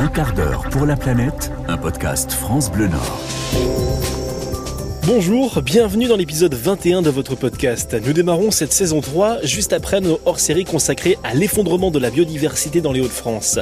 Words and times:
Un 0.00 0.06
quart 0.06 0.32
d'heure 0.32 0.62
pour 0.70 0.86
la 0.86 0.96
planète, 0.96 1.50
un 1.66 1.76
podcast 1.76 2.30
France 2.30 2.70
Bleu 2.70 2.86
Nord. 2.86 3.18
Bonjour, 5.08 5.60
bienvenue 5.62 6.06
dans 6.06 6.16
l'épisode 6.16 6.54
21 6.54 7.02
de 7.02 7.10
votre 7.10 7.34
podcast. 7.34 7.96
Nous 8.06 8.12
démarrons 8.12 8.52
cette 8.52 8.72
saison 8.72 9.00
3 9.00 9.38
juste 9.42 9.72
après 9.72 10.00
nos 10.00 10.20
hors-séries 10.24 10.66
consacrées 10.66 11.18
à 11.24 11.34
l'effondrement 11.34 11.90
de 11.90 11.98
la 11.98 12.10
biodiversité 12.10 12.80
dans 12.80 12.92
les 12.92 13.00
Hauts-de-France. 13.00 13.58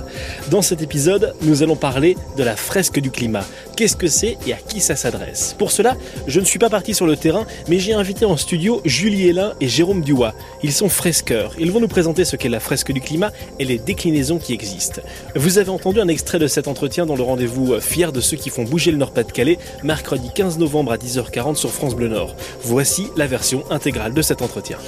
Dans 0.50 0.60
cet 0.60 0.82
épisode, 0.82 1.34
nous 1.40 1.62
allons 1.62 1.76
parler 1.76 2.18
de 2.36 2.42
la 2.42 2.54
fresque 2.54 3.00
du 3.00 3.10
climat. 3.10 3.44
Qu'est-ce 3.76 3.96
que 3.96 4.06
c'est 4.06 4.38
et 4.46 4.54
à 4.54 4.56
qui 4.56 4.80
ça 4.80 4.96
s'adresse 4.96 5.54
Pour 5.58 5.70
cela, 5.70 5.98
je 6.26 6.40
ne 6.40 6.46
suis 6.46 6.58
pas 6.58 6.70
parti 6.70 6.94
sur 6.94 7.06
le 7.06 7.14
terrain, 7.14 7.46
mais 7.68 7.78
j'ai 7.78 7.92
invité 7.92 8.24
en 8.24 8.38
studio 8.38 8.80
Julie 8.86 9.28
Hélin 9.28 9.52
et 9.60 9.68
Jérôme 9.68 10.00
Duois. 10.00 10.32
Ils 10.62 10.72
sont 10.72 10.88
fresqueurs. 10.88 11.52
Ils 11.58 11.70
vont 11.70 11.80
nous 11.80 11.86
présenter 11.86 12.24
ce 12.24 12.36
qu'est 12.36 12.48
la 12.48 12.58
fresque 12.58 12.90
du 12.92 13.02
climat 13.02 13.32
et 13.58 13.66
les 13.66 13.76
déclinaisons 13.76 14.38
qui 14.38 14.54
existent. 14.54 15.02
Vous 15.34 15.58
avez 15.58 15.68
entendu 15.68 16.00
un 16.00 16.08
extrait 16.08 16.38
de 16.38 16.46
cet 16.46 16.68
entretien 16.68 17.04
dans 17.04 17.16
le 17.16 17.22
rendez-vous 17.22 17.78
Fier 17.78 18.12
de 18.12 18.22
ceux 18.22 18.38
qui 18.38 18.48
font 18.48 18.64
bouger 18.64 18.92
le 18.92 18.96
Nord-Pas-de-Calais, 18.96 19.58
mercredi 19.82 20.30
15 20.34 20.56
novembre 20.58 20.92
à 20.92 20.96
10h40 20.96 21.56
sur 21.56 21.70
France 21.70 21.94
Bleu 21.94 22.08
Nord. 22.08 22.34
Voici 22.62 23.08
la 23.14 23.26
version 23.26 23.62
intégrale 23.70 24.14
de 24.14 24.22
cet 24.22 24.40
entretien. 24.40 24.78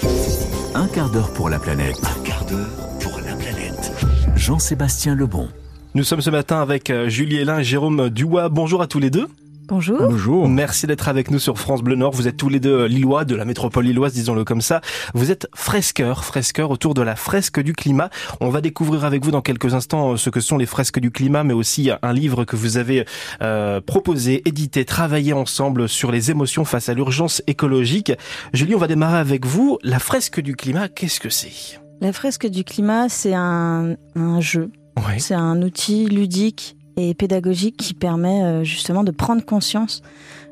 Un 0.75 0.87
quart 0.87 1.11
d'heure 1.11 1.31
pour 1.35 1.51
la 1.51 1.59
planète. 1.59 1.99
Un 2.05 2.25
quart 2.25 2.47
d'heure 2.47 2.89
pour 3.01 3.21
la 3.21 3.35
planète. 3.35 3.93
Jean-Sébastien 4.35 5.15
Lebon. 5.15 5.49
Nous 5.95 6.05
sommes 6.05 6.21
ce 6.21 6.31
matin 6.31 6.61
avec 6.61 6.91
euh, 6.91 7.09
Julie 7.09 7.37
Hélin 7.37 7.61
et 7.61 7.65
Jérôme 7.65 8.11
Duois. 8.11 8.49
Bonjour 8.49 8.83
à 8.83 8.87
tous 8.87 8.99
les 8.99 9.11
deux. 9.11 9.27
Bonjour. 9.69 9.99
Bonjour. 10.01 10.49
Merci 10.49 10.87
d'être 10.87 11.09
avec 11.09 11.31
nous 11.31 11.39
sur 11.39 11.59
France 11.59 11.83
Bleu 11.83 11.95
Nord. 11.95 12.13
Vous 12.13 12.27
êtes 12.27 12.39
tous 12.39 12.49
les 12.49 12.59
deux 12.59 12.85
euh, 12.85 12.89
lillois, 12.89 13.27
de 13.27 13.35
la 13.35 13.45
métropole 13.45 13.85
lilloise, 13.85 14.15
disons-le 14.15 14.43
comme 14.43 14.63
ça. 14.63 14.81
Vous 15.13 15.31
êtes 15.31 15.47
fresqueurs, 15.55 16.25
fresqueurs 16.25 16.71
autour 16.71 16.95
de 16.95 17.03
la 17.03 17.17
fresque 17.17 17.61
du 17.61 17.75
climat. 17.75 18.09
On 18.41 18.49
va 18.49 18.63
découvrir 18.63 19.05
avec 19.05 19.23
vous 19.23 19.31
dans 19.31 19.43
quelques 19.43 19.75
instants 19.75 20.13
euh, 20.13 20.17
ce 20.17 20.31
que 20.31 20.41
sont 20.41 20.57
les 20.57 20.65
fresques 20.65 21.01
du 21.01 21.11
climat, 21.11 21.45
mais 21.45 21.53
aussi 21.53 21.91
un 22.01 22.13
livre 22.15 22.47
que 22.47 22.57
vous 22.57 22.79
avez 22.79 23.05
euh, 23.43 23.83
proposé, 23.83 24.43
édité, 24.49 24.87
travaillé 24.87 25.35
ensemble 25.35 25.87
sur 25.87 26.11
les 26.13 26.31
émotions 26.31 26.65
face 26.65 26.89
à 26.89 26.95
l'urgence 26.95 27.43
écologique. 27.47 28.13
Julie, 28.55 28.75
on 28.75 28.79
va 28.79 28.87
démarrer 28.87 29.19
avec 29.19 29.45
vous. 29.45 29.79
La 29.83 29.99
fresque 29.99 30.41
du 30.41 30.57
climat, 30.57 30.89
qu'est-ce 30.89 31.21
que 31.21 31.29
c'est? 31.29 31.79
La 32.01 32.15
fresque 32.15 32.47
du 32.47 32.65
climat, 32.65 33.11
c'est 33.11 33.35
un, 33.35 33.97
un 34.15 34.41
jeu. 34.41 34.71
C'est 35.19 35.35
un 35.35 35.63
outil 35.63 36.07
ludique 36.07 36.77
et 36.99 37.15
pédagogique 37.15 37.77
qui 37.77 37.95
permet 37.95 38.43
euh, 38.43 38.65
justement 38.65 39.05
de 39.05 39.11
prendre 39.11 39.45
conscience 39.45 40.03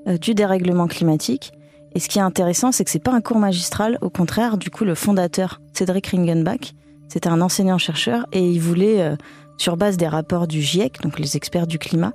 euh, 0.06 0.16
du 0.16 0.34
dérèglement 0.34 0.86
climatique. 0.86 1.52
Et 1.94 2.00
ce 2.00 2.08
qui 2.08 2.18
est 2.18 2.22
intéressant, 2.22 2.72
c'est 2.72 2.84
que 2.84 2.90
c'est 2.90 3.02
pas 3.02 3.12
un 3.12 3.20
cours 3.20 3.38
magistral. 3.38 3.98
Au 4.00 4.10
contraire, 4.10 4.58
du 4.58 4.70
coup, 4.70 4.84
le 4.84 4.94
fondateur, 4.94 5.60
Cédric 5.72 6.08
Ringenbach, 6.08 6.74
c'était 7.08 7.28
un 7.28 7.40
enseignant-chercheur 7.40 8.26
et 8.32 8.48
il 8.48 8.60
voulait, 8.60 9.00
euh, 9.00 9.16
sur 9.56 9.76
base 9.78 9.96
des 9.96 10.06
rapports 10.06 10.46
du 10.46 10.60
GIEC, 10.60 11.00
donc 11.00 11.18
les 11.18 11.36
experts 11.36 11.66
du 11.66 11.78
climat, 11.78 12.12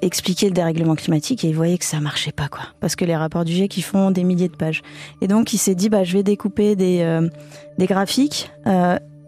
expliquer 0.00 0.46
le 0.46 0.52
dérèglement 0.52 0.94
climatique 0.94 1.44
et 1.44 1.48
il 1.48 1.54
voyait 1.56 1.78
que 1.78 1.84
ça 1.84 1.98
marchait 1.98 2.30
pas, 2.30 2.46
quoi. 2.46 2.60
Parce 2.78 2.94
que 2.94 3.04
les 3.04 3.16
rapports 3.16 3.44
du 3.44 3.52
GIEC, 3.52 3.76
ils 3.76 3.82
font 3.82 4.12
des 4.12 4.22
milliers 4.22 4.48
de 4.48 4.54
pages. 4.54 4.82
Et 5.20 5.26
donc, 5.26 5.52
il 5.52 5.58
s'est 5.58 5.74
dit, 5.74 5.88
bah, 5.88 6.04
je 6.04 6.12
vais 6.12 6.22
découper 6.22 6.76
des, 6.76 7.28
des 7.76 7.86
graphiques 7.86 8.52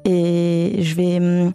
et 0.04 0.76
je 0.78 0.94
vais. 0.94 1.52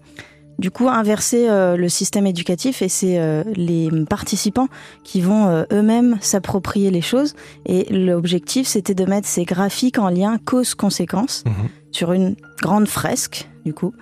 Du 0.59 0.71
coup 0.71 0.87
inverser 0.89 1.49
euh, 1.49 1.75
le 1.75 1.89
système 1.89 2.25
éducatif 2.27 2.81
et 2.81 2.89
c'est 2.89 3.19
euh, 3.19 3.43
les 3.55 3.89
participants 4.09 4.67
qui 5.03 5.21
vont 5.21 5.47
euh, 5.47 5.63
eux-mêmes 5.71 6.17
s'approprier 6.21 6.91
les 6.91 7.01
choses 7.01 7.35
et 7.65 7.85
l'objectif 7.93 8.67
c'était 8.67 8.93
de 8.93 9.05
mettre 9.05 9.27
ces 9.27 9.45
graphiques 9.45 9.99
en 9.99 10.09
lien 10.09 10.37
cause-conséquence 10.43 11.43
Mhm. 11.45 11.69
sur 11.91 12.13
une 12.13 12.35
grande 12.61 12.87
fresque 12.87 13.47
du 13.65 13.73
coup 13.73 13.93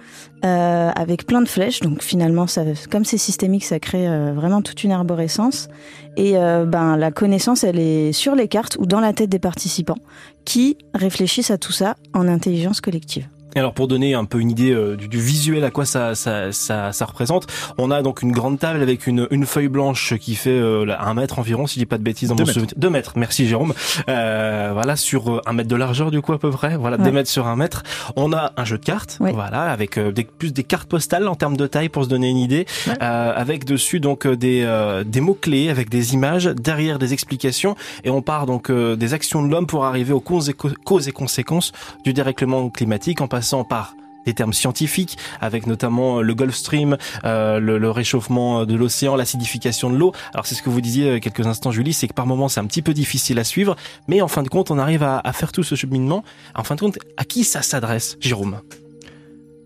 euh, 0.46 0.92
avec 0.96 1.26
plein 1.26 1.42
de 1.42 1.48
flèches 1.48 1.80
donc 1.80 2.02
finalement 2.02 2.48
ça, 2.48 2.64
comme 2.92 3.06
c'est 3.06 3.18
systémique 3.18 3.64
ça 3.64 3.80
crée 3.80 4.08
euh, 4.08 4.34
vraiment 4.34 4.62
toute 4.62 4.84
une 4.84 4.92
arborescence 4.92 5.70
et 6.18 6.38
euh, 6.38 6.66
ben 6.66 6.98
la 6.98 7.12
connaissance 7.12 7.64
elle 7.64 7.80
est 7.80 8.12
sur 8.12 8.36
les 8.36 8.48
cartes 8.48 8.76
ou 8.80 8.86
dans 8.86 9.00
la 9.00 9.14
tête 9.14 9.30
des 9.30 9.40
participants 9.40 9.98
qui 10.46 10.78
réfléchissent 10.94 11.52
à 11.52 11.58
tout 11.58 11.72
ça 11.72 11.96
en 12.14 12.28
intelligence 12.28 12.82
collective. 12.82 13.28
Et 13.56 13.60
alors 13.60 13.74
pour 13.74 13.88
donner 13.88 14.14
un 14.16 14.26
peu 14.26 14.40
une 14.40 14.50
idée 14.52 14.72
euh, 14.72 14.96
du, 14.96 15.08
du 15.08 15.20
visuel 15.20 15.64
à 15.64 15.72
quoi 15.72 15.86
ça, 15.86 16.16
ça, 16.16 16.52
ça, 16.52 16.92
ça 16.92 17.06
représente, 17.06 17.46
on 17.78 17.92
a 17.92 18.02
donc 18.02 18.22
une 18.22 18.32
grande 18.32 18.58
table 18.60 18.82
avec 18.82 19.06
une, 19.08 19.28
une 19.32 19.46
feuille 19.46 19.68
blanche 19.68 20.16
qui 20.18 20.36
fait 20.36 20.50
euh, 20.50 20.86
là, 20.86 21.02
un 21.06 21.14
mètre 21.14 21.40
environ, 21.40 21.68
si 21.68 21.76
je 21.76 21.80
dis 21.82 21.86
pas 21.86 21.98
de 21.98 22.04
bêtises 22.04 22.30
dans 22.30 22.36
Deux 22.36 22.44
mon 22.44 22.48
mètres. 22.48 22.54
souvenir. 22.60 22.74
Deux 22.78 22.90
mètres, 22.90 23.14
merci 23.16 23.48
Jérôme. 23.48 23.74
Euh, 24.10 24.72
voilà, 24.74 24.96
sur 24.96 25.32
euh, 25.32 25.42
un 25.46 25.54
mètre 25.54 25.70
de 25.70 25.76
largeur 25.76 26.10
du 26.12 26.22
coup 26.22 26.34
à 26.34 26.40
peu 26.40 26.50
près, 26.50 26.78
voilà, 26.78 26.98
Ouais. 26.98 27.04
deux 27.04 27.12
mètres 27.12 27.30
sur 27.30 27.48
un 27.48 27.56
mètre. 27.56 27.84
On 28.16 28.34
a 28.34 28.54
un 28.58 28.66
jeu 28.66 28.78
de 28.78 28.86
cartes, 28.86 29.18
Oui. 29.20 29.32
voilà, 29.34 29.64
avec 29.72 29.98
euh, 29.98 30.12
des, 30.12 30.24
plus 30.24 30.52
des 30.54 30.64
cartes 30.64 30.90
postales 30.90 31.28
en 31.28 31.36
termes 31.36 31.58
de 31.58 31.68
taille 31.68 31.90
pour 31.90 32.04
se 32.06 32.10
donner 32.10 32.30
une 32.30 32.38
idée, 32.38 32.66
Ouais. 32.88 32.94
euh, 33.02 33.34
avec 33.36 33.66
dessus 33.66 34.00
donc 34.00 34.28
des, 34.28 34.64
euh, 34.66 35.04
des 35.04 35.22
mots-clés, 35.22 35.70
avec 35.70 35.90
des 35.90 36.14
images, 36.16 36.46
derrière 36.46 36.98
des 37.00 37.14
explications, 37.14 37.76
et 38.04 38.10
on 38.10 38.22
part 38.24 38.46
donc 38.48 38.70
euh, 38.72 38.96
des 38.96 39.14
actions 39.14 39.44
de 39.44 39.50
l'homme 39.52 39.68
pour 39.68 39.86
arriver 39.86 40.14
aux 40.14 40.20
causes 40.22 40.50
et, 40.50 40.54
co- 40.54 40.70
causes 40.86 41.08
et 41.08 41.12
conséquences 41.12 41.72
du 42.04 42.14
dérèglement 42.14 42.70
climatique 42.70 43.22
en 43.22 43.28
passant 43.28 43.43
par 43.64 43.96
des 44.26 44.34
termes 44.34 44.54
scientifiques, 44.54 45.18
avec 45.42 45.68
notamment 45.68 46.22
le 46.22 46.34
Gulf 46.34 46.56
Stream, 46.56 46.96
euh, 47.26 47.60
le, 47.60 47.78
le 47.78 47.92
réchauffement 47.92 48.66
de 48.66 48.74
l'océan, 48.74 49.18
l'acidification 49.18 49.90
de 49.90 49.98
l'eau. 49.98 50.14
Alors 50.34 50.46
c'est 50.46 50.56
ce 50.56 50.64
que 50.64 50.70
vous 50.70 50.80
disiez 50.80 51.10
euh, 51.10 51.20
quelques 51.20 51.46
instants, 51.46 51.72
Julie, 51.72 51.92
c'est 51.92 52.08
que 52.08 52.14
par 52.14 52.26
moments 52.26 52.48
c'est 52.48 52.62
un 52.62 52.66
petit 52.66 52.82
peu 52.82 52.94
difficile 52.94 53.38
à 53.38 53.44
suivre, 53.44 53.76
mais 54.08 54.22
en 54.22 54.30
fin 54.30 54.42
de 54.42 54.48
compte 54.48 54.72
on 54.72 54.80
arrive 54.80 55.04
à, 55.04 55.20
à 55.22 55.34
faire 55.34 55.52
tout 55.52 55.64
ce 55.64 55.76
cheminement. 55.76 56.24
En 56.56 56.64
fin 56.64 56.76
de 56.76 56.80
compte, 56.80 57.00
à 57.18 57.26
qui 57.26 57.44
ça 57.44 57.62
s'adresse, 57.62 58.16
Jérôme? 58.22 58.62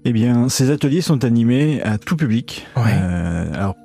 Eh 0.06 0.14
bien, 0.14 0.50
ces 0.50 0.72
ateliers 0.72 1.02
sont 1.02 1.24
animés 1.24 1.82
à 1.84 1.98
tout 1.98 2.16
public. 2.16 2.66
Ouais. 2.78 2.84
Euh, 2.94 3.54
alors, 3.54 3.76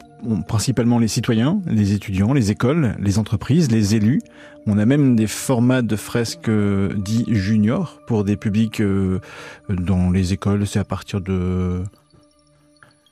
principalement 0.47 0.99
les 0.99 1.09
citoyens, 1.09 1.61
les 1.67 1.93
étudiants, 1.93 2.33
les 2.33 2.51
écoles, 2.51 2.97
les 3.01 3.19
entreprises, 3.19 3.71
les 3.71 3.95
élus. 3.95 4.21
On 4.67 4.79
a 4.79 4.87
même 4.87 5.17
des 5.17 5.27
formats 5.27 5.83
de 5.83 5.97
fresques 5.97 6.49
euh, 6.49 6.93
dits 6.95 7.25
juniors 7.29 7.99
pour 8.07 8.25
des 8.25 8.37
publics 8.37 8.81
euh, 8.81 9.21
dans 9.69 10.11
les 10.11 10.33
écoles. 10.33 10.67
C'est 10.67 10.79
à 10.79 10.85
partir 10.85 11.21
de 11.21 11.83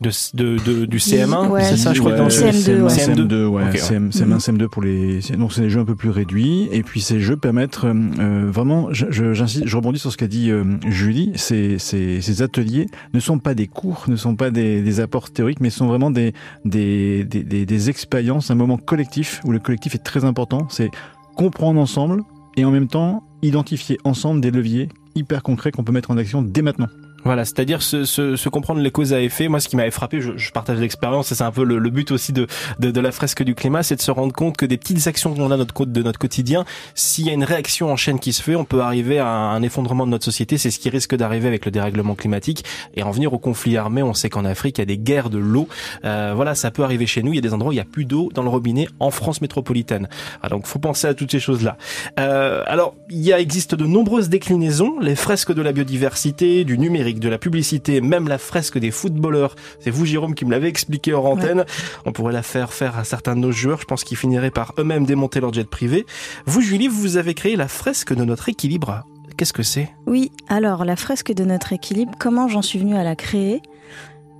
de, 0.00 0.11
de, 0.34 0.56
de- 0.65 0.84
du 0.87 0.99
CM1, 0.99 1.49
Ouais. 1.50 1.62
c'est 1.62 1.77
ça, 1.77 1.93
je 1.93 2.00
crois 2.00 2.12
que 2.12 2.16
dans 2.16 2.25
le 2.25 2.31
CM2, 2.31 2.81
ouais. 2.83 2.88
CM2, 2.88 3.44
ouais. 3.47 3.62
Ok, 3.65 3.72
ouais. 3.72 3.78
CM, 3.78 4.09
CM1, 4.11 4.38
CM2 4.38 4.69
pour 4.69 4.83
les. 4.83 5.21
Donc 5.37 5.53
c'est 5.53 5.61
des 5.61 5.71
jeux 5.71 5.81
un 5.81 5.84
peu 5.84 5.94
plus 5.94 6.09
réduits. 6.11 6.69
Et 6.72 6.83
puis 6.83 7.00
ces 7.03 7.21
jeux 7.21 7.37
permettent 7.37 7.81
euh, 7.84 7.94
euh, 8.19 8.50
vraiment. 8.50 8.88
je- 8.93 9.11
je- 9.11 9.34
J'insiste, 9.34 9.66
je 9.66 9.77
rebondis 9.77 9.99
sur 9.99 10.11
ce 10.11 10.16
qu'a 10.16 10.27
dit 10.27 10.50
euh, 10.50 10.65
Julie. 10.88 11.33
Ces, 11.37 11.78
ces, 11.78 12.21
ces 12.22 12.43
ateliers 12.43 12.87
ne 13.12 13.21
sont 13.21 13.38
pas 13.38 13.55
des 13.55 13.66
cours, 13.66 14.05
ne 14.09 14.16
sont 14.16 14.37
pas 14.37 14.50
des, 14.50 14.81
des 14.83 15.00
apports 15.00 15.31
théoriques, 15.31 15.61
mais 15.61 15.71
sont 15.71 15.87
vraiment 15.87 16.11
des 16.11 16.32
des, 16.65 17.25
des, 17.25 17.43
des, 17.44 17.67
des 17.67 17.91
expériences, 17.91 18.50
un 18.50 18.55
moment 18.55 18.78
collectif 18.78 19.41
où 19.44 19.53
le 19.53 19.59
collectif 19.59 19.94
est 19.94 19.99
très 20.05 20.25
important. 20.25 20.67
C'est 20.71 20.91
comprendre 21.37 21.78
ensemble 21.81 22.22
et 22.56 22.65
en 22.65 22.71
même 22.71 22.88
temps 22.88 23.22
identifier 23.43 23.99
ensemble 24.05 24.41
des 24.41 24.50
leviers 24.50 24.88
hyper 25.15 25.43
concrets 25.43 25.72
qu'on 25.72 25.82
peut 25.84 25.93
mettre 25.93 26.11
en 26.11 26.17
action 26.17 26.43
dès 26.43 26.62
maintenant. 26.62 26.88
Voilà, 27.25 27.44
c'est-à-dire 27.44 27.82
se, 27.82 28.04
se, 28.04 28.36
se 28.36 28.48
comprendre 28.48 28.81
les 28.81 28.91
causes 28.91 29.12
à 29.12 29.20
effet. 29.20 29.48
Moi, 29.48 29.60
ce 29.60 29.69
qui 29.69 29.76
m'avait 29.76 29.91
frappé, 29.91 30.20
je, 30.20 30.36
je 30.36 30.50
partage 30.53 30.78
l'expérience, 30.78 31.31
et 31.32 31.34
c'est 31.34 31.44
un 31.44 31.53
peu 31.53 31.64
le, 31.64 31.78
le 31.78 31.91
but 31.91 32.10
aussi 32.10 32.32
de, 32.32 32.47
de, 32.78 32.91
de 32.91 33.00
la 33.00 33.12
fresque 33.12 33.42
du 33.42 33.54
climat, 33.54 33.82
c'est 33.82 33.97
de 33.97 34.00
se 34.00 34.10
rendre 34.10 34.32
compte 34.32 34.56
que 34.56 34.66
des 34.66 34.76
petites 34.78 35.06
actions 35.06 35.34
qu'on 35.34 35.50
a 35.50 35.56
notre, 35.56 35.84
de 35.84 36.03
notre 36.03 36.19
quotidien, 36.19 36.64
s'il 36.94 37.26
y 37.26 37.31
a 37.31 37.32
une 37.32 37.44
réaction 37.44 37.91
en 37.91 37.97
chaîne 37.97 38.19
qui 38.19 38.32
se 38.32 38.42
fait, 38.42 38.56
on 38.56 38.64
peut 38.64 38.81
arriver 38.81 39.19
à 39.19 39.28
un 39.28 39.62
effondrement 39.62 40.06
de 40.06 40.10
notre 40.10 40.25
société. 40.25 40.58
C'est 40.58 40.70
ce 40.70 40.78
qui 40.78 40.88
risque 40.88 41.14
d'arriver 41.14 41.48
avec 41.48 41.64
le 41.64 41.70
dérèglement 41.70 42.14
climatique 42.14 42.64
et 42.94 43.03
en 43.03 43.10
venir 43.10 43.32
au 43.32 43.38
conflit 43.38 43.76
armé. 43.76 44.02
On 44.02 44.14
sait 44.14 44.31
qu'en 44.31 44.44
Afrique, 44.44 44.78
il 44.78 44.81
y 44.81 44.82
a 44.82 44.87
des 44.87 44.98
guerres 44.98 45.31
de 45.31 45.38
l'eau. 45.38 45.69
Euh, 46.04 46.32
voilà, 46.34 46.54
ça 46.54 46.70
peut 46.70 46.84
arriver 46.84 47.06
chez 47.06 47.22
nous. 47.22 47.32
Il 47.32 47.37
y 47.37 47.38
a 47.38 47.42
des 47.42 47.52
endroits 47.52 47.70
où 47.70 47.72
il 47.72 47.76
n'y 47.76 47.81
a 47.81 47.84
plus 47.84 48.04
d'eau 48.04 48.31
dans 48.34 48.42
le 48.42 48.48
robinet 48.48 48.88
en 48.98 49.10
France 49.10 49.41
métropolitaine. 49.41 50.08
Ah, 50.42 50.48
donc, 50.48 50.66
faut 50.66 50.78
penser 50.78 51.06
à 51.06 51.14
toutes 51.14 51.31
ces 51.31 51.41
choses-là. 51.41 51.76
Euh, 52.19 52.62
alors, 52.66 52.94
il 53.10 53.20
y 53.20 53.32
a, 53.32 53.41
existe 53.41 53.75
de 53.75 53.87
nombreuses 53.87 54.28
déclinaisons, 54.28 54.98
les 55.00 55.16
fresques 55.16 55.52
de 55.52 55.62
la 55.62 55.72
biodiversité, 55.72 56.64
du 56.64 56.78
numérique, 56.78 57.09
de 57.19 57.28
la 57.28 57.38
publicité, 57.38 58.00
même 58.00 58.28
la 58.28 58.38
fresque 58.38 58.78
des 58.78 58.93
footballeurs. 58.93 59.56
C'est 59.81 59.91
vous, 59.91 60.06
Jérôme, 60.06 60.34
qui 60.34 60.44
me 60.44 60.53
l'avez 60.53 60.69
expliqué 60.69 61.12
hors 61.12 61.26
antenne. 61.26 61.64
On 62.06 62.12
pourrait 62.12 62.32
la 62.32 62.43
faire 62.43 62.73
faire 62.73 62.96
à 62.99 63.05
certains 63.05 63.34
de 63.34 63.40
nos 63.40 63.50
joueurs. 63.50 63.81
Je 63.81 63.87
pense 63.87 64.05
qu'ils 64.05 64.17
finiraient 64.19 64.52
par 64.52 64.75
eux-mêmes 64.79 65.05
démonter 65.05 65.40
leur 65.40 65.52
jet 65.52 65.69
privé. 65.69 66.06
Vous, 66.46 66.61
Julie, 66.61 66.87
vous 66.87 67.17
avez 67.17 67.34
créé 67.34 67.56
la 67.56 67.67
fresque 67.67 68.14
de 68.14 68.25
notre 68.25 68.49
équilibre. 68.49 69.05
Qu'est-ce 69.37 69.52
que 69.55 69.62
c'est? 69.62 69.88
Oui, 70.06 70.31
alors 70.49 70.84
la 70.84 70.96
fresque 70.96 71.32
de 71.32 71.44
notre 71.44 71.73
équilibre, 71.73 72.12
comment 72.19 72.46
j'en 72.46 72.61
suis 72.61 72.79
venue 72.79 72.96
à 72.96 73.02
la 73.02 73.17
créer? 73.17 73.62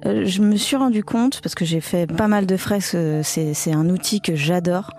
Euh, 0.05 0.27
Je 0.27 0.43
me 0.43 0.57
suis 0.57 0.77
rendu 0.77 1.03
compte, 1.03 1.41
parce 1.41 1.55
que 1.55 1.65
j'ai 1.65 1.81
fait 1.81 2.07
pas 2.07 2.29
mal 2.29 2.45
de 2.45 2.57
fresques, 2.59 2.95
euh, 2.97 3.23
c'est 3.25 3.73
un 3.73 3.89
outil 3.89 4.21
que 4.21 4.35
j'adore, 4.35 4.91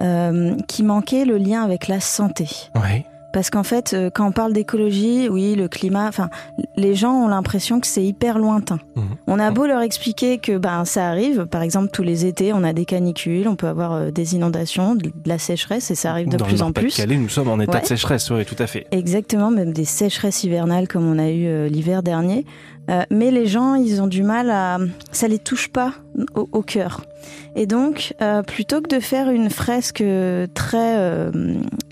euh, 0.00 0.56
qui 0.66 0.82
manquait 0.82 1.26
le 1.26 1.36
lien 1.36 1.62
avec 1.62 1.88
la 1.88 2.00
santé. 2.00 2.48
Oui. 2.74 3.04
Parce 3.32 3.50
qu'en 3.50 3.62
fait, 3.62 3.92
euh, 3.94 4.10
quand 4.12 4.26
on 4.26 4.32
parle 4.32 4.52
d'écologie, 4.52 5.28
oui, 5.28 5.54
le 5.54 5.68
climat, 5.68 6.08
enfin, 6.08 6.30
les 6.76 6.94
gens 6.94 7.12
ont 7.12 7.28
l'impression 7.28 7.80
que 7.80 7.86
c'est 7.86 8.02
hyper 8.04 8.38
lointain. 8.38 8.78
Mhm. 8.96 9.04
On 9.26 9.38
a 9.38 9.50
beau 9.50 9.66
leur 9.66 9.82
expliquer 9.82 10.38
que 10.38 10.58
ben 10.58 10.84
ça 10.84 11.08
arrive, 11.08 11.46
par 11.46 11.62
exemple 11.62 11.90
tous 11.92 12.02
les 12.02 12.26
étés, 12.26 12.52
on 12.52 12.64
a 12.64 12.72
des 12.72 12.84
canicules, 12.84 13.46
on 13.48 13.56
peut 13.56 13.68
avoir 13.68 13.92
euh, 13.92 14.10
des 14.10 14.34
inondations, 14.34 14.94
de 14.94 15.10
la 15.26 15.38
sécheresse, 15.38 15.90
et 15.90 15.94
ça 15.94 16.10
arrive 16.10 16.28
de 16.28 16.36
Dans 16.36 16.44
plus 16.46 16.58
le 16.58 16.62
en 16.64 16.72
plus. 16.72 16.82
Nord-Pas-de-Calais, 16.84 17.16
nous 17.18 17.28
sommes 17.28 17.48
en 17.48 17.60
état 17.60 17.74
Ouais. 17.74 17.80
de 17.82 17.86
sécheresse, 17.86 18.30
oui, 18.30 18.44
tout 18.44 18.56
à 18.58 18.66
fait. 18.66 18.86
Exactement, 18.90 19.50
même 19.50 19.72
des 19.72 19.84
sécheresses 19.84 20.42
hivernales 20.44 20.88
comme 20.88 21.06
on 21.06 21.18
a 21.18 21.28
eu 21.30 21.46
euh, 21.46 21.68
l'hiver 21.68 22.02
dernier. 22.02 22.44
Euh, 22.90 23.02
mais 23.10 23.30
les 23.30 23.46
gens, 23.46 23.74
ils 23.74 24.02
ont 24.02 24.06
du 24.08 24.22
mal 24.22 24.50
à, 24.50 24.78
ça 25.12 25.28
les 25.28 25.38
touche 25.38 25.68
pas 25.68 25.94
au, 26.34 26.48
au 26.50 26.62
cœur. 26.62 27.02
Et 27.54 27.66
donc, 27.66 28.14
euh, 28.20 28.42
plutôt 28.42 28.80
que 28.80 28.88
de 28.88 29.00
faire 29.00 29.30
une 29.30 29.50
fresque 29.50 30.02
très 30.54 30.96
euh, 30.98 31.30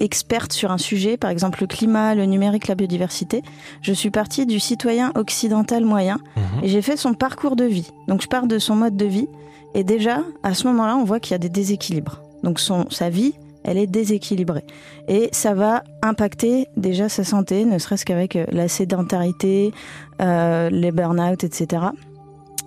experte 0.00 0.52
sur 0.52 0.70
un 0.70 0.78
sujet, 0.78 1.16
par 1.16 1.30
exemple 1.30 1.60
le 1.60 1.66
climat, 1.66 2.14
le 2.14 2.24
numérique, 2.24 2.66
la 2.68 2.74
biodiversité, 2.74 3.42
je 3.82 3.92
suis 3.92 4.10
partie 4.10 4.46
du 4.46 4.58
citoyen 4.60 5.12
occidental 5.14 5.84
moyen 5.84 6.18
Mhm. 6.36 6.64
et 6.64 6.68
j'ai 6.68 6.82
fait 6.82 6.96
son 6.96 7.14
parcours 7.14 7.56
de 7.56 7.64
vie. 7.64 7.90
Donc, 8.08 8.22
je 8.22 8.28
pars 8.28 8.46
de 8.46 8.58
son 8.58 8.74
mode 8.76 8.96
de 8.96 9.04
vie 9.06 9.28
et 9.74 9.84
déjà, 9.84 10.20
à 10.42 10.54
ce 10.54 10.66
moment-là, 10.68 10.96
on 10.96 11.04
voit 11.04 11.20
qu'il 11.20 11.32
y 11.32 11.34
a 11.34 11.38
des 11.38 11.48
déséquilibres. 11.50 12.22
Donc, 12.42 12.58
son, 12.60 12.86
sa 12.90 13.10
vie, 13.10 13.34
elle 13.64 13.78
est 13.78 13.86
déséquilibrée. 13.86 14.64
Et 15.08 15.28
ça 15.32 15.54
va 15.54 15.82
impacter 16.02 16.68
déjà 16.76 17.08
sa 17.08 17.24
santé, 17.24 17.64
ne 17.64 17.78
serait-ce 17.78 18.04
qu'avec 18.04 18.36
euh, 18.36 18.44
la 18.50 18.68
sédentarité, 18.68 19.72
euh, 20.20 20.70
les 20.70 20.92
burn-out, 20.92 21.44
etc. 21.44 21.86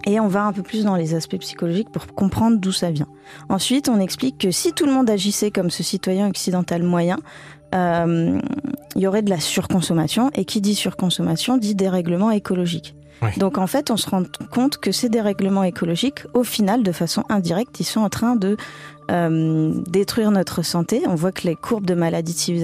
Et 0.05 0.19
on 0.19 0.27
va 0.27 0.43
un 0.43 0.53
peu 0.53 0.63
plus 0.63 0.83
dans 0.83 0.95
les 0.95 1.13
aspects 1.13 1.37
psychologiques 1.37 1.91
pour 1.91 2.07
comprendre 2.07 2.57
d'où 2.57 2.71
ça 2.71 2.89
vient. 2.91 3.07
Ensuite, 3.49 3.87
on 3.87 3.99
explique 3.99 4.37
que 4.39 4.51
si 4.51 4.73
tout 4.73 4.85
le 4.85 4.91
monde 4.91 5.09
agissait 5.09 5.51
comme 5.51 5.69
ce 5.69 5.83
citoyen 5.83 6.27
occidental 6.27 6.81
moyen, 6.83 7.17
euh, 7.75 8.39
il 8.95 9.01
y 9.01 9.07
aurait 9.07 9.21
de 9.21 9.29
la 9.29 9.39
surconsommation. 9.39 10.31
Et 10.33 10.45
qui 10.45 10.61
dit 10.61 10.75
surconsommation 10.75 11.57
dit 11.57 11.75
dérèglement 11.75 12.31
écologique. 12.31 12.95
Oui. 13.21 13.29
Donc 13.37 13.59
en 13.59 13.67
fait, 13.67 13.91
on 13.91 13.97
se 13.97 14.09
rend 14.09 14.23
compte 14.51 14.77
que 14.77 14.91
ces 14.91 15.07
dérèglements 15.07 15.63
écologiques, 15.63 16.21
au 16.33 16.43
final, 16.43 16.81
de 16.81 16.91
façon 16.91 17.23
indirecte, 17.29 17.79
ils 17.79 17.85
sont 17.85 18.01
en 18.01 18.09
train 18.09 18.35
de 18.35 18.57
euh, 19.11 19.73
détruire 19.87 20.31
notre 20.31 20.61
santé. 20.63 21.03
On 21.07 21.15
voit 21.15 21.31
que 21.31 21.45
les 21.45 21.55
courbes 21.55 21.85
de 21.85 21.93
maladie 21.93 22.33
de 22.33 22.61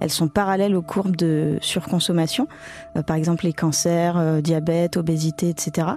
elles 0.00 0.10
sont 0.10 0.28
parallèles 0.28 0.74
aux 0.74 0.82
courbes 0.82 1.16
de 1.16 1.58
surconsommation. 1.60 2.46
Euh, 2.96 3.02
par 3.02 3.16
exemple, 3.16 3.44
les 3.44 3.52
cancers, 3.52 4.16
euh, 4.18 4.40
diabète, 4.40 4.96
obésité, 4.96 5.48
etc. 5.48 5.88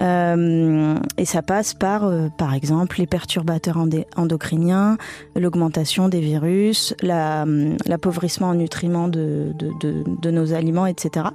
Et 0.00 1.24
ça 1.24 1.42
passe 1.42 1.72
par, 1.72 2.10
par 2.36 2.52
exemple, 2.52 2.96
les 2.98 3.06
perturbateurs 3.06 3.78
endocriniens, 4.16 4.98
l'augmentation 5.36 6.08
des 6.08 6.20
virus, 6.20 6.94
la- 7.00 7.46
l'appauvrissement 7.86 8.48
en 8.48 8.54
nutriments 8.54 9.08
de, 9.08 9.54
nos 10.30 10.52
aliments, 10.52 10.86
etc. 10.86 11.26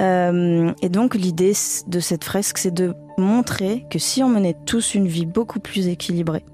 Et 0.00 0.88
donc, 0.88 1.14
l'idée 1.14 1.54
de 1.86 2.00
cette 2.00 2.24
fresque, 2.24 2.58
c'est 2.58 2.74
de 2.74 2.94
montrer 3.16 3.86
que 3.90 3.98
si 3.98 4.22
on 4.22 4.28
menait 4.28 4.56
tous 4.66 4.94
une 4.94 5.06
vie 5.06 5.26
beaucoup 5.26 5.60
plus 5.60 5.88
équilibrée, 5.88 6.44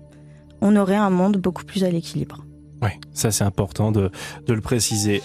on 0.60 0.76
aurait 0.76 0.96
un 0.96 1.10
monde 1.10 1.36
beaucoup 1.36 1.64
plus 1.64 1.84
à 1.84 1.90
l'équilibre. 1.90 2.44
Ouais, 2.82 2.98
ça 3.12 3.30
c'est 3.30 3.44
important 3.44 3.92
de, 3.92 4.10
de 4.46 4.54
le 4.54 4.60
préciser. 4.60 5.22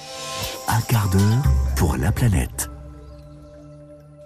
Un 0.68 0.82
quart 0.82 1.10
d'heure 1.10 1.44
pour 1.76 1.96
la 1.98 2.12
planète. 2.12 2.70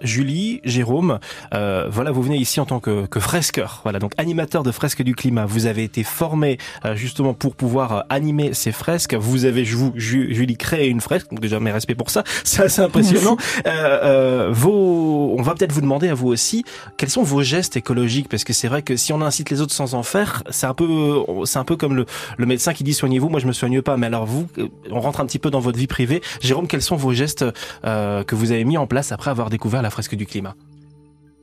Julie, 0.02 0.60
Jérôme, 0.64 1.18
euh, 1.54 1.86
voilà, 1.90 2.10
vous 2.10 2.22
venez 2.22 2.36
ici 2.38 2.60
en 2.60 2.66
tant 2.66 2.80
que, 2.80 3.06
que 3.06 3.20
fresqueur, 3.20 3.80
voilà, 3.82 3.98
donc 3.98 4.12
animateur 4.18 4.62
de 4.62 4.70
fresques 4.72 5.02
du 5.02 5.14
climat. 5.14 5.46
Vous 5.46 5.66
avez 5.66 5.84
été 5.84 6.02
formé 6.04 6.58
euh, 6.84 6.94
justement 6.94 7.34
pour 7.34 7.54
pouvoir 7.54 7.92
euh, 7.92 8.00
animer 8.08 8.54
ces 8.54 8.72
fresques. 8.72 9.14
Vous 9.14 9.44
avez, 9.44 9.62
vous, 9.64 9.92
Ju- 9.96 10.34
Julie, 10.34 10.56
créé 10.56 10.88
une 10.88 11.00
fresque, 11.00 11.28
donc 11.30 11.40
déjà 11.40 11.60
mes 11.60 11.70
respects 11.72 11.94
pour 11.96 12.10
ça, 12.10 12.24
c'est 12.44 12.62
assez 12.62 12.82
impressionnant. 12.82 13.36
Euh, 13.66 13.70
euh, 13.70 14.48
vos, 14.50 15.34
on 15.38 15.42
va 15.42 15.54
peut-être 15.54 15.72
vous 15.72 15.80
demander 15.80 16.08
à 16.08 16.14
vous 16.14 16.28
aussi, 16.28 16.64
quels 16.96 17.10
sont 17.10 17.22
vos 17.22 17.42
gestes 17.42 17.76
écologiques, 17.76 18.28
parce 18.28 18.44
que 18.44 18.52
c'est 18.52 18.68
vrai 18.68 18.82
que 18.82 18.96
si 18.96 19.12
on 19.12 19.20
incite 19.20 19.50
les 19.50 19.60
autres 19.60 19.74
sans 19.74 19.94
en 19.94 20.02
faire, 20.02 20.42
c'est 20.50 20.66
un 20.66 20.74
peu, 20.74 21.22
c'est 21.44 21.58
un 21.58 21.64
peu 21.64 21.76
comme 21.76 21.94
le, 21.94 22.06
le 22.36 22.46
médecin 22.46 22.72
qui 22.72 22.84
dit 22.84 22.94
soignez-vous. 22.94 23.28
Moi, 23.28 23.40
je 23.40 23.46
me 23.46 23.52
soigne 23.52 23.82
pas, 23.82 23.96
mais 23.96 24.06
alors 24.06 24.26
vous, 24.26 24.46
on 24.90 25.00
rentre 25.00 25.20
un 25.20 25.26
petit 25.26 25.38
peu 25.38 25.50
dans 25.50 25.60
votre 25.60 25.78
vie 25.78 25.86
privée. 25.86 26.22
Jérôme, 26.40 26.66
quels 26.66 26.82
sont 26.82 26.96
vos 26.96 27.12
gestes 27.12 27.44
euh, 27.84 28.24
que 28.24 28.34
vous 28.34 28.52
avez 28.52 28.64
mis 28.64 28.76
en 28.78 28.86
place 28.86 29.12
après 29.12 29.30
avoir 29.30 29.50
découvert 29.50 29.82
la 29.82 29.89
fresque 29.90 30.14
du 30.14 30.26
climat 30.26 30.54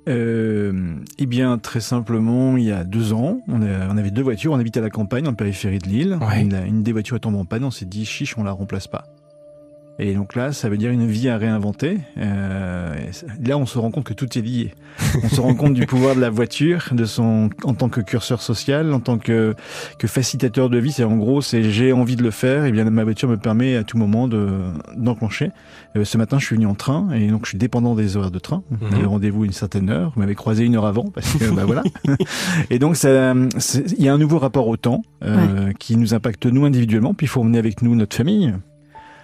Euh, 0.07 0.95
eh 1.17 1.25
bien, 1.25 1.57
très 1.57 1.81
simplement, 1.81 2.55
il 2.55 2.63
y 2.63 2.71
a 2.71 2.83
deux 2.85 3.11
ans, 3.13 3.41
on, 3.49 3.61
a- 3.61 3.87
on 3.89 3.97
avait 3.97 4.11
deux 4.11 4.21
voitures, 4.21 4.53
on 4.53 4.59
habitait 4.59 4.79
à 4.79 4.83
la 4.83 4.89
campagne, 4.89 5.27
en 5.27 5.33
périphérie 5.33 5.79
de. 5.79 6.15
Ouais. 6.15 6.41
Une, 6.41 6.55
une 6.65 6.81
des 6.83 6.93
voitures 6.93 7.17
est 7.17 7.19
tombée 7.19 7.37
en 7.37 7.45
panne, 7.45 7.63
on 7.65 7.71
s'est 7.71 7.85
dit, 7.85 8.05
chiche, 8.05 8.37
on 8.37 8.43
la 8.43 8.51
remplace 8.53 8.87
pas. 8.87 9.03
Et 9.99 10.13
donc 10.13 10.35
là, 10.35 10.51
ça 10.51 10.69
veut 10.69 10.77
dire 10.77 10.91
une 10.91 11.07
vie 11.07 11.27
à 11.27 11.37
réinventer. 11.37 11.97
Euh, 12.17 12.95
là, 13.43 13.57
on 13.57 13.65
se 13.65 13.79
rend 13.79 13.89
compte 13.89 14.03
que 14.03 14.13
tout 14.13 14.37
est 14.37 14.41
lié. 14.41 14.75
On 15.23 15.29
se 15.29 15.41
rend 15.41 15.55
compte 15.55 15.73
du 15.73 15.87
pouvoir 15.87 16.15
de 16.15 16.21
la 16.21 16.29
voiture, 16.29 16.89
de 16.91 17.05
son, 17.05 17.49
en 17.63 17.73
tant 17.73 17.89
que 17.89 18.01
curseur 18.01 18.41
social, 18.41 18.93
en 18.93 18.99
tant 18.99 19.17
que, 19.17 19.55
que 19.97 20.07
facilitateur 20.07 20.69
de 20.69 20.77
vie. 20.77 20.91
C'est 20.91 21.03
en 21.03 21.17
gros, 21.17 21.41
c'est 21.41 21.63
j'ai 21.63 21.93
envie 21.93 22.15
de 22.15 22.23
le 22.23 22.29
faire, 22.29 22.65
et 22.65 22.71
bien 22.71 22.85
ma 22.85 23.03
voiture 23.03 23.27
me 23.27 23.37
permet 23.37 23.75
à 23.75 23.83
tout 23.83 23.97
moment 23.97 24.27
de 24.27 24.59
d'enclencher. 24.95 25.51
Euh, 25.95 26.05
ce 26.05 26.17
matin, 26.17 26.37
je 26.37 26.45
suis 26.45 26.55
venu 26.55 26.67
en 26.67 26.75
train, 26.75 27.09
et 27.11 27.27
donc 27.27 27.45
je 27.45 27.49
suis 27.49 27.57
dépendant 27.57 27.95
des 27.95 28.17
horaires 28.17 28.31
de 28.31 28.39
train. 28.39 28.63
Mhm. 28.69 28.77
J'avais 28.91 29.05
rendez-vous 29.05 29.45
une 29.45 29.53
certaine 29.53 29.89
heure. 29.89 30.11
Vous 30.15 30.21
m'avez 30.21 30.35
croisé 30.35 30.63
une 30.63 30.75
heure 30.75 30.85
avant, 30.85 31.05
parce 31.05 31.33
que 31.33 31.49
bah 31.49 31.65
voilà. 31.65 31.83
et 32.69 32.77
donc, 32.77 32.95
ça, 32.97 33.33
il 33.33 34.03
y 34.03 34.09
a 34.09 34.13
un 34.13 34.17
nouveau 34.17 34.37
rapport 34.37 34.67
au 34.67 34.77
temps 34.77 35.01
euh, 35.23 35.71
qui 35.79 35.97
nous 35.97 36.13
impacte 36.13 36.45
nous 36.45 36.65
individuellement. 36.65 37.15
Puis 37.15 37.25
il 37.25 37.29
faut 37.29 37.41
emmener 37.41 37.57
avec 37.57 37.81
nous 37.81 37.95
notre 37.95 38.15
famille. 38.15 38.53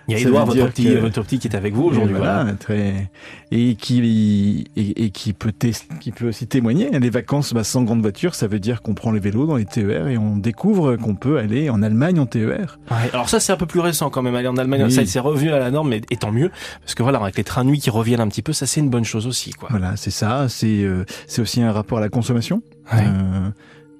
Il 0.07 0.13
y 0.13 0.17
a 0.17 0.19
Edouard, 0.19 0.45
votre 0.45 0.67
petit, 0.67 0.83
que- 0.83 0.97
votre 0.99 1.21
petit 1.21 1.39
qui 1.39 1.47
est 1.47 1.55
avec 1.55 1.73
vous 1.73 1.83
aujourd'hui. 1.83 2.15
Et 2.15 2.17
Voilà. 2.17 2.45
très 2.59 3.09
et 3.51 3.75
qui 3.75 4.65
et, 4.75 5.05
et 5.05 5.09
qui 5.11 5.31
peut 5.33 5.53
qui 6.01 6.11
peut 6.11 6.27
aussi 6.27 6.45
témoigner. 6.47 6.89
Les 6.99 7.09
vacances 7.09 7.53
bah, 7.53 7.63
sans 7.63 7.83
grande 7.83 8.01
voiture, 8.01 8.35
ça 8.35 8.47
veut 8.47 8.59
dire 8.59 8.81
qu'on 8.81 8.93
prend 8.95 9.11
les 9.11 9.19
vélos 9.21 9.45
dans 9.45 9.55
les 9.55 9.65
TER 9.65 10.07
et 10.09 10.17
on 10.17 10.35
découvre 10.37 10.97
qu'on 10.97 11.15
peut 11.15 11.37
aller 11.37 11.69
en 11.69 11.81
Allemagne 11.81 12.19
en 12.19 12.25
TER. 12.25 12.79
Ouais. 12.91 12.97
Alors 13.13 13.29
ça, 13.29 13.39
c'est 13.39 13.53
un 13.53 13.57
peu 13.57 13.65
plus 13.65 13.79
récent 13.79 14.09
quand 14.09 14.21
même. 14.21 14.35
Aller 14.35 14.47
en 14.49 14.57
Allemagne, 14.57 14.83
Oui. 14.85 14.91
ça 14.91 15.05
c'est 15.05 15.19
revenu 15.19 15.51
à 15.51 15.59
la 15.59 15.71
norme, 15.71 15.89
mais 15.89 16.01
et 16.09 16.17
tant 16.17 16.31
mieux, 16.31 16.51
parce 16.81 16.95
que 16.95 17.03
voilà, 17.03 17.19
avec 17.19 17.37
les 17.37 17.43
trains 17.45 17.63
nuits 17.63 17.79
qui 17.79 17.89
reviennent 17.89 18.19
un 18.21 18.27
petit 18.27 18.41
peu, 18.41 18.51
ça 18.51 18.65
c'est 18.65 18.81
une 18.81 18.89
bonne 18.89 19.05
chose 19.05 19.25
aussi, 19.27 19.51
quoi. 19.51 19.69
Voilà, 19.71 19.95
c'est 19.95 20.11
ça. 20.11 20.47
C'est 20.49 20.83
euh, 20.83 21.05
c'est 21.27 21.41
aussi 21.41 21.61
un 21.61 21.71
rapport 21.71 21.99
à 21.99 22.01
la 22.01 22.09
consommation. 22.09 22.61
Ouais. 22.91 22.99
Euh, 23.05 23.49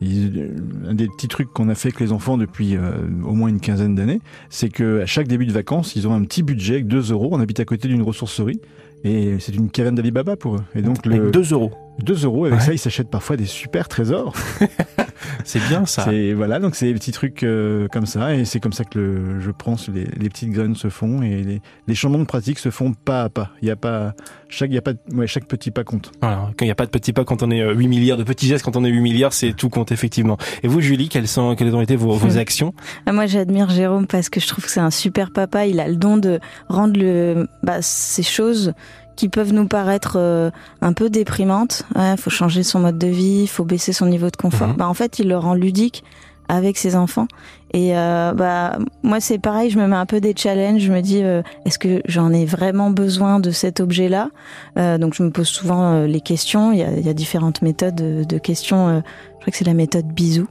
un 0.02 0.94
des 0.94 1.08
petits 1.08 1.28
trucs 1.28 1.50
qu'on 1.54 1.70
a 1.70 1.76
fait 1.76 1.90
avec 1.90 2.00
les 2.00 2.12
enfants 2.12 2.38
depuis 2.38 2.76
euh, 2.76 2.92
au 3.24 3.34
moins 3.34 3.48
une 3.50 3.60
quinzaine 3.60 3.96
d'années, 3.96 4.20
c'est 4.50 4.70
que 4.70 5.02
à 5.02 5.06
chaque 5.06 5.28
début 5.28 5.46
de 5.46 5.52
vacances, 5.54 5.96
ils 5.96 6.08
ont 6.08 6.14
un 6.14 6.24
petit 6.24 6.44
budget 6.44 6.74
avec 6.76 6.88
2 6.88 7.12
euros. 7.12 7.30
On 7.32 7.40
habite 7.40 7.60
à 7.60 7.66
côté 7.66 7.88
d'une 7.88 8.02
ressourcerie 8.02 8.60
et 9.06 9.38
c'est 9.40 9.56
une 9.56 9.70
caverne 9.70 9.96
d'Alibaba 9.96 10.36
pour 10.36 10.56
eux. 10.56 10.64
Et 10.76 10.82
donc 10.82 11.06
Avec 11.06 11.20
le 11.22 11.32
2 11.32 11.54
euros. 11.54 11.72
2 12.04 12.26
euros 12.26 12.46
avec 12.46 12.60
Ouais. 12.60 12.66
ça, 12.66 12.74
ils 12.74 12.78
s'achètent 12.80 13.10
parfois 13.10 13.38
des 13.38 13.46
super 13.46 13.88
trésors. 13.88 14.34
C'est 15.44 15.66
bien 15.68 15.86
ça. 15.86 16.06
C'est 16.06 16.34
voilà, 16.34 16.60
donc 16.60 16.76
c'est 16.76 16.86
des 16.86 16.94
petits 16.94 17.12
trucs 17.12 17.44
euh, 17.44 17.88
comme 17.92 18.06
ça 18.06 18.36
et 18.36 18.46
c'est 18.46 18.60
comme 18.60 18.74
ça 18.74 18.84
que 18.84 18.98
le, 19.00 19.40
je 19.40 19.52
pense 19.52 19.90
les, 19.90 20.06
les 20.06 20.30
petites 20.30 20.52
graines 20.52 20.76
se 20.76 20.90
font 20.90 21.22
et 21.22 21.44
les, 21.44 21.62
les 21.88 21.96
changements 21.96 22.20
de 22.20 22.26
pratique 22.26 22.60
se 22.60 22.70
font 22.70 22.94
pas 22.94 23.24
à 23.24 23.30
pas. 23.30 23.52
Il 23.62 23.68
y 23.68 23.72
a 23.72 23.76
pas 23.76 24.14
chaque 24.50 24.70
il 24.70 24.76
y 24.76 24.78
a 24.78 24.82
pas 24.82 24.94
ouais, 25.14 25.28
chaque 25.28 25.46
petit 25.46 25.72
pas 25.72 25.84
compte. 25.84 26.12
Voilà. 26.22 26.50
Quand 26.58 26.66
il 26.66 26.68
n'y 26.68 26.72
a 26.72 26.76
pas 26.76 26.86
de 26.86 26.92
petits 26.92 27.14
pas, 27.14 27.26
quand 27.26 27.44
on 27.44 27.52
est 27.52 27.62
euh, 27.62 27.74
8 27.74 27.88
milliards, 27.88 28.18
de 28.18 28.24
petits 28.24 28.48
gestes 28.48 28.64
quand 28.64 28.76
on 28.76 28.84
est 28.84 28.90
8 28.90 29.02
milliards, 29.02 29.34
c'est 29.34 29.54
tout 29.54 29.70
compte 29.70 29.92
effectivement. 29.92 30.38
Et 30.62 30.68
vous, 30.68 30.82
Julie, 30.82 31.10
quelles 31.10 31.28
sont, 31.28 31.56
quelles 31.56 31.76
ont 31.76 31.82
été 31.82 31.96
vos, 31.96 32.14
vos 32.14 32.38
actions? 32.38 32.74
Ah, 33.06 33.14
Moi, 33.14 33.26
j'admire 33.26 33.70
Jérôme 33.70 34.08
parce 34.08 34.30
que 34.30 34.40
je 34.40 34.48
trouve 34.48 34.66
que 34.66 34.72
c'est 34.72 34.80
un 34.80 34.92
super 34.92 35.32
papa. 35.32 35.66
Il 35.66 35.80
a 35.80 35.88
le 35.88 35.96
don 35.96 36.18
de 36.18 36.40
rendre 36.68 37.00
le, 37.00 37.48
bah, 37.64 37.82
ces 37.82 38.24
choses 38.24 38.74
qui 39.16 39.30
peuvent 39.30 39.54
nous 39.54 39.68
paraître 39.68 40.16
euh, 40.18 40.52
un 40.82 40.94
peu 40.94 41.10
déprimantes. 41.10 41.84
Il 41.96 42.16
faut 42.18 42.30
changer 42.30 42.64
son 42.64 42.80
mode 42.80 42.98
de 42.98 43.08
vie, 43.08 43.42
il 43.44 43.48
faut 43.48 43.66
baisser 43.66 43.94
son 43.94 44.06
niveau 44.08 44.30
de 44.30 44.36
confort. 44.36 44.70
Mhm. 44.70 44.76
Bah, 44.78 44.88
en 44.88 44.94
fait, 44.94 45.20
il 45.20 45.28
le 45.28 45.38
rend 45.38 45.54
ludique 45.54 46.04
avec 46.50 46.78
ses 46.78 46.96
enfants. 46.96 47.28
Et 47.76 47.98
euh, 47.98 48.34
bah 48.34 48.78
moi 49.02 49.20
c'est 49.20 49.40
pareil, 49.40 49.72
je 49.72 49.80
me 49.80 49.88
mets 49.88 49.96
un 49.96 50.06
peu 50.06 50.20
des 50.20 50.36
challenges. 50.38 50.82
Je 50.82 50.92
me 50.92 51.02
dis 51.02 51.24
euh, 51.24 51.42
est-ce 51.66 51.80
que 51.80 52.02
j'en 52.06 52.32
ai 52.32 52.46
vraiment 52.46 52.92
besoin 52.92 53.40
de 53.40 53.50
cet 53.50 53.80
objet-là? 53.80 54.30
Euh, 54.78 54.98
Donc 55.00 55.16
je 55.16 55.24
me 55.24 55.32
pose 55.32 55.48
souvent 55.48 55.94
euh, 55.94 56.06
les 56.06 56.22
questions. 56.22 56.72
Il 56.72 56.80
y 56.80 56.84
a, 56.84 56.92
il 56.92 57.04
y 57.04 57.10
a 57.10 57.14
différentes 57.14 57.62
méthodes 57.64 57.96
de, 57.96 58.24
de 58.26 58.38
questions. 58.38 58.90
euh, 58.90 59.00
je 59.00 59.42
crois 59.42 59.52
que 59.52 59.58
c'est 59.58 59.66
la 59.66 59.74
méthode 59.74 60.06
bisou. 60.06 60.48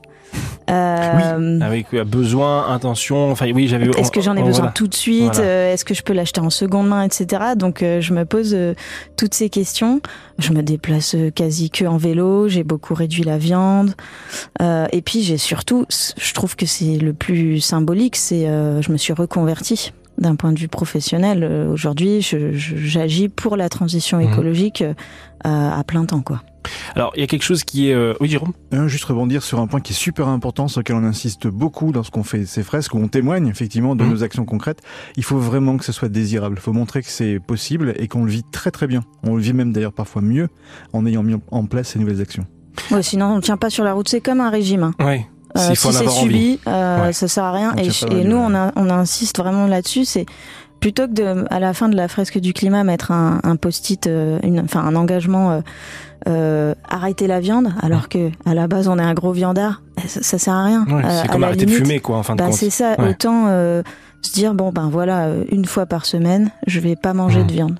Euh, 0.71 1.61
Avec 1.61 1.93
euh, 1.93 2.05
besoin, 2.05 2.69
intention, 2.69 3.31
enfin 3.31 3.51
oui, 3.53 3.69
j'avais. 3.69 3.87
est-ce 3.99 4.11
que 4.11 4.21
j'en 4.21 4.35
ai 4.37 4.43
besoin 4.43 4.61
voilà. 4.61 4.73
tout 4.73 4.87
de 4.87 4.95
suite? 4.95 5.35
Voilà. 5.35 5.41
Euh, 5.43 5.73
Est-ce 5.73 5.85
que 5.85 5.93
je 5.95 6.03
peux 6.03 6.13
l'acheter 6.13 6.41
en 6.41 6.51
seconde 6.51 6.89
main, 6.89 7.03
etc. 7.03 7.43
Donc 7.57 7.83
euh, 7.83 8.01
je 8.01 8.15
me 8.15 8.25
pose 8.25 8.57
toutes 9.17 9.35
ces 9.35 9.51
questions. 9.51 10.01
Je 10.39 10.53
me 10.53 10.63
déplace 10.63 11.17
quasi 11.35 11.71
que 11.71 11.85
en 11.85 11.97
vélo. 11.97 12.49
J'ai 12.49 12.65
beaucoup 12.65 12.95
réduit 12.95 13.25
la 13.25 13.39
viande. 13.39 13.95
Euh, 14.63 14.87
et 14.93 15.03
puis 15.03 15.23
j'ai 15.23 15.37
surtout, 15.37 15.85
je 15.91 16.33
trouve 16.35 16.57
que 16.57 16.65
c'est 16.67 16.97
le 16.97 17.13
plus 17.13 17.61
symbolique, 17.61 18.17
c'est 18.17 18.49
euh, 18.49 18.81
je 18.83 18.93
me 18.93 18.97
suis 18.97 19.13
reconvertie 19.13 19.93
d'un 20.19 20.37
point 20.37 20.53
de 20.53 20.59
vue 20.59 20.69
professionnel. 20.69 21.45
Aujourd'hui, 21.73 22.21
j'agis 22.23 23.29
pour 23.29 23.57
la 23.57 23.69
transition 23.69 24.19
Mhm. 24.19 24.33
écologique 24.33 24.83
euh, 24.83 24.93
à 25.45 25.83
plein 25.85 26.05
temps, 26.05 26.21
quoi. 26.23 26.43
Alors 26.95 27.13
il 27.17 27.21
y 27.21 27.25
a 27.25 27.27
quelque 27.27 27.43
chose 27.43 27.65
qui 27.65 27.89
est. 27.91 27.95
euh, 27.95 28.15
Oui, 28.21 28.29
Jérôme? 28.29 28.53
Euh, 28.75 28.89
juste 28.89 29.05
rebondir 29.05 29.43
sur 29.43 29.61
un 29.61 29.67
point 29.67 29.81
qui 29.81 29.93
est 29.93 29.97
super 29.97 30.29
important, 30.29 30.69
sur 30.69 30.81
lequel 30.81 30.97
on 30.97 31.05
insiste 31.05 31.47
beaucoup 31.47 31.93
lorsqu'on 31.93 32.23
fait 32.23 32.45
ces 32.47 32.63
fresques, 32.63 32.95
où 32.95 32.99
on 32.99 33.09
témoigne 33.09 33.49
effectivement 33.49 33.95
de 33.97 34.05
Mhm. 34.05 34.11
nos 34.11 34.23
actions 34.23 34.45
concrètes. 34.45 34.81
Il 35.17 35.25
faut 35.25 35.39
vraiment 35.39 35.77
que 35.77 35.85
ce 35.85 35.93
soit 35.93 36.09
désirable. 36.09 36.57
Il 36.59 36.63
faut 36.63 36.73
montrer 36.73 37.03
que 37.03 37.09
c'est 37.11 37.39
possible 37.41 37.95
et 37.97 38.09
qu'on 38.09 38.25
le 38.25 38.31
vit 38.31 38.43
très 38.53 38.71
très 38.71 38.87
bien. 38.87 39.01
On 39.25 39.35
le 39.37 39.43
vit 39.43 39.53
même 39.53 39.73
d'ailleurs 39.73 39.93
parfois 39.93 40.23
mieux 40.23 40.49
en 40.93 41.05
ayant 41.07 41.23
mis 41.23 41.37
en 41.51 41.65
place 41.67 41.89
ces 41.89 41.99
nouvelles 41.99 42.21
actions. 42.21 42.47
Ouais, 42.91 43.03
sinon, 43.03 43.27
on 43.27 43.37
ne 43.37 43.41
tient 43.43 43.57
pas 43.57 43.71
sur 43.71 43.85
la 43.85 43.93
route. 43.93 44.09
C'est 44.09 44.21
comme 44.21 44.41
un 44.41 44.51
régime. 44.51 44.83
hein. 44.85 44.95
Ouais. 45.05 45.27
Euh, 45.59 45.75
si 45.75 45.93
c'est 45.93 46.09
subi, 46.09 46.61
euh, 46.67 47.03
Ouais. 47.07 47.13
ça 47.13 47.29
sert 47.29 47.45
à 47.45 47.53
rien. 47.53 47.75
On 47.77 48.11
Et, 48.11 48.25
nous, 48.25 48.37
on, 48.37 48.55
a, 48.55 48.73
on 48.77 48.89
insiste 48.89 49.37
vraiment 49.39 49.67
là-dessus. 49.67 50.07
C'est 50.07 50.25
plutôt 50.81 51.07
que 51.07 51.13
de, 51.13 51.45
à 51.51 51.61
la 51.61 51.75
fin 51.75 51.91
de 51.91 51.97
la 51.97 52.09
fresque 52.09 52.39
du 52.39 52.55
climat, 52.55 52.85
mettre 52.85 53.11
un, 53.11 53.39
un 53.45 53.57
post-it, 53.57 54.07
euh, 54.07 54.39
une, 54.43 54.61
enfin 54.61 54.81
un 54.81 54.97
engagement, 54.97 55.63
euh, 56.29 56.75
arrêter 56.89 57.27
la 57.27 57.41
viande, 57.41 57.73
alors 57.83 58.09
que 58.09 58.31
à 58.47 58.55
la 58.55 58.67
base 58.67 58.89
on 58.89 58.99
est 58.99 59.03
un 59.03 59.15
gros 59.15 59.33
viandard, 59.33 59.83
ça, 60.07 60.21
ça 60.23 60.39
sert 60.39 60.55
à 60.55 60.65
rien. 60.65 60.85
Ouais, 60.89 61.05
Euh, 61.05 61.21
c'est 61.23 61.29
comme 61.29 61.45
arrêter 61.45 61.67
de 61.67 61.71
fumer, 61.71 62.01
quoi, 62.01 62.17
en 62.19 62.23
fin 62.23 62.35
de 62.35 62.39
bah, 62.39 62.47
compte. 62.47 62.55
c'est 62.55 62.71
ça. 62.71 62.95
Ouais. 62.99 63.11
Autant 63.11 63.45
euh, 63.49 63.83
se 64.23 64.33
dire 64.33 64.55
bon 64.55 64.71
ben 64.73 64.89
voilà, 64.91 65.27
euh, 65.27 65.45
une 65.51 65.65
fois 65.65 65.87
par 65.87 66.07
semaine, 66.07 66.51
je 66.67 66.81
vais 66.81 66.97
pas 66.97 67.13
manger 67.15 67.41
Mhm. 67.41 67.47
de 67.47 67.53
viande. 67.53 67.79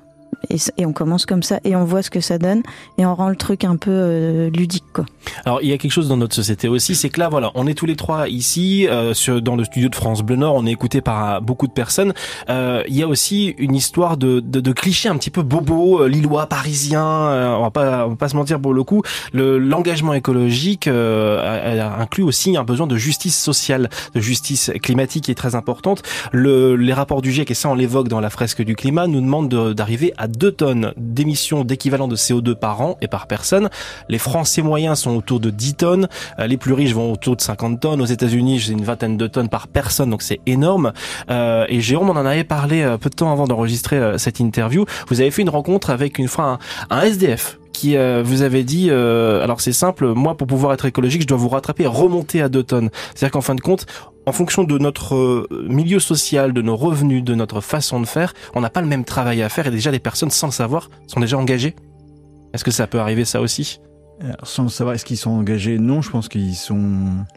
Et, 0.49 0.57
et 0.77 0.85
on 0.85 0.91
commence 0.93 1.25
comme 1.25 1.41
ça 1.41 1.59
et 1.63 1.75
on 1.75 1.85
voit 1.85 2.01
ce 2.03 2.09
que 2.09 2.19
ça 2.19 2.37
donne 2.37 2.63
et 2.97 3.05
on 3.05 3.15
rend 3.15 3.29
le 3.29 3.35
truc 3.35 3.63
un 3.63 3.77
peu 3.77 3.91
euh, 3.91 4.49
ludique 4.49 4.83
quoi. 4.93 5.05
Alors 5.45 5.59
il 5.61 5.69
y 5.69 5.73
a 5.73 5.77
quelque 5.77 5.91
chose 5.91 6.09
dans 6.09 6.17
notre 6.17 6.35
société 6.35 6.67
aussi, 6.67 6.95
c'est 6.95 7.09
que 7.09 7.19
là 7.19 7.29
voilà, 7.29 7.51
on 7.55 7.65
est 7.65 7.73
tous 7.75 7.85
les 7.85 7.95
trois 7.95 8.27
ici 8.27 8.85
euh, 8.87 9.13
sur, 9.13 9.41
dans 9.41 9.55
le 9.55 9.63
studio 9.63 9.87
de 9.87 9.95
France 9.95 10.21
Bleu 10.21 10.35
Nord, 10.35 10.55
on 10.55 10.65
est 10.65 10.71
écouté 10.71 10.99
par 11.01 11.35
euh, 11.35 11.39
beaucoup 11.39 11.67
de 11.67 11.71
personnes. 11.71 12.13
Euh, 12.49 12.83
il 12.89 12.95
y 12.95 13.03
a 13.03 13.07
aussi 13.07 13.55
une 13.57 13.73
histoire 13.73 14.17
de, 14.17 14.41
de, 14.41 14.59
de 14.59 14.71
clichés 14.73 15.07
un 15.07 15.15
petit 15.17 15.29
peu 15.29 15.43
bobo, 15.43 16.01
euh, 16.01 16.07
lillois, 16.07 16.45
parisien. 16.47 17.05
euh, 17.05 17.55
on 17.55 17.61
va 17.63 17.71
pas 17.71 18.05
on 18.05 18.09
va 18.09 18.15
pas 18.17 18.27
se 18.29 18.35
mentir 18.35 18.59
pour 18.59 18.73
le 18.73 18.83
coup. 18.83 19.01
Le 19.31 19.57
l'engagement 19.59 20.13
écologique 20.13 20.87
inclut 20.87 22.23
aussi 22.23 22.55
un 22.57 22.63
besoin 22.63 22.87
de 22.87 22.97
justice 22.97 23.37
sociale, 23.41 23.89
de 24.13 24.19
justice 24.19 24.71
climatique 24.81 25.25
qui 25.25 25.31
est 25.31 25.35
très 25.35 25.55
importante. 25.55 26.03
Le, 26.31 26.75
les 26.75 26.93
rapports 26.93 27.21
du 27.21 27.31
GIEC 27.31 27.51
et 27.51 27.53
ça 27.53 27.69
on 27.69 27.75
l'évoque 27.75 28.07
dans 28.07 28.19
la 28.19 28.29
fresque 28.29 28.61
du 28.61 28.75
climat 28.75 29.07
nous 29.07 29.21
demandent 29.21 29.49
de- 29.49 29.73
d'arriver 29.73 30.13
à 30.17 30.27
2 30.37 30.51
tonnes 30.51 30.93
d'émissions 30.97 31.63
d'équivalent 31.63 32.07
de 32.07 32.15
CO2 32.15 32.55
par 32.55 32.81
an 32.81 32.97
et 33.01 33.07
par 33.07 33.27
personne. 33.27 33.69
Les 34.09 34.17
Français 34.17 34.61
moyens 34.61 34.99
sont 34.99 35.15
autour 35.15 35.39
de 35.39 35.49
10 35.49 35.75
tonnes. 35.75 36.07
Euh, 36.39 36.47
Les 36.47 36.57
plus 36.57 36.73
riches 36.73 36.93
vont 36.93 37.11
autour 37.11 37.35
de 37.35 37.41
50 37.41 37.79
tonnes. 37.79 38.01
Aux 38.01 38.05
États-Unis, 38.05 38.61
c'est 38.65 38.71
une 38.71 38.83
vingtaine 38.83 39.17
de 39.17 39.27
tonnes 39.27 39.49
par 39.49 39.67
personne, 39.67 40.09
donc 40.09 40.21
c'est 40.21 40.39
énorme. 40.45 40.93
Euh, 41.29 41.65
et 41.69 41.81
Jérôme, 41.81 42.09
on 42.09 42.17
en 42.17 42.25
avait 42.25 42.43
parlé 42.43 42.81
euh, 42.81 42.97
peu 42.97 43.09
de 43.09 43.15
temps 43.15 43.31
avant 43.31 43.47
d'enregistrer 43.47 44.17
cette 44.17 44.39
interview. 44.39 44.85
Vous 45.07 45.21
avez 45.21 45.31
fait 45.31 45.41
une 45.41 45.49
rencontre 45.49 45.89
avec 45.89 46.17
une 46.17 46.27
fois 46.27 46.59
un 46.89 47.01
SDF 47.01 47.57
qui 47.73 47.97
euh, 47.97 48.23
vous 48.23 48.43
avait 48.43 48.63
dit, 48.63 48.87
euh, 48.89 49.43
alors 49.43 49.59
c'est 49.59 49.73
simple, 49.73 50.13
moi 50.13 50.37
pour 50.37 50.47
pouvoir 50.47 50.73
être 50.73 50.85
écologique, 50.85 51.23
je 51.23 51.27
dois 51.27 51.37
vous 51.37 51.49
rattraper 51.49 51.83
et 51.83 51.87
remonter 51.87 52.41
à 52.41 52.47
2 52.47 52.63
tonnes. 52.63 52.89
C'est-à-dire 53.13 53.31
qu'en 53.31 53.41
fin 53.41 53.55
de 53.55 53.61
compte, 53.61 53.85
en 54.25 54.31
fonction 54.31 54.63
de 54.63 54.77
notre 54.77 55.15
euh, 55.15 55.65
milieu 55.67 55.99
social, 55.99 56.53
de 56.53 56.61
nos 56.61 56.77
revenus, 56.77 57.23
de 57.23 57.35
notre 57.35 57.59
façon 57.59 57.99
de 57.99 58.05
faire, 58.05 58.33
on 58.55 58.61
n'a 58.61 58.69
pas 58.69 58.81
le 58.81 58.87
même 58.87 59.03
travail 59.03 59.41
à 59.41 59.49
faire 59.49 59.67
et 59.67 59.71
déjà 59.71 59.91
les 59.91 59.99
personnes 59.99 60.29
sans 60.29 60.47
le 60.47 60.53
savoir 60.53 60.89
sont 61.07 61.19
déjà 61.19 61.37
engagées. 61.37 61.75
Est-ce 62.53 62.63
que 62.63 62.71
ça 62.71 62.87
peut 62.87 62.99
arriver 62.99 63.25
ça 63.25 63.41
aussi? 63.41 63.79
Sans 64.43 64.69
savoir 64.69 64.95
est-ce 64.95 65.05
qu'ils 65.05 65.17
sont 65.17 65.31
engagés, 65.31 65.77
non, 65.79 66.01
je 66.01 66.09
pense 66.09 66.29
qu'ils 66.29 66.55
sont, 66.55 66.81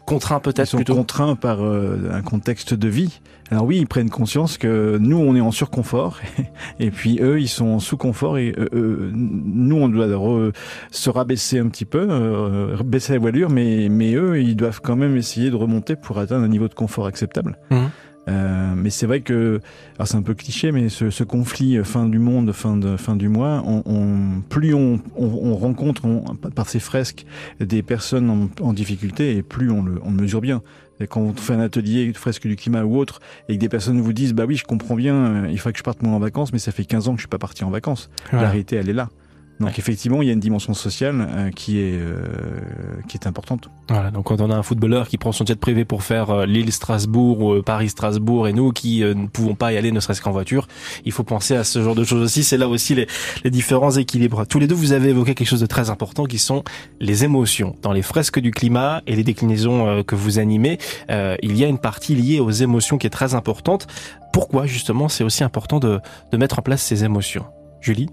Contraint 0.05 0.37
ils 0.37 0.41
peut-être 0.41 0.67
sont 0.67 0.77
plutôt? 0.77 0.95
contraints 0.95 1.35
par 1.35 1.63
euh, 1.63 2.09
un 2.11 2.21
contexte 2.21 2.73
de 2.73 2.87
vie. 2.87 3.19
Alors 3.49 3.63
oui, 3.65 3.77
ils 3.77 3.87
prennent 3.87 4.09
conscience 4.09 4.57
que 4.57 4.97
nous, 4.99 5.17
on 5.17 5.33
est 5.35 5.39
en 5.41 5.51
surconfort, 5.51 6.19
et 6.79 6.91
puis 6.91 7.19
eux, 7.21 7.39
ils 7.39 7.47
sont 7.47 7.67
en 7.67 7.79
sous-confort, 7.79 8.37
et 8.37 8.53
euh, 8.57 8.67
euh, 8.73 9.11
nous, 9.13 9.77
on 9.77 9.87
doit 9.87 10.07
re- 10.07 10.53
se 10.91 11.09
rabaisser 11.09 11.59
un 11.59 11.67
petit 11.67 11.85
peu, 11.85 12.07
euh, 12.09 12.75
baisser 12.83 13.13
la 13.13 13.19
voilure, 13.19 13.49
mais, 13.49 13.87
mais 13.89 14.13
eux, 14.15 14.41
ils 14.41 14.55
doivent 14.55 14.81
quand 14.81 14.95
même 14.97 15.15
essayer 15.15 15.49
de 15.49 15.55
remonter 15.55 15.95
pour 15.95 16.19
atteindre 16.19 16.43
un 16.43 16.49
niveau 16.49 16.67
de 16.67 16.73
confort 16.73 17.05
acceptable. 17.07 17.57
Mhm. 17.71 17.89
Euh, 18.27 18.73
mais 18.75 18.89
c'est 18.89 19.05
vrai 19.05 19.21
que, 19.21 19.61
alors 19.95 20.07
c'est 20.07 20.17
un 20.17 20.21
peu 20.21 20.33
cliché, 20.33 20.71
mais 20.71 20.89
ce, 20.89 21.09
ce 21.09 21.23
conflit 21.23 21.77
euh, 21.77 21.83
fin 21.83 22.07
du 22.07 22.19
monde, 22.19 22.51
fin 22.51 22.75
de 22.75 22.97
fin 22.97 23.15
du 23.15 23.29
mois, 23.29 23.63
on, 23.65 23.83
on- 23.85 24.41
plus 24.49 24.73
on, 24.73 24.99
on, 25.15 25.25
on 25.25 25.55
rencontre 25.55 26.03
on- 26.05 26.23
par 26.35 26.67
ces 26.67 26.79
fresques 26.79 27.25
des 27.59 27.81
personnes 27.83 28.29
en, 28.29 28.49
en 28.65 28.73
difficulté, 28.73 29.37
et 29.37 29.43
plus 29.43 29.71
on 29.71 29.81
le, 29.83 29.99
on 30.03 30.11
le 30.11 30.17
mesure 30.17 30.41
bien. 30.41 30.61
Et 30.99 31.05
quand 31.07 31.21
on 31.21 31.33
fait 31.33 31.53
un 31.53 31.59
atelier 31.59 32.11
fresque 32.13 32.47
du 32.47 32.55
climat 32.55 32.83
ou 32.83 32.97
autre, 32.97 33.21
et 33.49 33.55
que 33.55 33.59
des 33.61 33.69
personnes 33.69 34.01
vous 34.01 34.13
disent, 34.13 34.33
bah 34.33 34.45
oui, 34.47 34.55
je 34.55 34.65
comprends 34.65 34.95
bien, 34.95 35.15
euh, 35.15 35.47
il 35.49 35.59
faut 35.59 35.71
que 35.71 35.77
je 35.77 35.83
parte 35.83 36.01
moi 36.01 36.11
en 36.13 36.19
vacances, 36.19 36.51
mais 36.51 36.59
ça 36.59 36.71
fait 36.71 36.85
15 36.85 37.07
ans 37.07 37.11
que 37.11 37.17
je 37.17 37.21
suis 37.21 37.27
pas 37.29 37.37
parti 37.37 37.63
en 37.63 37.69
vacances. 37.69 38.09
Voilà. 38.31 38.45
La 38.45 38.49
réalité, 38.49 38.75
elle 38.77 38.89
est 38.89 38.93
là. 38.93 39.09
Donc 39.59 39.69
Ouais. 39.69 39.75
effectivement, 39.79 40.21
il 40.21 40.27
y 40.27 40.29
a 40.29 40.33
une 40.33 40.39
dimension 40.39 40.73
sociale 40.75 41.27
euh, 41.29 41.49
qui 41.49 41.79
est 41.79 41.93
euh, 41.99 42.21
qui 43.07 43.17
est 43.17 43.25
importante. 43.27 43.69
Voilà, 43.89 44.11
donc 44.11 44.25
quand 44.25 44.39
on 44.41 44.51
a 44.51 44.55
un 44.55 44.61
footballeur 44.63 45.07
qui 45.07 45.17
prend 45.17 45.31
son 45.31 45.45
jet 45.45 45.55
privé 45.59 45.83
pour 45.85 46.03
faire 46.03 46.29
euh, 46.29 46.45
Lille-Strasbourg 46.45 47.41
ou 47.41 47.53
euh, 47.53 47.61
Paris-Strasbourg 47.63 48.47
et 48.47 48.53
nous 48.53 48.71
qui 48.71 49.03
euh, 49.03 49.13
ne 49.15 49.27
pouvons 49.27 49.55
pas 49.55 49.73
y 49.73 49.77
aller 49.77 49.91
ne 49.91 49.99
serait-ce 49.99 50.21
qu'en 50.21 50.31
voiture, 50.31 50.67
il 51.05 51.11
faut 51.11 51.23
penser 51.23 51.55
à 51.55 51.63
ce 51.63 51.81
genre 51.81 51.95
de 51.95 52.03
choses 52.03 52.21
aussi. 52.21 52.43
C'est 52.43 52.57
là 52.57 52.67
aussi 52.67 52.93
les, 52.95 53.07
les 53.43 53.49
différents 53.49 53.91
équilibres. 53.91 54.45
Tous 54.45 54.59
les 54.59 54.67
deux, 54.67 54.75
vous 54.75 54.91
avez 54.91 55.09
évoqué 55.09 55.33
quelque 55.33 55.47
chose 55.47 55.61
de 55.61 55.65
très 55.65 55.89
important 55.89 56.25
qui 56.25 56.37
sont 56.37 56.63
les 56.99 57.23
émotions. 57.23 57.75
Dans 57.81 57.93
les 57.93 58.03
fresques 58.03 58.39
du 58.39 58.51
climat 58.51 59.01
et 59.07 59.15
les 59.15 59.23
déclinaisons 59.23 60.03
que 60.03 60.15
vous 60.15 60.37
animez, 60.39 60.77
euh, 61.09 61.35
il 61.41 61.57
y 61.57 61.63
a 61.63 61.67
une 61.67 61.79
partie 61.79 62.13
liée 62.15 62.39
aux 62.39 62.51
émotions 62.51 62.97
qui 62.97 63.07
est 63.07 63.11
très 63.11 63.33
importante. 63.33 63.87
Pourquoi 64.33 64.65
justement 64.67 65.09
c'est 65.09 65.23
aussi 65.23 65.43
important 65.43 65.79
de, 65.79 65.99
de 66.31 66.37
mettre 66.37 66.59
en 66.59 66.61
place 66.61 66.81
ces 66.83 67.03
émotions? 67.03 67.45
Julie? 67.81 68.09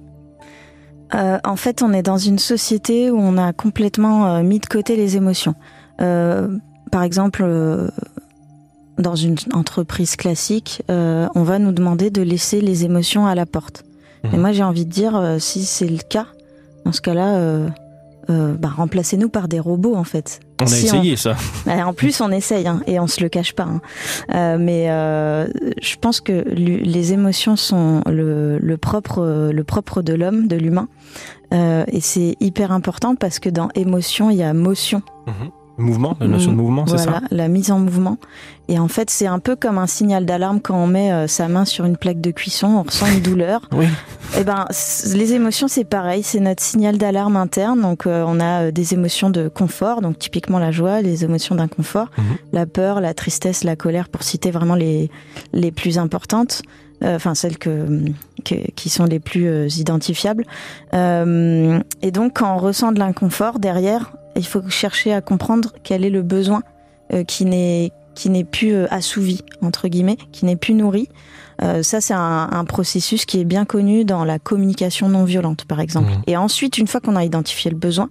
Euh, 1.15 1.39
en 1.45 1.57
fait, 1.57 1.83
on 1.83 1.93
est 1.93 2.03
dans 2.03 2.19
une 2.19 2.39
société 2.39 3.11
où 3.11 3.19
on 3.19 3.37
a 3.37 3.53
complètement 3.53 4.27
euh, 4.27 4.43
mis 4.43 4.59
de 4.59 4.67
côté 4.67 4.97
les 4.97 5.17
émotions. 5.17 5.55
Euh, 6.01 6.49
par 6.91 7.03
exemple, 7.03 7.45
dans 8.99 9.17
une 9.17 9.37
entreprise 9.53 10.15
classique, 10.15 10.83
on 10.89 11.43
va 11.43 11.59
nous 11.59 11.73
demander 11.73 12.11
de 12.11 12.23
laisser 12.23 12.61
les 12.61 12.85
émotions 12.85 13.27
à 13.27 13.35
la 13.35 13.47
porte. 13.47 13.85
Et 14.33 14.37
moi, 14.37 14.53
j'ai 14.53 14.63
envie 14.63 14.87
de 14.87 14.91
dire, 14.91 15.37
si 15.41 15.65
c'est 15.65 15.89
le 15.89 15.99
cas, 15.99 16.27
dans 16.85 16.93
ce 16.93 17.01
cas-là, 17.01 17.67
euh, 18.31 18.55
bah, 18.55 18.71
remplacez-nous 18.77 19.29
par 19.29 19.49
des 19.49 19.61
robots, 19.61 19.95
en 19.97 20.05
fait. 20.05 20.41
On 20.63 20.67
a 20.67 20.69
essayé 20.69 21.17
ça. 21.17 21.35
Bah, 21.67 21.87
en 21.87 21.93
plus, 21.93 22.21
on 22.21 22.31
essaye 22.31 22.67
hein, 22.67 22.81
et 22.87 22.99
on 23.01 23.07
se 23.07 23.23
le 23.23 23.29
cache 23.29 23.53
pas. 23.55 23.65
hein. 23.65 23.81
Euh, 24.35 24.57
mais 24.59 24.91
euh, 24.91 25.47
je 25.83 25.97
pense 26.01 26.21
que 26.21 26.45
les 26.55 27.13
émotions 27.13 27.57
sont 27.57 28.03
le, 28.07 28.59
le 28.59 28.77
propre, 28.77 29.51
le 29.53 29.65
propre 29.65 30.03
de 30.03 30.15
l'homme, 30.15 30.47
de 30.47 30.57
l'humain, 30.57 30.89
et 31.53 32.01
c'est 32.01 32.35
hyper 32.41 32.73
important 32.73 33.15
parce 33.15 33.39
que 33.39 33.49
dans 33.49 33.69
émotion, 33.77 34.29
il 34.31 34.37
y 34.39 34.43
a 34.43 34.53
motion. 34.53 35.03
Mhm. 35.27 35.51
Mouvement, 35.77 36.17
la 36.21 36.29
notion 36.29 36.53
de 36.53 36.57
mouvement, 36.57 36.87
c'est 36.87 36.97
voilà, 37.03 37.21
ça 37.21 37.21
la 37.33 37.49
mise 37.49 37.73
en 37.73 37.81
mouvement. 37.81 38.17
Et 38.69 38.79
en 38.79 38.87
fait, 38.89 39.11
c'est 39.11 39.27
un 39.27 39.41
peu 39.41 39.57
comme 39.57 39.77
un 39.79 39.89
signal 39.89 40.25
d'alarme 40.25 40.61
quand 40.61 40.77
on 40.77 40.87
met 40.87 41.13
euh, 41.13 41.27
sa 41.27 41.49
main 41.49 41.65
sur 41.65 41.85
une 41.85 41.97
plaque 41.97 42.21
de 42.21 42.31
cuisson, 42.31 42.69
on 42.69 42.83
ressent 42.85 43.07
une 43.07 43.21
douleur. 43.21 43.63
Oui. 43.73 43.87
Eh 44.39 44.45
ben, 44.45 44.65
les 45.15 45.33
émotions, 45.35 45.69
c'est 45.69 45.85
pareil, 45.85 46.23
c'est 46.23 46.41
notre 46.41 46.63
signal 46.63 46.97
d'alarme 46.99 47.37
interne. 47.37 47.81
Donc, 47.81 48.07
euh, 48.07 48.25
on 48.27 48.39
a 48.41 48.65
euh, 48.67 48.71
des 48.71 48.95
émotions 48.95 49.31
de 49.31 49.49
confort, 49.49 50.01
donc 50.01 50.19
typiquement 50.19 50.59
la 50.59 50.71
joie, 50.71 51.01
les 51.03 51.25
émotions 51.25 51.55
d'inconfort, 51.57 52.09
Mhm. 52.19 52.25
la 52.53 52.67
peur, 52.67 53.01
la 53.01 53.13
tristesse, 53.15 53.65
la 53.65 53.75
colère, 53.77 54.09
pour 54.09 54.23
citer 54.23 54.51
vraiment 54.53 54.75
les 54.77 55.11
les 55.53 55.73
plus 55.73 55.99
importantes. 55.99 56.63
Euh, 57.03 57.17
Enfin, 57.17 57.35
celles 57.35 57.59
que, 57.59 57.87
que- 58.45 58.71
qui 58.77 58.89
sont 58.89 59.05
les 59.05 59.19
plus 59.19 59.47
euh, 59.49 59.67
identifiables. 59.77 60.45
Euh, 60.95 61.81
et 62.03 62.11
donc, 62.13 62.35
quand 62.39 62.55
on 62.55 62.59
ressent 62.59 62.93
de 62.93 62.99
l'inconfort 62.99 63.59
derrière, 63.59 64.13
il 64.37 64.47
faut 64.47 64.69
chercher 64.69 65.13
à 65.13 65.21
comprendre 65.21 65.73
quel 65.83 66.05
est 66.05 66.11
le 66.11 66.23
besoin 66.23 66.63
euh, 67.13 67.25
qui 67.25 67.45
n'est 67.45 67.93
qui 68.15 68.31
n'est 68.31 68.45
plus 68.45 68.73
euh, 68.73 68.87
assouvi 68.91 69.43
entre 69.61 69.89
guillemets, 69.89 70.17
qui 70.33 70.45
n'est 70.45 70.57
plus 70.57 70.75
nourri. 70.75 71.09
Euh, 71.63 71.83
ça, 71.83 72.01
c'est 72.01 72.15
un, 72.15 72.49
un 72.51 72.65
processus 72.65 73.27
qui 73.27 73.41
est 73.41 73.45
bien 73.45 73.65
connu 73.65 74.05
dans 74.05 74.25
la 74.25 74.39
communication 74.39 75.09
non 75.09 75.25
violente, 75.25 75.65
par 75.67 75.81
exemple. 75.81 76.11
Mhm. 76.11 76.23
Et 76.27 76.37
ensuite, 76.37 76.79
une 76.79 76.87
fois 76.87 77.01
qu'on 77.01 77.17
a 77.17 77.25
identifié 77.25 77.71
le 77.71 77.77
besoin, 77.77 78.09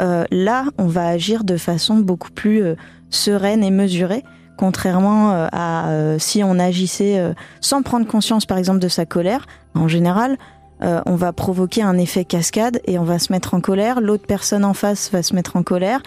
euh, 0.00 0.24
là, 0.30 0.64
on 0.78 0.86
va 0.86 1.06
agir 1.08 1.44
de 1.44 1.56
façon 1.56 1.96
beaucoup 1.96 2.30
plus 2.30 2.62
euh, 2.62 2.74
sereine 3.10 3.64
et 3.64 3.70
mesurée, 3.70 4.22
contrairement 4.56 5.48
à 5.52 6.16
si 6.18 6.42
on 6.42 6.58
agissait 6.58 7.32
sans 7.60 7.82
prendre 7.82 8.08
conscience, 8.08 8.44
par 8.44 8.58
exemple, 8.58 8.80
de 8.80 8.88
sa 8.88 9.06
colère. 9.06 9.46
En 9.76 9.86
général, 9.86 10.36
euh, 10.82 11.00
on 11.06 11.16
va 11.16 11.32
provoquer 11.32 11.82
un 11.82 11.98
effet 11.98 12.24
cascade 12.24 12.80
et 12.86 12.98
on 12.98 13.04
va 13.04 13.18
se 13.18 13.32
mettre 13.32 13.54
en 13.54 13.60
colère. 13.60 14.00
L'autre 14.00 14.26
personne 14.26 14.64
en 14.64 14.74
face 14.74 15.10
va 15.12 15.22
se 15.22 15.34
mettre 15.34 15.56
en 15.56 15.62
colère 15.62 16.00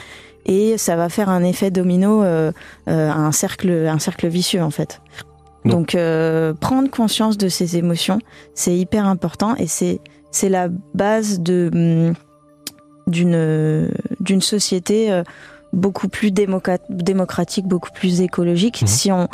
et 0.45 0.77
ça 0.77 0.95
va 0.95 1.09
faire 1.09 1.29
un 1.29 1.43
effet 1.43 1.71
domino, 1.71 2.23
euh, 2.23 2.51
euh, 2.87 3.11
un 3.11 3.31
cercle, 3.31 3.69
un 3.87 3.99
cercle 3.99 4.27
vicieux 4.27 4.63
en 4.63 4.71
fait. 4.71 5.01
Donc- 5.65 5.73
Donc, 5.73 5.95
euh, 5.95 6.53
prendre 6.55 6.89
conscience 6.89 7.37
de 7.37 7.47
ses 7.47 7.77
émotions, 7.77 8.19
c'est 8.55 8.75
hyper 8.75 9.05
important 9.05 9.55
et 9.57 9.67
c'est 9.67 9.99
c'est 10.31 10.49
la 10.49 10.69
base 10.95 11.39
de 11.41 11.69
hum, 11.73 12.13
d'une 13.07 13.89
d'une 14.19 14.41
société 14.41 15.11
euh, 15.11 15.23
beaucoup 15.73 16.07
plus 16.07 16.31
démocratique, 16.31 17.65
beaucoup 17.67 17.91
plus 17.93 18.21
écologique. 18.21 18.81
Mhm. 18.81 18.87
Si 18.87 19.11
on, 19.11 19.27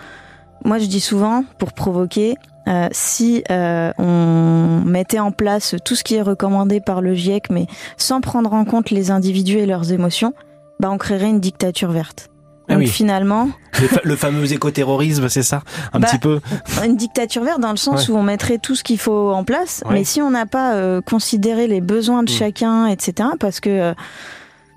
moi 0.65 0.77
je 0.79 0.85
dis 0.87 0.99
souvent 0.99 1.43
pour 1.59 1.73
provoquer, 1.73 2.35
euh, 2.67 2.87
si 2.91 3.43
euh, 3.49 3.91
on 3.97 4.81
mettait 4.85 5.19
en 5.19 5.31
place 5.31 5.75
tout 5.85 5.95
ce 5.95 6.03
qui 6.03 6.15
est 6.15 6.21
recommandé 6.21 6.81
par 6.81 7.01
le 7.01 7.13
GIEC, 7.13 7.49
mais 7.49 7.67
sans 7.97 8.21
prendre 8.21 8.53
en 8.53 8.65
compte 8.65 8.89
les 8.91 9.09
individus 9.11 9.57
et 9.57 9.65
leurs 9.65 9.91
émotions, 9.91 10.33
bah 10.79 10.89
on 10.91 10.97
créerait 10.97 11.29
une 11.29 11.39
dictature 11.39 11.91
verte. 11.91 12.29
Ah 12.69 12.73
Donc 12.73 12.83
oui. 12.83 12.87
finalement, 12.87 13.49
le, 13.81 13.87
fa- 13.87 14.01
le 14.03 14.15
fameux 14.17 14.51
écoterrorisme, 14.51 15.29
c'est 15.29 15.41
ça? 15.43 15.63
Un 15.93 15.99
Bah, 16.01 16.07
petit 16.07 16.19
peu 16.19 16.41
une 16.85 16.97
dictature 16.97 17.43
verte 17.43 17.61
dans 17.61 17.71
le 17.71 17.77
sens 17.77 18.09
Ouais. 18.09 18.13
où 18.13 18.17
on 18.17 18.23
mettrait 18.23 18.57
tout 18.57 18.75
ce 18.75 18.83
qu'il 18.83 18.99
faut 18.99 19.31
en 19.31 19.45
place, 19.45 19.81
Ouais. 19.85 19.93
mais 19.93 20.03
si 20.03 20.21
on 20.21 20.29
n'a 20.31 20.45
pas 20.45 20.73
euh, 20.73 20.99
considéré 21.01 21.67
les 21.67 21.79
besoins 21.79 22.23
de 22.23 22.29
Mm. 22.29 22.33
chacun, 22.35 22.87
etc., 22.87 23.29
parce 23.39 23.61
que 23.61 23.69
euh, 23.69 23.93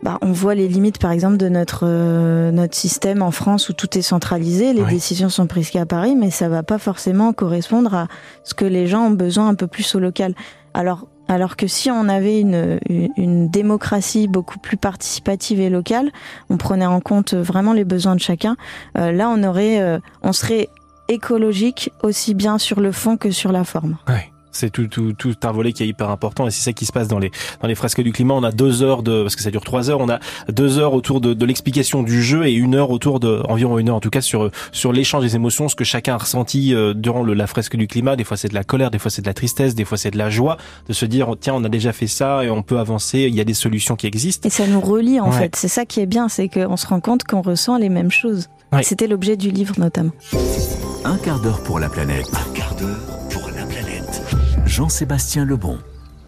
bah, 0.02 0.19
on 0.23 0.33
voit 0.33 0.54
les 0.54 0.66
limites, 0.66 0.99
par 0.99 1.11
exemple, 1.11 1.37
de 1.37 1.49
notre 1.49 1.85
euh, 1.85 2.50
notre 2.52 2.75
système 2.75 3.23
en 3.23 3.30
France 3.30 3.69
où 3.69 3.75
tout 3.75 3.99
est 3.99 4.02
centralisé, 4.02 4.73
les 4.73 4.85
décisions 4.85 5.28
sont 5.28 5.47
prises 5.47 5.71
qu'à 5.71 5.85
Paris, 5.85 6.16
mais 6.16 6.30
ça 6.30 6.49
va 6.49 6.62
pas 6.62 6.78
forcément 6.78 7.33
correspondre 7.33 7.95
à 7.95 8.09
ce 8.45 8.54
que 8.54 8.64
les 8.64 8.87
gens 8.87 9.07
ont 9.07 9.11
besoin 9.11 9.49
un 9.49 9.54
peu 9.54 9.66
plus 9.66 9.95
au 9.95 10.00
local. 10.00 10.35
Alors 10.75 11.07
alors 11.28 11.54
que 11.54 11.69
si 11.69 11.92
on 11.92 12.09
avait 12.09 12.40
une, 12.40 12.80
une, 12.88 13.49
démocratie 13.49 14.26
beaucoup 14.26 14.59
plus 14.59 14.76
participative 14.76 15.61
et 15.61 15.71
locale, 15.71 16.11
on 16.49 16.57
prenait 16.57 16.87
en 16.87 17.00
compte 17.00 17.35
vraiment 17.35 17.73
les 17.73 17.85
besoins 17.85 18.16
de 18.16 18.21
chacun. 18.21 18.57
Euh, 18.99 19.12
là, 19.12 19.28
on 19.28 19.45
aurait, 19.45 19.80
euh, 19.80 20.00
on 20.23 20.33
serait 20.33 20.69
écologique 21.07 21.92
aussi 22.02 22.35
bien 22.35 22.59
sur 22.59 22.80
le 22.80 22.90
fond 22.90 23.16
que 23.16 23.30
sur 23.30 23.52
la 23.52 23.62
forme. 23.62 23.97
C'est 24.52 24.71
tout, 24.71 24.87
tout, 24.87 25.12
tout 25.12 25.35
un 25.42 25.52
volet 25.52 25.73
qui 25.73 25.83
est 25.83 25.88
hyper 25.88 26.11
important 26.11 26.47
et 26.47 26.50
c'est 26.50 26.62
ça 26.62 26.73
qui 26.73 26.87
se 26.87 26.92
passe 26.92 27.09
dans 27.09 27.19
les 27.19 27.30
dans 27.61 27.69
les 27.69 27.75
fresques 27.75 28.02
du 28.02 28.12
climat. 28.12 28.35
On 28.35 28.42
a 28.42 28.52
deux 28.52 28.83
heures 28.83 29.02
de 29.02 29.23
parce 29.23 29.37
que 29.37 29.42
ça 29.42 29.50
dure 29.50 29.64
trois 29.64 29.90
heures. 29.90 30.00
On 30.00 30.09
a 30.09 30.19
deux 30.49 30.78
heures 30.78 30.95
autour 30.95 31.21
de, 31.21 31.35
de 31.35 31.47
l'explication 31.47 32.02
du 32.02 32.23
jeu 32.23 32.47
et 32.47 32.52
une 32.52 32.75
heure 32.75 32.90
autour 32.90 33.21
de 33.21 33.42
environ 33.49 33.78
une 33.78 33.88
heure 33.88 33.97
en 33.97 34.00
tout 34.00 34.11
cas 34.11 34.21
sur 34.21 34.50
sur 34.73 34.92
l'échange 34.92 35.23
des 35.23 35.37
émotions, 35.37 35.69
ce 35.69 35.76
que 35.76 35.85
chacun 35.85 36.14
a 36.14 36.19
ressenti 36.19 36.75
euh, 36.75 36.95
durant 36.95 37.23
le, 37.23 37.35
la 37.35 37.47
fresque 37.47 37.76
du 37.76 37.87
climat. 37.87 38.16
Des 38.16 38.25
fois 38.25 38.37
c'est 38.37 38.49
de 38.49 38.54
la 38.54 38.64
colère, 38.64 38.90
des 38.90 38.99
fois 38.99 39.11
c'est 39.11 39.23
de 39.23 39.26
la 39.26 39.35
tristesse, 39.35 39.75
des 39.75 39.85
fois 39.85 39.99
c'est 39.99 40.11
de 40.11 40.19
la 40.19 40.30
joie 40.30 40.57
de 40.88 40.92
se 40.92 41.04
dire 41.04 41.35
tiens 41.40 41.54
on 41.54 41.64
a 41.64 41.69
déjà 41.69 41.92
fait 41.92 42.07
ça 42.07 42.45
et 42.45 42.50
on 42.50 42.62
peut 42.62 42.78
avancer. 42.78 43.21
Il 43.28 43.35
y 43.35 43.40
a 43.40 43.45
des 43.45 43.54
solutions 43.54 43.97
qui 43.97 44.07
existent. 44.07 44.47
Et 44.47 44.50
ça 44.50 44.66
nous 44.66 44.80
relie 44.80 45.21
en 45.21 45.30
fait. 45.33 45.57
C'est 45.57 45.69
ça 45.69 45.85
qui 45.85 46.00
est 46.00 46.07
bien, 46.07 46.28
c'est 46.28 46.49
qu'on 46.49 46.76
se 46.76 46.87
rend 46.87 47.00
compte 47.00 47.25
qu'on 47.25 47.42
ressent 47.42 47.76
les 47.78 47.88
mêmes 47.88 48.11
choses. 48.11 48.49
C'était 48.83 49.07
l'objet 49.07 49.37
du 49.37 49.50
livre 49.50 49.75
notamment. 49.78 50.12
Un 51.04 51.16
quart 51.16 51.40
d'heure 51.40 51.62
pour 51.62 51.78
la 51.80 51.88
planète. 51.88 52.26
Un 52.33 52.54
quart 52.54 52.75
d'heure 52.76 52.99
Jean-Sébastien 54.71 55.45
Lebon. 55.45 55.81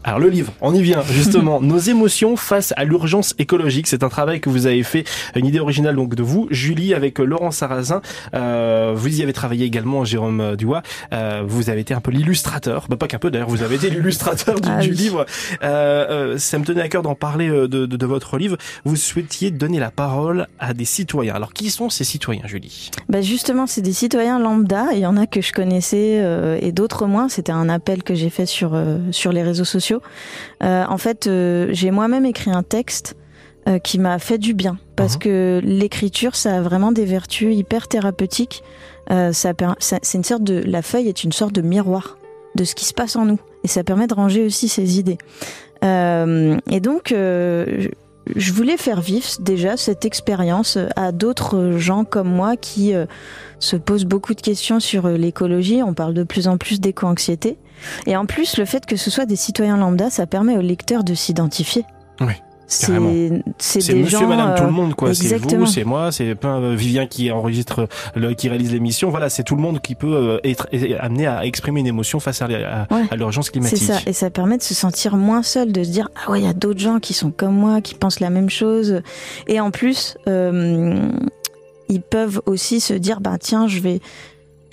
Alors 0.04 0.18
le 0.18 0.28
livre, 0.28 0.52
on 0.60 0.74
y 0.74 0.82
vient 0.82 1.02
justement. 1.02 1.60
Nos 1.62 1.78
émotions 1.78 2.36
face 2.36 2.74
à 2.76 2.84
l'urgence 2.84 3.34
écologique, 3.38 3.86
c'est 3.86 4.02
un 4.02 4.08
travail 4.08 4.40
que 4.40 4.48
vous 4.48 4.66
avez 4.66 4.82
fait, 4.82 5.04
une 5.36 5.46
idée 5.46 5.60
originale 5.60 5.94
donc 5.94 6.16
de 6.16 6.22
vous, 6.24 6.48
Julie, 6.50 6.92
avec 6.92 7.20
euh, 7.20 7.24
Laurent 7.24 7.52
Sarrazin. 7.52 8.02
Euh, 8.34 8.94
vous 8.96 9.20
y 9.20 9.22
avez 9.22 9.32
travaillé 9.32 9.64
également, 9.64 10.04
Jérôme 10.04 10.40
euh, 10.40 10.56
Dubois. 10.56 10.82
Euh, 11.12 11.42
vous 11.46 11.70
avez 11.70 11.80
été 11.80 11.94
un 11.94 12.00
peu 12.00 12.10
l'illustrateur, 12.10 12.86
bah, 12.88 12.96
pas 12.96 13.06
qu'un 13.06 13.18
peu 13.18 13.30
d'ailleurs, 13.30 13.48
vous 13.48 13.62
avez 13.62 13.76
été 13.76 13.90
l'illustrateur 13.90 14.60
du, 14.60 14.68
ah 14.68 14.80
livre. 14.80 15.24
Euh, 15.62 16.36
ça 16.36 16.58
me 16.58 16.64
tenait 16.64 16.82
à 16.82 16.88
cœur 16.88 17.02
d'en 17.02 17.14
parler 17.14 17.48
de, 17.48 17.66
de, 17.66 17.86
de, 17.86 18.06
votre 18.06 18.38
livre. 18.38 18.56
Vous 18.84 18.96
souhaitiez 18.96 19.52
donner 19.52 19.78
la 19.78 19.92
parole 19.92 20.48
à 20.58 20.74
des 20.74 20.84
citoyens. 20.84 21.34
Alors 21.34 21.52
qui 21.52 21.70
sont 21.70 21.90
ces 21.90 22.04
citoyens, 22.04 22.46
Julie? 22.46 22.90
Bah 23.08 23.20
Justement, 23.20 23.68
c'est 23.68 23.82
des 23.82 23.92
citoyens 23.92 24.40
lambda. 24.40 24.86
Il 24.92 24.98
y 24.98 25.06
en 25.06 25.16
a 25.16 25.26
que 25.26 25.40
je 25.40 25.52
connaissais 25.52 26.22
et 26.60 26.72
d'autres 26.72 27.06
moins. 27.06 27.28
C'était 27.28 27.52
un 27.52 27.68
appel 27.68 28.02
que 28.02 28.14
j'ai 28.14 28.30
fait 28.30 28.46
sur 28.46 28.78
sur 29.12 29.32
les 29.32 29.42
réseaux 29.42 29.64
sociaux 29.64 29.91
euh, 30.62 30.84
en 30.88 30.98
fait, 30.98 31.26
euh, 31.26 31.68
j'ai 31.70 31.90
moi-même 31.90 32.24
écrit 32.24 32.50
un 32.50 32.62
texte 32.62 33.16
euh, 33.68 33.78
qui 33.78 33.98
m'a 33.98 34.18
fait 34.18 34.38
du 34.38 34.54
bien 34.54 34.78
parce 34.96 35.16
uh-huh. 35.16 35.20
que 35.20 35.60
l'écriture, 35.64 36.36
ça 36.36 36.56
a 36.56 36.60
vraiment 36.60 36.92
des 36.92 37.04
vertus 37.04 37.54
hyper 37.54 37.88
thérapeutiques. 37.88 38.62
ça, 39.08 39.52
c'est 39.78 40.18
une 40.18 40.24
sorte 40.24 40.44
de, 40.44 40.62
la 40.64 40.82
feuille 40.82 41.08
est 41.08 41.24
une 41.24 41.32
sorte 41.32 41.52
de 41.52 41.62
miroir 41.62 42.16
de 42.54 42.64
ce 42.64 42.74
qui 42.74 42.84
se 42.84 42.94
passe 42.94 43.16
en 43.16 43.24
nous 43.24 43.38
et 43.64 43.68
ça 43.68 43.84
permet 43.84 44.06
de 44.06 44.14
ranger 44.14 44.44
aussi 44.44 44.68
ses 44.68 44.98
idées. 44.98 45.18
et 45.82 46.80
donc, 46.80 47.14
je 48.34 48.52
voulais 48.52 48.76
faire 48.76 49.00
vivre 49.00 49.26
déjà 49.40 49.76
cette 49.76 50.04
expérience 50.04 50.78
à 50.96 51.12
d'autres 51.12 51.72
gens 51.78 52.04
comme 52.04 52.28
moi 52.28 52.56
qui 52.56 52.92
se 53.58 53.76
posent 53.76 54.04
beaucoup 54.04 54.34
de 54.34 54.40
questions 54.40 54.80
sur 54.80 55.08
l'écologie. 55.08 55.82
On 55.82 55.94
parle 55.94 56.14
de 56.14 56.22
plus 56.22 56.48
en 56.48 56.56
plus 56.58 56.80
d'éco-anxiété. 56.80 57.58
Et 58.06 58.16
en 58.16 58.26
plus, 58.26 58.58
le 58.58 58.64
fait 58.64 58.86
que 58.86 58.96
ce 58.96 59.10
soit 59.10 59.26
des 59.26 59.36
citoyens 59.36 59.76
lambda, 59.76 60.10
ça 60.10 60.26
permet 60.26 60.56
aux 60.56 60.62
lecteurs 60.62 61.04
de 61.04 61.14
s'identifier. 61.14 61.84
Oui. 62.20 62.34
C'est 62.72 63.92
des 63.92 64.02
monsieur, 64.02 64.18
gens, 64.18 64.26
madame, 64.26 64.54
tout 64.54 64.64
le 64.64 64.70
monde, 64.70 64.94
quoi. 64.94 65.14
C'est 65.14 65.36
vous, 65.36 65.66
c'est 65.66 65.84
moi, 65.84 66.10
c'est 66.12 66.34
pas 66.34 66.56
euh, 66.56 66.74
Vivien 66.74 67.06
qui 67.06 67.30
enregistre, 67.30 67.88
le, 68.14 68.34
qui 68.34 68.48
réalise 68.48 68.72
l'émission. 68.72 69.10
Voilà, 69.10 69.28
c'est 69.28 69.42
tout 69.42 69.56
le 69.56 69.62
monde 69.62 69.80
qui 69.80 69.94
peut 69.94 70.14
euh, 70.14 70.40
être 70.44 70.68
amené 71.00 71.26
à 71.26 71.44
exprimer 71.44 71.80
une 71.80 71.86
émotion 71.86 72.20
face 72.20 72.42
à, 72.42 72.46
à, 72.46 73.16
l'urgence 73.16 73.50
climatique. 73.50 73.78
C'est 73.78 73.92
ça, 73.92 74.00
et 74.06 74.12
ça 74.12 74.30
permet 74.30 74.56
de 74.56 74.62
se 74.62 74.74
sentir 74.74 75.16
moins 75.16 75.42
seul, 75.42 75.72
de 75.72 75.84
se 75.84 75.90
dire 75.90 76.08
ah 76.16 76.30
ouais, 76.30 76.40
il 76.40 76.44
y 76.44 76.48
a 76.48 76.54
d'autres 76.54 76.80
gens 76.80 76.98
qui 76.98 77.14
sont 77.14 77.30
comme 77.30 77.54
moi, 77.54 77.80
qui 77.80 77.94
pensent 77.94 78.20
la 78.20 78.30
même 78.30 78.50
chose. 78.50 79.02
Et 79.46 79.60
en 79.60 79.70
plus, 79.70 80.16
euh, 80.28 81.10
ils 81.88 82.02
peuvent 82.02 82.40
aussi 82.46 82.80
se 82.80 82.94
dire 82.94 83.20
bah 83.20 83.36
tiens, 83.38 83.68
je 83.68 83.80
vais 83.80 84.00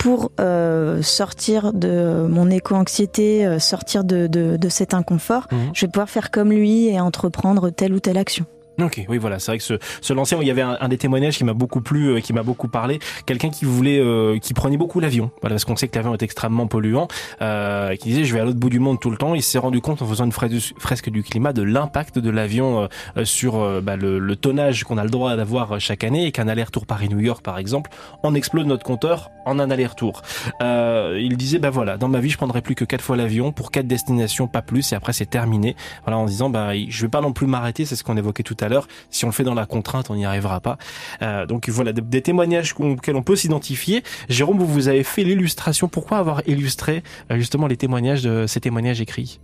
pour 0.00 0.32
euh, 0.40 1.02
sortir 1.02 1.74
de 1.74 2.26
mon 2.26 2.48
éco-anxiété, 2.48 3.46
euh, 3.46 3.58
sortir 3.58 4.02
de, 4.02 4.28
de, 4.28 4.56
de, 4.56 4.68
cet 4.70 4.94
inconfort, 4.94 5.46
mhm. 5.52 5.72
je 5.74 5.84
vais 5.84 5.92
pouvoir 5.92 6.08
faire 6.08 6.30
comme 6.30 6.50
lui 6.50 6.86
et 6.86 6.98
entreprendre 6.98 7.68
telle 7.68 7.92
ou 7.92 8.00
telle 8.00 8.16
action. 8.16 8.46
Ok, 8.82 9.04
oui, 9.08 9.18
voilà, 9.18 9.38
c'est 9.38 9.50
vrai 9.50 9.58
que 9.58 9.64
ce, 9.64 9.74
ce 10.00 10.12
l'ancien, 10.12 10.38
il 10.40 10.46
y 10.46 10.50
avait 10.50 10.62
un, 10.62 10.88
des 10.88 10.96
témoignages 10.96 11.36
qui 11.36 11.44
m'a 11.44 11.52
beaucoup 11.52 11.80
plu, 11.80 12.08
euh, 12.08 12.20
qui 12.20 12.32
m'a 12.32 12.42
beaucoup 12.42 12.68
parlé. 12.68 12.98
Quelqu'un 13.26 13.50
qui 13.50 13.64
voulait, 13.64 13.98
euh, 13.98 14.38
qui 14.38 14.54
prenait 14.54 14.76
beaucoup 14.76 15.00
l'avion, 15.00 15.30
voilà, 15.40 15.54
parce 15.54 15.64
qu'on 15.64 15.76
sait 15.76 15.88
que 15.88 15.96
l'avion 15.96 16.14
est 16.14 16.22
extrêmement 16.22 16.66
polluant, 16.66 17.08
euh, 17.42 17.94
qui 17.96 18.08
disait 18.08 18.24
je 18.24 18.32
vais 18.32 18.40
à 18.40 18.44
l'autre 18.44 18.58
bout 18.58 18.70
du 18.70 18.78
monde 18.78 18.98
tout 18.98 19.10
le 19.10 19.16
temps. 19.16 19.34
Il 19.34 19.42
s'est 19.42 19.58
rendu 19.58 19.80
compte 19.80 20.00
en 20.02 20.06
faisant 20.06 20.24
une 20.24 20.32
fresque 20.32 21.10
du 21.10 21.22
climat 21.22 21.52
de 21.52 21.62
l'impact 21.62 22.18
de 22.18 22.30
l'avion 22.30 22.88
euh, 23.16 23.24
sur 23.24 23.82
bah, 23.82 23.96
le, 23.96 24.18
le, 24.18 24.36
tonnage 24.36 24.84
qu'on 24.84 24.96
a 24.96 25.04
le 25.04 25.10
droit 25.10 25.36
d'avoir 25.36 25.78
chaque 25.80 26.04
année, 26.04 26.26
et 26.26 26.32
qu'un 26.32 26.48
aller-retour 26.48 26.86
Paris-New 26.86 27.20
York, 27.20 27.42
par 27.42 27.58
exemple, 27.58 27.90
on 28.22 28.34
explose 28.34 28.66
notre 28.66 28.84
compteur 28.84 29.30
en 29.44 29.58
un 29.58 29.70
aller-retour. 29.70 30.22
il 30.60 31.36
disait 31.36 31.58
bah 31.58 31.70
voilà, 31.70 31.96
dans 31.98 32.08
ma 32.08 32.20
vie, 32.20 32.30
je 32.30 32.36
prendrai 32.36 32.62
plus 32.62 32.74
que 32.74 32.84
quatre 32.84 33.02
fois 33.02 33.16
l'avion 33.16 33.52
pour 33.52 33.70
quatre 33.70 33.86
destinations, 33.86 34.46
pas 34.46 34.62
plus, 34.62 34.92
et 34.92 34.96
après 34.96 35.12
c'est 35.12 35.28
terminé. 35.28 35.76
Voilà, 36.04 36.18
en 36.18 36.24
disant 36.24 36.48
bah 36.48 36.70
je 36.74 37.02
vais 37.02 37.10
pas 37.10 37.20
non 37.20 37.32
plus 37.32 37.46
m'arrêter, 37.46 37.84
c'est 37.84 37.96
ce 37.96 38.04
qu'on 38.04 38.16
évoquait 38.16 38.42
tout 38.42 38.56
à 38.60 38.68
l'heure 38.68 38.69
si 39.10 39.24
on 39.24 39.28
le 39.28 39.32
fait 39.32 39.44
dans 39.44 39.54
la 39.54 39.66
contrainte, 39.66 40.10
on 40.10 40.14
n'y 40.14 40.24
arrivera 40.24 40.60
pas. 40.60 40.78
Euh, 41.22 41.46
donc 41.46 41.68
voilà, 41.68 41.92
des, 41.92 42.22
témoignages 42.22 42.74
auxquels 42.78 43.16
on 43.16 43.22
peut 43.22 43.36
s'identifier. 43.36 44.02
Jérôme, 44.28 44.58
vous, 44.58 44.88
avez 44.88 45.02
fait 45.02 45.24
l'illustration. 45.24 45.88
Pourquoi 45.88 46.18
avoir 46.18 46.42
illustré 46.46 47.02
euh, 47.30 47.36
justement 47.36 47.66
les 47.66 47.76
témoignages 47.76 48.22
de 48.22 48.46
ces 48.46 48.60
témoignages 48.60 49.00
écrits? 49.00 49.40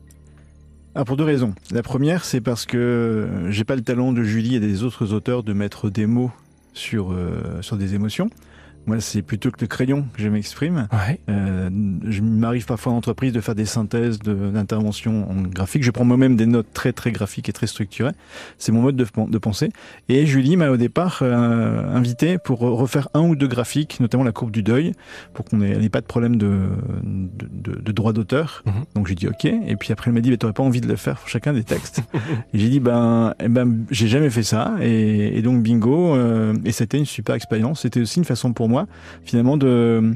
Ah, 0.95 1.05
pour 1.05 1.17
deux 1.17 1.25
raisons. 1.25 1.55
La 1.73 1.83
première, 1.83 2.25
c'est 2.25 2.41
parce 2.41 2.65
que 2.65 3.29
j'ai 3.51 3.65
pas 3.65 3.77
le 3.77 3.83
talent 3.83 4.13
de 4.13 4.23
Julie 4.23 4.55
et 4.55 4.61
des 4.61 4.83
autres 4.83 5.13
auteurs 5.13 5.43
de 5.43 5.53
mettre 5.53 5.91
des 5.91 6.07
mots 6.07 6.31
euh, 6.95 7.63
sur 7.63 7.77
des 7.77 7.95
émotions. 7.95 8.31
Moi, 8.87 9.01
c'est 9.01 9.23
plutôt 9.23 9.51
que 9.51 9.61
le 9.61 9.67
crayon 9.67 10.07
que 10.15 10.23
je 10.23 10.29
m'exprime. 10.29 10.87
Ouais. 10.93 11.19
Euh, 11.29 11.69
je 12.07 12.23
m'arrive 12.23 12.67
parfois 12.67 12.93
en 12.93 12.97
entreprise 12.97 13.33
de 13.33 13.41
faire 13.41 13.57
des 13.57 13.65
synthèses 13.65 14.21
d'intervention 14.21 15.29
en 15.29 15.43
graphique. 15.43 15.83
Je 15.83 15.91
prends 15.91 16.05
moi-même 16.05 16.37
des 16.37 16.47
notes 16.47 16.69
très 16.73 16.93
très 16.93 17.11
graphiques 17.11 17.49
et 17.49 17.53
très 17.53 17.67
structurées. 17.67 18.13
C'est 18.59 18.71
mon 18.71 18.83
mode 18.83 18.95
de, 18.95 19.07
de, 19.29 19.39
pensée. 19.39 19.71
Et 20.09 20.25
Julie 20.25 20.57
m'a 20.57 20.71
au 20.71 20.77
départ 20.77 21.19
euh, 21.23 21.97
invité 21.97 22.39
pour 22.39 22.61
refaire 22.61 23.09
un 23.15 23.23
ou 23.23 23.35
deux 23.35 23.49
graphiques, 23.49 23.99
notamment 23.99 24.23
la 24.23 24.33
courbe 24.33 24.53
du 24.53 24.63
deuil, 24.63 24.93
pour 25.35 25.45
qu'on 25.45 25.57
n'ait 25.57 25.89
pas 25.89 26.01
de 26.01 26.07
problème 26.07 26.37
de, 26.37 26.69
de, 27.03 27.81
de, 27.81 27.93
droit 27.93 28.13
d'auteur. 28.13 28.63
Mhm. 28.67 28.73
Donc 28.95 29.09
j'ai 29.09 29.17
dit 29.17 29.27
ok. 29.27 29.47
Et 29.47 29.75
puis 29.77 29.93
après 29.93 30.11
elle 30.11 30.15
m'a 30.15 30.21
dit, 30.21 30.31
mais 30.31 30.37
t'aurais 30.37 30.53
pas 30.53 30.63
envie 30.63 30.81
de 30.81 30.89
le 30.89 30.97
faire 30.97 31.19
pour 31.19 31.29
chacun 31.29 31.53
des 31.53 31.65
textes? 31.65 32.03
Et 32.55 32.59
j'ai 32.59 32.69
dit, 32.69 32.81
ben, 32.81 33.35
eh 33.41 33.49
ben 33.49 33.85
j'ai 33.91 34.07
jamais 34.07 34.31
fait 34.31 34.45
ça. 34.45 34.77
Et, 34.81 35.39
et 35.39 35.43
donc 35.43 35.63
bingo. 35.63 36.15
Euh, 36.15 36.55
et 36.65 36.71
c'était 36.71 36.99
une 36.99 37.07
super 37.07 37.35
expérience. 37.35 37.81
C'était 37.81 38.01
aussi 38.01 38.19
une 38.19 38.25
façon 38.25 38.53
pour 38.53 38.69
moi 38.69 38.76
finalement 39.25 39.57
de 39.57 40.15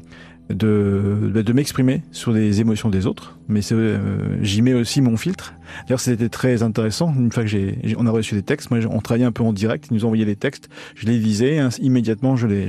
de, 0.55 1.31
de 1.35 1.53
m'exprimer 1.53 2.03
sur 2.13 2.33
les 2.33 2.61
émotions 2.61 2.89
des 2.89 3.07
autres, 3.07 3.39
mais 3.49 3.61
euh, 3.73 4.39
j'y 4.43 4.63
mets 4.63 4.75
aussi 4.75 5.01
mon 5.01 5.17
filtre. 5.17 5.55
D'ailleurs, 5.87 6.01
c'était 6.01 6.29
très 6.29 6.63
intéressant. 6.63 7.15
Une 7.17 7.31
fois 7.31 7.43
que 7.43 7.49
j'ai, 7.49 7.79
on 7.97 8.07
a 8.07 8.11
reçu 8.11 8.35
des 8.35 8.43
textes, 8.43 8.71
moi, 8.71 8.81
on 8.91 9.01
travaillait 9.01 9.27
un 9.27 9.33
peu 9.33 9.43
en 9.43 9.53
direct. 9.53 9.87
Ils 9.91 9.95
nous 9.95 10.05
envoyaient 10.05 10.25
les 10.25 10.37
textes, 10.37 10.69
je 10.95 11.07
les 11.07 11.19
lisais 11.19 11.59
hein, 11.59 11.69
immédiatement. 11.81 12.37
Je 12.37 12.47
les, 12.47 12.69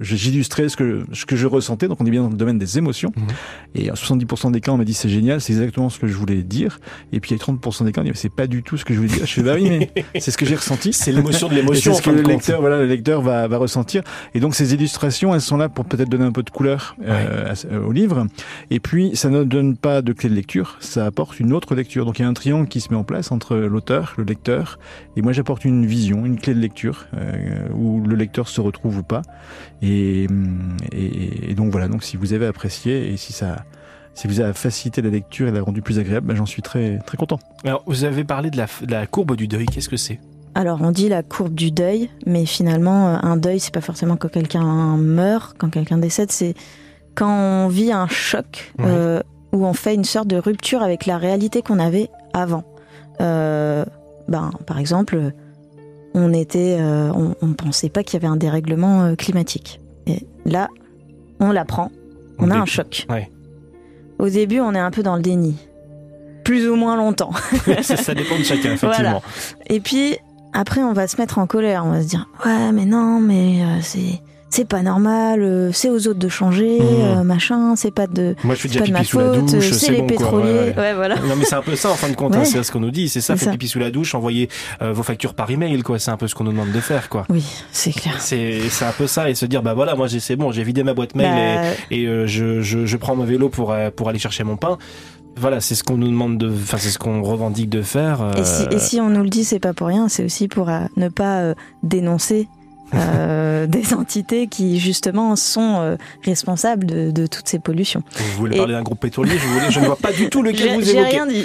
j'illustrais 0.00 0.68
ce 0.68 0.76
que 0.76 1.04
ce 1.12 1.24
que 1.24 1.36
je 1.36 1.46
ressentais. 1.46 1.88
Donc, 1.88 2.00
on 2.00 2.06
est 2.06 2.10
bien 2.10 2.22
dans 2.22 2.30
le 2.30 2.36
domaine 2.36 2.58
des 2.58 2.78
émotions. 2.78 3.12
Mhm. 3.16 3.26
Et 3.74 3.90
à 3.90 3.94
70% 3.94 4.52
des 4.52 4.60
cas, 4.60 4.72
on 4.72 4.76
m'a 4.76 4.84
dit 4.84 4.94
c'est 4.94 5.08
génial, 5.08 5.40
c'est 5.40 5.52
exactement 5.52 5.88
ce 5.88 5.98
que 5.98 6.06
je 6.06 6.14
voulais 6.14 6.42
dire. 6.42 6.80
Et 7.12 7.20
puis, 7.20 7.30
il 7.30 7.38
y 7.38 7.40
a 7.40 7.44
30% 7.44 7.84
des 7.84 7.92
cas, 7.92 8.02
on 8.02 8.04
dit 8.04 8.10
c'est 8.14 8.34
pas 8.34 8.46
du 8.46 8.62
tout 8.62 8.76
ce 8.76 8.84
que 8.84 8.94
je 8.94 8.98
voulais 8.98 9.12
dire. 9.12 9.26
Je 9.26 9.32
fais 9.32 9.42
bah 9.42 9.54
oui, 9.54 9.70
mais 9.70 10.04
c'est 10.20 10.30
ce 10.30 10.38
que 10.38 10.46
j'ai 10.46 10.56
ressenti. 10.56 10.92
C'est 10.92 11.12
l'émotion 11.12 11.48
de 11.48 11.54
l'émotion. 11.54 11.94
C'est 11.94 11.98
ce 11.98 12.02
que 12.02 12.10
le 12.10 12.22
lecteur, 12.22 12.60
voilà, 12.60 12.78
le 12.78 12.86
lecteur 12.86 13.22
va, 13.22 13.48
va 13.48 13.56
ressentir. 13.56 14.02
Et 14.34 14.40
donc, 14.40 14.54
ces 14.54 14.74
illustrations, 14.74 15.34
elles 15.34 15.40
sont 15.40 15.56
là 15.56 15.68
pour 15.68 15.84
peut-être 15.84 16.08
donner 16.08 16.24
un 16.24 16.32
peu 16.32 16.42
de 16.42 16.50
couleur 16.50 16.81
euh, 17.04 17.54
au 17.84 17.92
livre. 17.92 18.26
Et 18.70 18.80
puis, 18.80 19.16
ça 19.16 19.28
ne 19.30 19.44
donne 19.44 19.76
pas 19.76 20.02
de 20.02 20.12
clé 20.12 20.28
de 20.28 20.34
lecture, 20.34 20.76
ça 20.80 21.06
apporte 21.06 21.40
une 21.40 21.52
autre 21.52 21.74
lecture. 21.74 22.04
Donc, 22.04 22.18
il 22.18 22.22
y 22.22 22.24
a 22.24 22.28
un 22.28 22.34
triangle 22.34 22.68
qui 22.68 22.80
se 22.80 22.90
met 22.90 22.96
en 22.96 23.04
place 23.04 23.32
entre 23.32 23.56
l'auteur, 23.56 24.14
le 24.16 24.24
lecteur, 24.24 24.78
et 25.16 25.22
moi 25.22 25.32
j'apporte 25.32 25.64
une 25.64 25.86
vision, 25.86 26.24
une 26.24 26.38
clé 26.38 26.54
de 26.54 26.60
lecture, 26.60 27.06
euh, 27.14 27.68
où 27.74 28.00
le 28.00 28.16
lecteur 28.16 28.48
se 28.48 28.60
retrouve 28.60 28.98
ou 28.98 29.02
pas. 29.02 29.22
Et, 29.82 30.26
et, 30.92 31.54
donc 31.54 31.70
voilà, 31.70 31.88
donc 31.88 32.02
si 32.02 32.16
vous 32.16 32.32
avez 32.32 32.46
apprécié 32.46 33.12
et 33.12 33.16
si 33.16 33.32
ça 33.32 33.64
si 34.14 34.28
vous 34.28 34.40
avez 34.40 34.52
facilité 34.52 35.00
la 35.00 35.08
lecture 35.08 35.48
et 35.48 35.52
l'a 35.52 35.62
rendu 35.62 35.80
plus 35.80 35.98
agréable, 35.98 36.26
ben, 36.26 36.36
j'en 36.36 36.44
suis 36.44 36.60
très 36.60 36.98
très 36.98 37.16
content. 37.16 37.38
Alors 37.64 37.82
vous 37.86 38.04
avez 38.04 38.24
parlé 38.24 38.50
de 38.50 38.58
la, 38.58 38.66
de 38.82 38.90
la 38.90 39.06
courbe 39.06 39.36
du 39.36 39.48
deuil, 39.48 39.64
qu'est-ce 39.66 39.88
que 39.88 39.96
c'est? 39.96 40.20
Alors 40.54 40.80
on 40.82 40.90
dit 40.90 41.08
la 41.08 41.22
courbe 41.22 41.54
du 41.54 41.70
deuil, 41.70 42.10
mais 42.26 42.44
finalement 42.44 43.08
euh, 43.08 43.16
un 43.22 43.36
deuil 43.36 43.58
c'est 43.58 43.72
pas 43.72 43.80
forcément 43.80 44.16
quand 44.16 44.28
quelqu'un 44.28 44.96
meurt, 44.96 45.56
quand 45.58 45.70
quelqu'un 45.70 45.98
décède, 45.98 46.30
c'est 46.30 46.54
quand 47.14 47.30
on 47.30 47.68
vit 47.68 47.92
un 47.92 48.06
choc 48.06 48.72
euh, 48.80 49.20
où 49.52 49.66
on 49.66 49.72
fait 49.72 49.94
une 49.94 50.04
sorte 50.04 50.28
de 50.28 50.36
rupture 50.36 50.82
avec 50.82 51.06
la 51.06 51.18
réalité 51.18 51.62
qu'on 51.62 51.78
avait 51.78 52.08
avant. 52.32 52.64
Euh, 53.20 53.84
ben, 54.28 54.50
par 54.66 54.78
exemple, 54.78 55.32
on 56.14 56.32
était, 56.32 56.78
on, 56.80 57.34
on 57.40 57.52
pensait 57.52 57.90
pas 57.90 58.02
qu'il 58.02 58.14
y 58.14 58.24
avait 58.24 58.32
un 58.32 58.36
dérèglement 58.36 59.14
climatique. 59.16 59.80
Et 60.06 60.26
là, 60.46 60.68
on 61.40 61.50
l'apprend, 61.50 61.90
on 62.38 62.50
a 62.50 62.56
un 62.56 62.66
choc. 62.66 63.06
Au 64.18 64.28
début, 64.28 64.60
on 64.60 64.74
est 64.74 64.78
un 64.78 64.90
peu 64.90 65.02
dans 65.02 65.16
le 65.16 65.22
déni, 65.22 65.56
plus 66.44 66.68
ou 66.68 66.76
moins 66.76 66.96
longtemps. 66.96 67.32
ça, 67.82 68.14
dépend 68.14 68.38
de 68.38 68.44
chacun, 68.44 68.72
effectivement. 68.72 69.22
Et 69.66 69.80
puis 69.80 70.16
après, 70.52 70.82
on 70.82 70.92
va 70.92 71.06
se 71.08 71.16
mettre 71.16 71.38
en 71.38 71.46
colère, 71.46 71.84
on 71.86 71.90
va 71.90 72.02
se 72.02 72.08
dire 72.08 72.28
ouais, 72.44 72.72
mais 72.72 72.84
non, 72.84 73.20
mais 73.20 73.62
c'est 73.82 74.20
c'est 74.52 74.66
pas 74.66 74.82
normal, 74.82 75.40
euh, 75.42 75.72
c'est 75.72 75.88
aux 75.88 76.08
autres 76.08 76.18
de 76.18 76.28
changer, 76.28 76.78
mmh. 76.78 76.84
euh, 76.84 77.22
machin, 77.22 77.74
c'est 77.74 77.90
pas 77.90 78.06
de, 78.06 78.36
Moi, 78.44 78.54
je 78.54 78.68
fais 78.68 78.80
pas 78.80 78.86
de 78.86 78.92
ma 78.92 79.02
faute, 79.02 79.48
c'est 79.48 79.90
les 79.90 80.02
pétroliers. 80.02 80.74
Ouais, 80.76 80.92
voilà. 80.92 81.16
Non, 81.16 81.36
mais 81.38 81.46
c'est 81.46 81.54
un 81.54 81.62
peu 81.62 81.74
ça 81.74 81.90
en 81.90 81.94
fin 81.94 82.10
de 82.10 82.16
compte, 82.16 82.36
hein, 82.36 82.44
c'est 82.44 82.62
ce 82.62 82.70
qu'on 82.70 82.80
nous 82.80 82.90
dit, 82.90 83.08
c'est 83.08 83.22
ça, 83.22 83.34
faites 83.34 83.50
pipi 83.52 83.66
sous 83.66 83.78
la 83.78 83.90
douche, 83.90 84.14
envoyez 84.14 84.50
euh, 84.82 84.92
vos 84.92 85.02
factures 85.02 85.32
par 85.32 85.50
email, 85.50 85.80
quoi. 85.82 85.98
C'est 85.98 86.10
un 86.10 86.18
peu 86.18 86.28
ce 86.28 86.34
qu'on 86.34 86.44
nous 86.44 86.52
demande 86.52 86.70
de 86.70 86.80
faire, 86.80 87.08
quoi. 87.08 87.24
Oui, 87.30 87.46
c'est 87.72 87.92
clair. 87.92 88.16
C'est 88.18 88.60
c'est 88.68 88.84
un 88.84 88.92
peu 88.92 89.06
ça 89.06 89.30
et 89.30 89.34
se 89.34 89.46
dire 89.46 89.62
bah 89.62 89.72
voilà, 89.72 89.94
moi 89.94 90.06
c'est 90.10 90.36
bon, 90.36 90.52
j'ai 90.52 90.64
vidé 90.64 90.82
ma 90.82 90.92
boîte 90.92 91.14
mail 91.14 91.32
bah, 91.32 91.68
et, 91.90 92.02
et 92.02 92.26
je, 92.26 92.60
je, 92.60 92.84
je 92.84 92.96
prends 92.98 93.16
mon 93.16 93.24
vélo 93.24 93.48
pour 93.48 93.74
pour 93.96 94.08
aller 94.10 94.18
chercher 94.18 94.44
mon 94.44 94.58
pain. 94.58 94.76
Voilà, 95.36 95.60
c'est 95.60 95.74
ce 95.74 95.82
qu'on 95.82 95.96
nous 95.96 96.08
demande 96.08 96.38
de, 96.38 96.48
enfin 96.48 96.78
c'est 96.78 96.90
ce 96.90 96.98
qu'on 96.98 97.22
revendique 97.22 97.68
de 97.68 97.82
faire. 97.82 98.32
Et, 98.36 98.44
si, 98.44 98.64
et, 98.70 98.78
si, 98.78 99.00
on 99.00 99.08
nous 99.10 99.22
le 99.22 99.30
dit, 99.30 99.44
c'est 99.44 99.60
pas 99.60 99.72
pour 99.72 99.86
rien, 99.86 100.08
c'est 100.08 100.24
aussi 100.24 100.48
pour 100.48 100.70
ne 100.96 101.08
pas 101.08 101.54
dénoncer 101.82 102.48
euh, 102.94 103.66
des 103.72 103.94
entités 103.94 104.46
qui 104.46 104.78
justement 104.78 105.36
sont 105.36 105.76
euh, 105.80 105.96
responsables 106.24 106.84
de, 106.84 107.10
de, 107.10 107.26
toutes 107.26 107.48
ces 107.48 107.58
pollutions. 107.58 108.02
Vous 108.16 108.38
voulez 108.38 108.56
parler 108.56 108.74
d'un 108.74 108.82
groupe 108.82 109.00
pétrolier 109.00 109.38
je, 109.38 109.46
voulais, 109.46 109.70
je 109.70 109.80
ne 109.80 109.86
vois 109.86 109.96
pas 109.96 110.12
du 110.12 110.28
tout 110.28 110.42
lequel 110.42 110.68
vous 110.74 110.88
évoquez. 110.88 110.92
J'ai 110.92 111.02
rien 111.02 111.26
dit. 111.26 111.44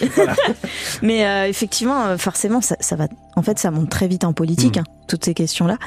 Mais 1.02 1.26
euh, 1.26 1.48
effectivement, 1.48 2.06
euh, 2.06 2.18
forcément, 2.18 2.62
ça, 2.62 2.76
ça, 2.80 2.96
va. 2.96 3.08
En 3.36 3.42
fait, 3.42 3.60
ça 3.60 3.72
monte 3.72 3.90
très 3.90 4.08
vite 4.08 4.24
en 4.24 4.34
politique, 4.34 4.78
mmh. 4.78 4.82
hein, 4.82 5.06
toutes 5.08 5.26
ces 5.26 5.34
questions-là. 5.34 5.78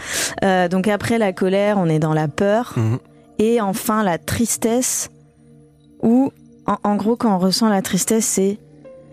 Euh, 0.45 0.69
donc 0.69 0.89
après 0.89 1.19
la 1.19 1.33
colère, 1.33 1.77
on 1.79 1.87
est 1.87 1.99
dans 1.99 2.15
la 2.15 2.29
peur, 2.29 2.75
mmh. 2.77 2.97
et 3.39 3.61
enfin 3.61 4.03
la 4.03 4.19
tristesse. 4.19 5.11
Où, 6.03 6.33
en, 6.71 6.91
en, 6.91 6.97
gros, 6.97 7.17
quand 7.17 7.35
on 7.35 7.39
ressent 7.39 7.69
la 7.69 7.83
tristesse, 7.83 8.25
c'est, 8.25 8.59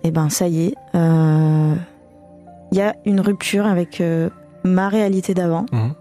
eh 0.03 0.11
ben, 0.11 0.29
ça 0.29 0.47
y 0.47 0.67
est, 0.67 0.75
il 0.93 2.77
y 2.77 2.81
a 2.81 2.95
une 3.05 3.19
rupture 3.19 3.65
avec 3.65 4.01
ma 4.63 4.89
réalité 4.89 5.33
d'avant. 5.33 5.65
Mmh 5.71 5.91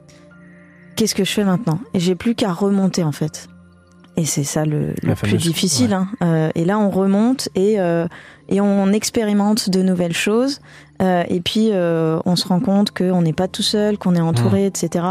qu'est-ce 0.96 1.14
que 1.14 1.24
je 1.24 1.32
fais 1.32 1.44
maintenant? 1.44 1.78
Et 1.94 2.00
j'ai 2.00 2.14
plus 2.16 2.34
qu'à 2.34 2.52
remonter 2.52 3.04
en 3.04 3.12
fait. 3.12 3.48
Et 4.18 4.24
c'est 4.24 4.44
ça 4.44 4.64
le, 4.64 4.94
plus 5.22 5.36
difficile. 5.36 5.92
Hein. 5.92 6.08
Euh, 6.22 6.48
et 6.54 6.64
là, 6.64 6.78
on 6.78 6.88
remonte 6.88 7.50
et, 7.54 7.78
euh, 7.78 8.08
et 8.48 8.62
on 8.62 8.90
expérimente 8.92 9.68
de 9.68 9.82
nouvelles 9.82 10.14
choses. 10.14 10.60
Euh, 11.02 11.22
et 11.28 11.42
puis, 11.42 11.68
euh, 11.72 12.18
on 12.24 12.34
se 12.34 12.48
rend 12.48 12.60
compte 12.60 12.92
qu'on 12.92 13.20
n'est 13.20 13.34
pas 13.34 13.46
tout 13.46 13.62
seul, 13.62 13.98
qu'on 13.98 14.14
est 14.14 14.20
entouré, 14.20 14.64
mmh. 14.64 14.68
etc. 14.68 15.04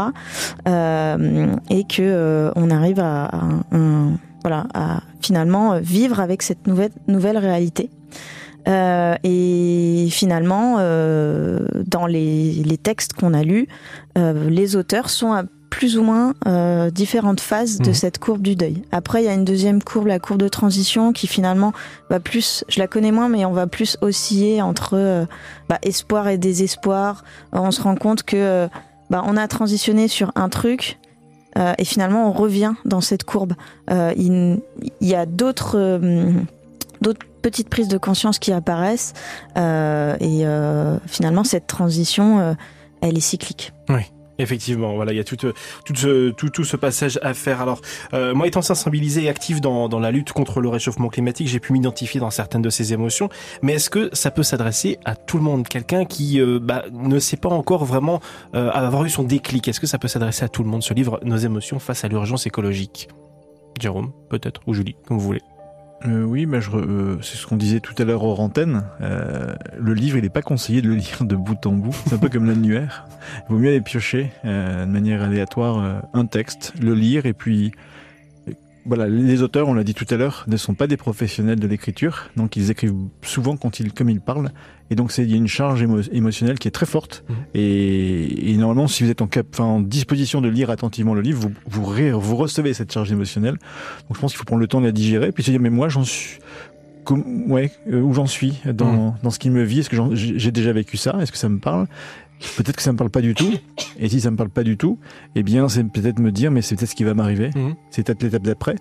Euh, 0.66 1.54
et 1.70 1.84
que 1.84 2.02
euh, 2.02 2.50
on 2.56 2.72
arrive 2.72 2.98
à, 2.98 3.26
à, 3.26 3.38
voilà, 4.46 4.66
à 4.74 5.00
finalement 5.20 5.80
vivre 5.80 6.20
avec 6.20 6.42
cette 6.42 6.68
nouvelle, 6.68 6.92
nouvelle 7.08 7.36
réalité. 7.36 7.90
et 8.66 10.08
finalement, 10.10 10.76
dans 10.76 12.06
les, 12.06 12.52
les 12.52 12.78
textes 12.78 13.12
qu'on 13.12 13.34
a 13.34 13.42
lus, 13.42 13.66
les 14.14 14.76
auteurs 14.76 15.10
sont 15.10 15.32
plus 15.76 15.98
ou 15.98 16.02
moins 16.02 16.34
euh, 16.46 16.90
différentes 16.90 17.40
phases 17.40 17.78
de 17.78 17.90
mmh. 17.90 17.94
cette 17.94 18.18
courbe 18.18 18.40
du 18.40 18.56
deuil. 18.56 18.82
Après, 18.92 19.22
il 19.22 19.26
y 19.26 19.28
a 19.28 19.34
une 19.34 19.44
deuxième 19.44 19.82
courbe, 19.82 20.06
la 20.06 20.18
courbe 20.18 20.40
de 20.40 20.48
transition, 20.48 21.12
qui 21.12 21.26
finalement 21.26 21.72
va 22.08 22.18
plus, 22.18 22.64
je 22.68 22.78
la 22.78 22.86
connais 22.86 23.12
moins, 23.12 23.28
mais 23.28 23.44
on 23.44 23.52
va 23.52 23.66
plus 23.66 23.98
osciller 24.00 24.62
entre 24.62 24.94
euh, 24.94 25.26
bah, 25.68 25.78
espoir 25.82 26.28
et 26.28 26.38
désespoir. 26.38 27.24
On 27.52 27.70
se 27.70 27.82
rend 27.82 27.96
compte 27.96 28.22
que 28.22 28.36
euh, 28.36 28.68
bah, 29.10 29.22
on 29.26 29.36
a 29.36 29.46
transitionné 29.48 30.08
sur 30.08 30.32
un 30.34 30.48
truc. 30.48 30.98
Et 31.78 31.84
finalement, 31.84 32.28
on 32.28 32.32
revient 32.32 32.74
dans 32.84 33.00
cette 33.00 33.24
courbe. 33.24 33.54
il, 33.90 34.60
y 35.00 35.14
a 35.14 35.26
d'autres 35.26 36.00
d'autres 37.00 37.26
petites 37.42 37.68
prises 37.68 37.88
de 37.88 37.98
conscience 37.98 38.38
qui 38.38 38.52
apparaissent 38.52 39.14
et 39.56 40.44
finalement 41.06 41.44
cette 41.44 41.66
transition 41.66 42.56
elle 43.00 43.16
est 43.16 43.20
cyclique. 43.20 43.72
Oui. 43.88 44.02
Effectivement, 44.38 44.94
voilà, 44.94 45.12
il 45.12 45.16
y 45.16 45.20
a 45.20 45.24
tout, 45.24 45.36
tout, 45.36 45.52
ce, 45.94 46.30
tout, 46.30 46.50
tout 46.50 46.64
ce 46.64 46.76
passage 46.76 47.18
à 47.22 47.34
faire. 47.34 47.60
Alors, 47.60 47.80
euh, 48.12 48.34
moi, 48.34 48.46
étant 48.46 48.62
sensibilisé 48.62 49.24
et 49.24 49.28
actif 49.28 49.60
dans, 49.60 49.88
dans 49.88 49.98
la 49.98 50.10
lutte 50.10 50.32
contre 50.32 50.60
le 50.60 50.68
réchauffement 50.68 51.08
climatique, 51.08 51.48
j'ai 51.48 51.60
pu 51.60 51.72
m'identifier 51.72 52.20
dans 52.20 52.30
certaines 52.30 52.62
de 52.62 52.70
ces 52.70 52.92
émotions. 52.92 53.28
Mais 53.62 53.74
est-ce 53.74 53.90
que 53.90 54.10
ça 54.12 54.30
peut 54.30 54.42
s'adresser 54.42 54.98
à 55.04 55.16
tout 55.16 55.38
le 55.38 55.42
monde? 55.42 55.66
Quelqu'un 55.68 56.04
qui 56.04 56.40
euh, 56.40 56.58
bah, 56.60 56.84
ne 56.92 57.18
sait 57.18 57.36
pas 57.36 57.48
encore 57.48 57.84
vraiment 57.84 58.20
euh, 58.54 58.70
avoir 58.70 59.04
eu 59.04 59.10
son 59.10 59.22
déclic. 59.22 59.68
Est-ce 59.68 59.80
que 59.80 59.86
ça 59.86 59.98
peut 59.98 60.08
s'adresser 60.08 60.44
à 60.44 60.48
tout 60.48 60.62
le 60.62 60.68
monde, 60.68 60.82
ce 60.82 60.94
livre, 60.94 61.20
Nos 61.24 61.36
émotions 61.36 61.78
face 61.78 62.04
à 62.04 62.08
l'urgence 62.08 62.46
écologique 62.46 63.08
Jérôme, 63.80 64.12
peut-être, 64.30 64.60
ou 64.66 64.74
Julie, 64.74 64.96
comme 65.06 65.18
vous 65.18 65.24
voulez. 65.24 65.42
Euh, 66.04 66.22
oui, 66.22 66.46
bah, 66.46 66.58
euh, 66.74 67.16
c'est 67.22 67.36
ce 67.36 67.46
qu'on 67.46 67.56
disait 67.56 67.80
tout 67.80 67.94
à 67.98 68.04
l'heure 68.04 68.22
hors 68.22 68.40
antenne. 68.40 68.84
Euh, 69.00 69.54
le 69.78 69.94
livre, 69.94 70.18
il 70.18 70.22
n'est 70.22 70.28
pas 70.28 70.42
conseillé 70.42 70.82
de 70.82 70.88
le 70.88 70.94
lire 70.96 71.24
de 71.24 71.36
bout 71.36 71.64
en 71.66 71.72
bout. 71.72 71.96
C'est 72.06 72.14
un 72.14 72.18
peu 72.18 72.28
comme 72.28 72.46
l'annuaire. 72.46 73.06
Il 73.48 73.52
vaut 73.52 73.58
mieux 73.58 73.68
aller 73.68 73.80
piocher 73.80 74.30
de 74.44 74.84
manière 74.84 75.22
aléatoire 75.22 76.02
un 76.12 76.26
texte, 76.26 76.74
le 76.80 76.94
lire 76.94 77.26
et 77.26 77.32
puis 77.32 77.72
voilà, 78.86 79.06
les 79.08 79.42
auteurs, 79.42 79.68
on 79.68 79.74
l'a 79.74 79.84
dit 79.84 79.94
tout 79.94 80.06
à 80.10 80.16
l'heure, 80.16 80.44
ne 80.46 80.56
sont 80.56 80.74
pas 80.74 80.86
des 80.86 80.96
professionnels 80.96 81.58
de 81.58 81.66
l'écriture, 81.66 82.30
donc 82.36 82.56
ils 82.56 82.70
écrivent 82.70 82.94
souvent 83.22 83.56
quand 83.56 83.80
ils, 83.80 83.92
comme 83.92 84.08
ils 84.08 84.20
parlent, 84.20 84.50
et 84.90 84.94
donc 84.94 85.12
c'est 85.12 85.24
il 85.24 85.30
y 85.30 85.34
a 85.34 85.36
une 85.36 85.48
charge 85.48 85.84
émotionnelle 86.12 86.58
qui 86.58 86.68
est 86.68 86.72
très 86.72 86.86
forte. 86.86 87.24
Mmh. 87.28 87.34
Et, 87.54 88.52
et, 88.52 88.56
normalement, 88.56 88.86
si 88.86 89.02
vous 89.02 89.10
êtes 89.10 89.22
en, 89.22 89.26
cap, 89.26 89.58
en 89.58 89.80
disposition 89.80 90.40
de 90.40 90.48
lire 90.48 90.70
attentivement 90.70 91.14
le 91.14 91.20
livre, 91.20 91.50
vous, 91.66 91.82
vous, 91.82 92.20
vous 92.20 92.36
recevez 92.36 92.74
cette 92.74 92.92
charge 92.92 93.10
émotionnelle. 93.10 93.58
Donc 94.08 94.16
je 94.16 94.20
pense 94.20 94.32
qu'il 94.32 94.38
faut 94.38 94.44
prendre 94.44 94.60
le 94.60 94.68
temps 94.68 94.80
de 94.80 94.86
la 94.86 94.92
digérer, 94.92 95.32
puis 95.32 95.42
se 95.42 95.50
dire 95.50 95.60
mais 95.60 95.70
moi 95.70 95.88
j'en 95.88 96.04
suis 96.04 96.38
ouais, 97.48 97.70
euh, 97.88 98.00
où 98.00 98.12
j'en 98.12 98.26
suis 98.26 98.54
dans, 98.64 98.92
mmh. 98.92 99.14
dans 99.22 99.30
ce 99.30 99.38
qui 99.38 99.50
me 99.50 99.62
vit? 99.62 99.80
Est-ce 99.80 99.90
que 99.90 100.14
j'ai 100.14 100.50
déjà 100.50 100.72
vécu 100.72 100.96
ça? 100.96 101.16
Est-ce 101.20 101.32
que 101.32 101.38
ça 101.38 101.48
me 101.48 101.58
parle? 101.58 101.86
Peut-être 102.56 102.76
que 102.76 102.82
ça 102.82 102.92
me 102.92 102.98
parle 102.98 103.10
pas 103.10 103.20
du 103.20 103.34
tout. 103.34 103.52
Et 103.98 104.08
si 104.08 104.20
ça 104.20 104.30
me 104.30 104.36
parle 104.36 104.50
pas 104.50 104.62
du 104.62 104.76
tout, 104.76 104.98
eh 105.34 105.42
bien, 105.42 105.68
c'est 105.68 105.84
peut-être 105.84 106.18
me 106.18 106.30
dire, 106.30 106.50
mais 106.50 106.62
c'est 106.62 106.76
peut-être 106.76 106.90
ce 106.90 106.94
qui 106.94 107.04
va 107.04 107.14
m'arriver. 107.14 107.50
Mmh. 107.54 107.72
C'est 107.90 108.04
peut-être 108.04 108.22
l'étape 108.22 108.42
d'après. 108.42 108.76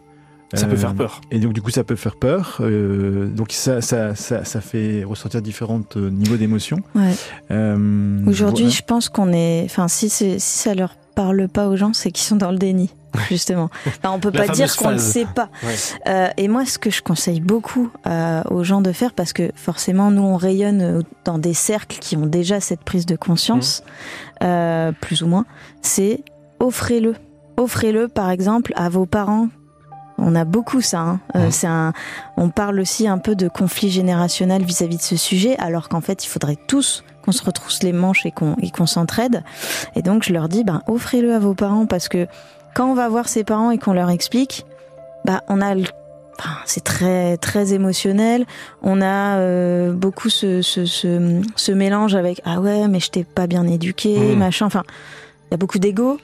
Ça 0.54 0.68
peut 0.68 0.76
faire 0.76 0.92
euh, 0.92 0.94
peur. 0.94 1.22
Et 1.32 1.40
donc 1.40 1.54
du 1.54 1.62
coup, 1.62 1.72
ça 1.72 1.84
peut 1.84 1.96
faire 1.96 2.16
peur. 2.16 2.58
Euh, 2.62 3.28
donc 3.28 3.52
ça, 3.52 3.82
ça, 3.82 4.16
ça, 4.16 4.46
ça, 4.46 4.62
fait 4.62 5.04
ressortir 5.04 5.42
différents 5.42 5.82
euh, 5.96 6.10
niveaux 6.10 6.38
d'émotion. 6.38 6.78
Ouais. 6.94 7.14
Euh, 7.52 8.20
Aujourd'hui, 8.28 8.66
voilà. 8.66 8.78
je 8.78 8.82
pense 8.84 9.10
qu'on 9.10 9.34
est. 9.34 9.64
Enfin, 9.66 9.88
si, 9.88 10.10
si 10.10 10.40
ça 10.40 10.76
leur 10.76 10.96
parle 11.16 11.48
pas 11.48 11.68
aux 11.68 11.76
gens, 11.76 11.94
c'est 11.94 12.12
qu'ils 12.12 12.26
sont 12.26 12.36
dans 12.36 12.52
le 12.52 12.58
déni. 12.58 12.92
Justement, 13.30 13.70
enfin, 13.88 14.12
on 14.12 14.20
peut 14.20 14.32
pas 14.32 14.48
dire 14.48 14.76
qu'on 14.76 14.92
ne 14.92 14.98
sait 14.98 15.26
pas. 15.26 15.50
Ouais. 15.64 15.76
Euh, 16.08 16.30
et 16.38 16.48
moi, 16.48 16.66
ce 16.66 16.78
que 16.78 16.90
je 16.90 17.02
conseille 17.02 17.40
beaucoup 17.40 17.92
euh, 18.08 18.42
aux 18.50 18.64
gens 18.64 18.82
de 18.82 18.92
faire, 18.92 19.14
parce 19.14 19.34
que 19.34 19.52
forcément, 19.56 20.12
nous, 20.12 20.24
on 20.24 20.38
rayonne 20.38 21.04
dans 21.24 21.38
des 21.38 21.54
cercles 21.54 21.98
qui 22.00 22.18
ont 22.18 22.26
déjà 22.26 22.60
cette 22.60 22.82
prise 22.82 23.06
de 23.06 23.16
conscience, 23.16 23.84
mmh. 23.86 24.44
euh, 24.46 24.92
plus 24.92 25.24
ou 25.24 25.28
moins, 25.28 25.46
c'est 25.82 26.24
offrez-le. 26.60 27.16
Offrez-le, 27.58 28.08
par 28.08 28.30
exemple, 28.32 28.74
à 28.76 28.90
vos 28.90 29.06
parents 29.06 29.48
on 30.18 30.36
a 30.36 30.46
beaucoup 30.46 30.82
ça. 30.82 31.00
Hein. 31.00 31.20
Euh, 31.36 31.48
c'est 31.52 31.68
un, 31.68 31.94
on 32.38 32.50
parle 32.50 32.80
aussi 32.80 33.08
un 33.08 33.18
peu 33.18 33.36
de 33.36 33.48
conflit 33.48 33.90
générationnel 33.90 34.64
vis-à-vis 34.64 34.98
de 34.98 35.02
ce 35.02 35.18
sujet, 35.18 35.58
alors 35.58 35.90
qu'en 35.90 36.02
fait, 36.02 36.24
il 36.26 36.28
faudrait 36.28 36.58
tous 36.68 37.04
qu'on 37.24 37.32
se 37.32 37.44
retrousse 37.44 37.84
les 37.84 37.94
manches 37.94 38.26
et 38.26 38.32
qu'on 38.32 38.56
qu'on 38.74 38.86
s'entraide. 38.86 39.44
Et 39.96 40.02
donc, 40.02 40.24
je 40.24 40.34
leur 40.34 40.48
dis, 40.48 40.64
ben, 40.64 40.82
offrez-le 40.88 41.34
à 41.34 41.40
vos 41.40 41.54
parents 41.54 41.86
parce 41.86 42.08
que 42.08 42.28
quand 42.76 42.92
on 42.92 42.94
va 42.94 43.10
voir 43.10 43.28
ses 43.28 43.44
parents 43.44 43.72
et 43.72 43.80
qu'on 43.80 43.94
leur 43.94 44.12
explique, 44.12 44.66
bah, 45.26 45.42
on 45.48 45.62
a 45.62 45.74
Enfin, 46.38 46.58
c'est 46.66 46.84
très 46.84 47.38
très 47.38 47.74
émotionnel. 47.74 48.46
On 48.84 49.02
a 49.02 49.38
euh, 49.38 49.94
beaucoup 49.94 50.28
ce, 50.28 50.62
ce, 50.62 50.86
ce, 50.86 51.42
ce, 51.56 51.72
mélange 51.72 52.14
avec 52.14 52.42
ah 52.44 52.60
ouais 52.60 52.90
mais 52.90 53.00
je 53.00 53.10
t'ai 53.10 53.24
pas 53.24 53.48
bien 53.48 53.66
éduqué, 53.66 54.20
mmh. 54.20 54.38
machin. 54.38 54.66
Enfin, 54.66 54.84
il 55.48 55.52
y 55.52 55.54
a 55.54 55.58
beaucoup 55.58 55.80
d'ego. 55.80 56.20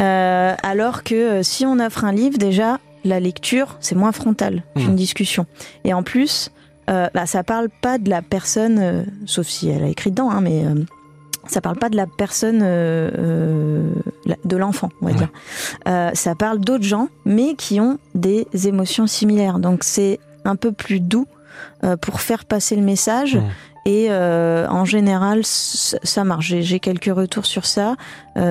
Euh, 0.00 0.54
alors 0.62 1.02
que 1.02 1.16
euh, 1.16 1.42
si 1.42 1.66
on 1.66 1.80
offre 1.80 2.04
un 2.04 2.12
livre, 2.12 2.38
déjà, 2.38 2.78
la 3.04 3.18
lecture, 3.18 3.78
c'est 3.80 3.96
moins 3.96 4.12
frontal 4.12 4.62
qu'une 4.76 4.92
mmh. 4.92 4.96
discussion. 4.96 5.46
Et 5.82 5.92
en 5.92 6.04
plus, 6.04 6.52
euh, 6.88 7.08
bah, 7.12 7.26
ça 7.26 7.44
parle 7.44 7.68
pas 7.68 7.98
de 7.98 8.08
la 8.08 8.22
personne, 8.22 8.78
euh, 8.78 9.02
sauf 9.26 9.46
si 9.46 9.68
elle 9.68 9.84
a 9.84 9.88
écrit 9.88 10.10
dedans, 10.10 10.30
hein, 10.30 10.40
mais 10.40 10.64
euh, 10.64 10.74
ça 11.48 11.60
parle 11.60 11.76
pas 11.76 11.88
de 11.88 11.96
la 11.96 12.06
personne 12.06 12.60
euh, 12.62 13.10
euh, 13.18 13.90
de 14.44 14.56
l'enfant, 14.56 14.90
on 15.00 15.06
va 15.06 15.12
ouais. 15.12 15.18
dire. 15.18 16.10
ça 16.14 16.34
parle 16.34 16.58
d'autres 16.58 16.84
gens, 16.84 17.08
mais 17.24 17.54
qui 17.54 17.80
ont 17.80 17.98
des 18.14 18.46
émotions 18.66 19.06
similaires. 19.06 19.58
Donc 19.58 19.84
c'est 19.84 20.20
un 20.44 20.56
peu 20.56 20.72
plus 20.72 21.00
doux 21.00 21.26
pour 22.00 22.20
faire 22.20 22.44
passer 22.44 22.76
le 22.76 22.82
message. 22.82 23.36
Mmh. 23.36 23.40
Et 23.86 24.10
en 24.10 24.84
général, 24.84 25.40
ça 25.44 26.24
marche. 26.24 26.54
J'ai 26.60 26.80
quelques 26.80 27.12
retours 27.14 27.46
sur 27.46 27.64
ça. 27.64 27.96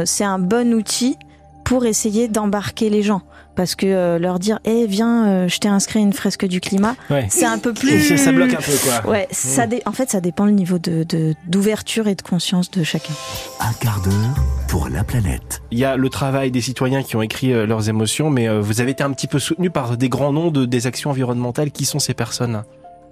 c'est 0.05 0.23
un 0.23 0.39
bon 0.39 0.73
outil 0.73 1.15
pour 1.63 1.85
essayer 1.85 2.27
d'embarquer 2.27 2.89
les 2.89 3.03
gens 3.03 3.21
parce 3.57 3.75
que 3.75 3.87
euh, 3.87 4.19
leur 4.19 4.39
dire 4.39 4.59
eh 4.63 4.85
viens 4.85 5.27
euh, 5.27 5.47
je 5.49 5.57
t'ai 5.57 5.67
inscrit 5.67 5.99
une 5.99 6.13
fresque 6.13 6.45
du 6.45 6.61
climat. 6.61 6.95
C'est 7.27 7.45
un 7.45 7.59
peu 7.59 7.73
plus 7.73 8.15
ça 8.15 8.31
bloque 8.31 8.53
un 8.53 8.57
peu 8.57 8.71
quoi. 8.83 9.11
Ouais 9.11 9.27
ça 9.31 9.65
en 9.85 9.91
fait 9.91 10.09
ça 10.09 10.21
dépend 10.21 10.45
le 10.45 10.51
niveau 10.51 10.77
de 10.79 11.05
d'ouverture 11.47 12.07
et 12.07 12.15
de 12.15 12.21
conscience 12.21 12.71
de 12.71 12.83
chacun. 12.83 13.13
Un 13.59 13.73
quart 13.73 14.01
d'heure 14.01 14.45
pour 14.69 14.87
la 14.87 15.03
planète. 15.03 15.61
Il 15.71 15.79
y 15.79 15.85
a 15.85 15.97
le 15.97 16.09
travail 16.09 16.51
des 16.51 16.61
citoyens 16.61 17.03
qui 17.03 17.15
ont 17.17 17.21
écrit 17.21 17.51
euh, 17.51 17.65
leurs 17.65 17.89
émotions 17.89 18.29
mais 18.29 18.47
vous 18.59 18.79
avez 18.79 18.91
été 18.91 19.03
un 19.03 19.11
petit 19.11 19.27
peu 19.27 19.39
soutenu 19.39 19.69
par 19.69 19.97
des 19.97 20.07
grands 20.07 20.31
noms 20.31 20.51
de 20.51 20.65
des 20.65 20.87
actions 20.87 21.09
environnementales. 21.09 21.71
Qui 21.71 21.85
sont 21.85 21.99
ces 21.99 22.13
personnes 22.13 22.63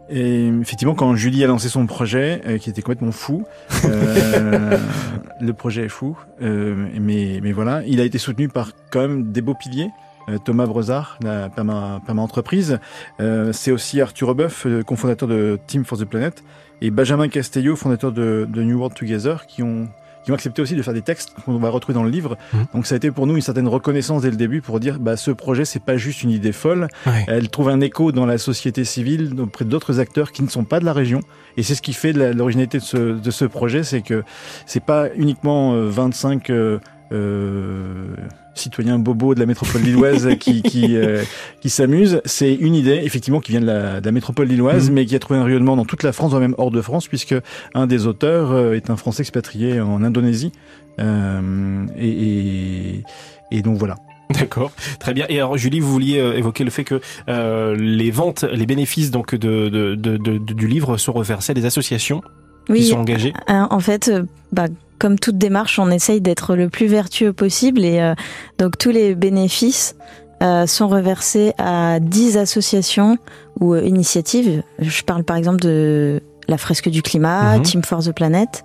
et 0.07 0.47
effectivement, 0.61 0.93
quand 0.93 1.15
Julie 1.15 1.43
a 1.43 1.47
lancé 1.47 1.67
son 1.67 1.87
projet, 1.87 2.59
qui 2.61 2.69
était 2.69 2.83
complètement 2.83 3.11
fou, 3.11 3.43
euh, 3.85 4.77
le 5.41 5.53
projet 5.53 5.85
est 5.85 5.89
fou, 5.89 6.17
euh, 6.41 6.87
mais, 6.99 7.39
mais 7.41 7.51
voilà, 7.51 7.81
il 7.85 7.99
a 7.99 8.03
été 8.03 8.17
soutenu 8.17 8.47
par 8.47 8.71
quand 8.91 9.01
même 9.01 9.31
des 9.31 9.41
beaux 9.41 9.55
piliers. 9.55 9.89
Euh, 10.29 10.37
Thomas 10.37 10.65
Brezard, 10.65 11.17
la 11.21 11.49
Perma, 11.49 12.01
Entreprise. 12.17 12.79
Euh, 13.19 13.53
c'est 13.53 13.71
aussi 13.71 14.01
Arthur 14.01 14.29
Rebeuf, 14.29 14.67
cofondateur 14.85 15.27
de 15.27 15.59
Team 15.67 15.85
for 15.85 15.97
the 15.97 16.05
Planet, 16.05 16.43
et 16.81 16.91
Benjamin 16.91 17.27
Castello, 17.29 17.75
fondateur 17.75 18.11
de, 18.11 18.47
de 18.49 18.63
New 18.63 18.77
World 18.77 18.95
Together, 18.95 19.45
qui 19.47 19.63
ont 19.63 19.87
qui 20.25 20.31
ont 20.31 20.33
accepté 20.33 20.59
aussi 20.61 20.75
de 20.75 20.81
faire 20.81 20.95
des 20.95 21.03
textes 21.03 21.35
qu'on 21.45 21.57
va 21.59 21.69
retrouver 21.69 21.93
dans 21.93 22.03
le 22.03 22.09
livre. 22.09 22.35
Mmh. 22.51 22.57
Donc 22.73 22.87
ça 22.87 22.95
a 22.95 22.97
été 22.97 23.11
pour 23.11 23.27
nous 23.27 23.35
une 23.35 23.43
certaine 23.43 23.67
reconnaissance 23.67 24.23
dès 24.23 24.31
le 24.31 24.35
début 24.35 24.59
pour 24.59 24.79
dire 24.79 24.99
bah 24.99 25.17
ce 25.17 25.29
projet 25.29 25.65
c'est 25.65 25.79
pas 25.79 25.97
juste 25.97 26.23
une 26.23 26.31
idée 26.31 26.51
folle, 26.51 26.87
elle 27.27 27.49
trouve 27.49 27.69
un 27.69 27.79
écho 27.79 28.11
dans 28.11 28.25
la 28.25 28.39
société 28.39 28.85
civile 28.85 29.35
auprès 29.39 29.65
d'autres 29.65 29.99
acteurs 29.99 30.31
qui 30.31 30.41
ne 30.41 30.49
sont 30.49 30.63
pas 30.63 30.79
de 30.79 30.85
la 30.85 30.93
région 30.93 31.19
et 31.57 31.63
c'est 31.63 31.75
ce 31.75 31.81
qui 31.81 31.93
fait 31.93 32.11
l'originalité 32.11 32.79
de 32.79 32.83
ce, 32.83 32.97
de 32.97 33.31
ce 33.31 33.45
projet, 33.45 33.83
c'est 33.83 34.01
que 34.01 34.23
c'est 34.65 34.83
pas 34.83 35.09
uniquement 35.15 35.75
25 35.79 36.49
euh, 36.49 36.79
euh, 37.11 38.07
citoyens 38.55 38.97
bobos 38.97 39.35
de 39.35 39.39
la 39.39 39.45
métropole 39.45 39.81
lilloise 39.81 40.29
qui 40.39 40.61
qui, 40.63 40.95
euh, 40.95 41.23
qui 41.61 41.69
s'amusent. 41.69 42.21
C'est 42.25 42.53
une 42.53 42.75
idée 42.75 43.01
effectivement 43.03 43.39
qui 43.39 43.51
vient 43.51 43.61
de 43.61 43.65
la, 43.65 44.01
de 44.01 44.05
la 44.05 44.11
métropole 44.11 44.47
lilloise, 44.47 44.89
mmh. 44.89 44.93
mais 44.93 45.05
qui 45.05 45.15
a 45.15 45.19
trouvé 45.19 45.39
un 45.39 45.43
rayonnement 45.43 45.75
dans 45.75 45.85
toute 45.85 46.03
la 46.03 46.11
France, 46.11 46.31
voire 46.31 46.41
même 46.41 46.55
hors 46.57 46.71
de 46.71 46.81
France, 46.81 47.07
puisque 47.07 47.35
un 47.73 47.87
des 47.87 48.07
auteurs 48.07 48.51
euh, 48.51 48.73
est 48.73 48.89
un 48.89 48.95
Français 48.95 49.21
expatrié 49.21 49.79
en 49.81 50.03
Indonésie. 50.03 50.51
Euh, 50.99 51.85
et, 51.97 52.09
et, 52.09 53.03
et, 53.51 53.61
donc 53.61 53.77
voilà. 53.77 53.95
D'accord, 54.31 54.71
très 54.99 55.13
bien. 55.13 55.25
Et 55.29 55.37
alors 55.37 55.57
Julie, 55.57 55.79
vous 55.79 55.91
vouliez 55.91 56.17
évoquer 56.17 56.63
le 56.63 56.71
fait 56.71 56.83
que 56.83 56.99
euh, 57.29 57.75
les 57.75 58.09
ventes, 58.09 58.43
les 58.43 58.65
bénéfices 58.65 59.11
donc 59.11 59.35
de, 59.35 59.69
de, 59.69 59.95
de, 59.95 60.17
de, 60.17 60.37
du 60.37 60.67
livre 60.67 60.97
sont 60.97 61.13
reversés 61.13 61.51
à 61.51 61.53
des 61.53 61.65
associations? 61.65 62.21
Oui, 62.69 62.79
qui 62.79 62.85
sont 62.87 62.99
engagées. 62.99 63.33
En 63.47 63.79
fait, 63.79 64.11
bah, 64.51 64.67
comme 64.99 65.19
toute 65.19 65.37
démarche, 65.37 65.79
on 65.79 65.89
essaye 65.91 66.21
d'être 66.21 66.55
le 66.55 66.69
plus 66.69 66.87
vertueux 66.87 67.33
possible 67.33 67.83
et 67.83 67.99
euh, 67.99 68.15
donc 68.57 68.77
tous 68.77 68.91
les 68.91 69.15
bénéfices 69.15 69.95
euh, 70.41 70.65
sont 70.67 70.87
reversés 70.87 71.53
à 71.57 71.99
10 71.99 72.37
associations 72.37 73.17
ou 73.59 73.73
euh, 73.73 73.83
initiatives. 73.83 74.63
Je 74.79 75.03
parle 75.03 75.23
par 75.23 75.37
exemple 75.37 75.59
de 75.59 76.21
la 76.47 76.57
fresque 76.57 76.89
du 76.89 77.01
climat, 77.01 77.57
mhm. 77.57 77.63
Team 77.63 77.83
for 77.83 78.03
the 78.03 78.11
Planet. 78.11 78.63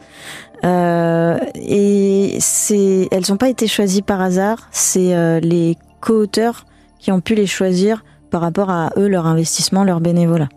et 0.63 2.37
c'est, 2.39 3.09
elles 3.11 3.25
n'ont 3.29 3.37
pas 3.37 3.49
été 3.49 3.67
choisies 3.67 4.03
par 4.03 4.21
hasard. 4.21 4.69
C'est 4.71 5.41
les 5.41 5.77
co-auteurs 6.01 6.67
qui 6.99 7.11
ont 7.11 7.21
pu 7.21 7.35
les 7.35 7.47
choisir 7.47 8.05
par 8.31 8.43
rapport 8.43 8.71
à 8.71 8.91
eux, 8.99 9.09
leur 9.09 9.27
investissement, 9.27 9.83
leur 9.83 10.01
bénévolat. 10.01 10.49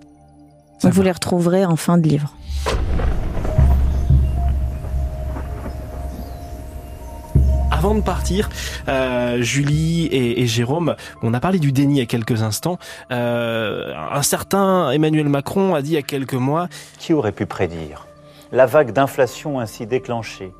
Donc 0.84 0.92
vous 0.92 1.02
les 1.02 1.12
retrouverez 1.12 1.66
en 1.66 1.78
fin 1.78 1.98
de 1.98 2.08
livre. 2.08 2.36
Avant 7.84 7.96
de 7.96 8.02
partir, 8.02 8.50
euh, 8.88 9.42
Julie 9.42 10.08
et, 10.10 10.48
Jérôme, 10.48 10.96
on 11.22 11.34
a 11.34 11.42
parlé 11.42 11.60
du 11.60 11.74
déni 11.74 11.96
il 11.96 11.98
y 11.98 12.02
a 12.02 12.06
quelques 12.06 12.42
instants. 12.42 12.78
Euh, 13.12 13.94
un 14.10 14.22
certain 14.22 14.90
Emmanuel 14.92 15.28
Macron 15.28 15.76
a 15.76 15.82
dit 15.82 15.90
il 15.90 15.96
y 15.96 15.98
a 15.98 16.02
quelques 16.02 16.34
mois... 16.34 16.70
Qui 16.98 17.12
aurait 17.12 17.34
pu 17.34 17.46
prédire 17.46 18.08
la 18.54 18.68
vague 18.68 18.94
d'inflation 18.94 19.60
ainsi 19.60 19.86
déclenchée 19.86 20.54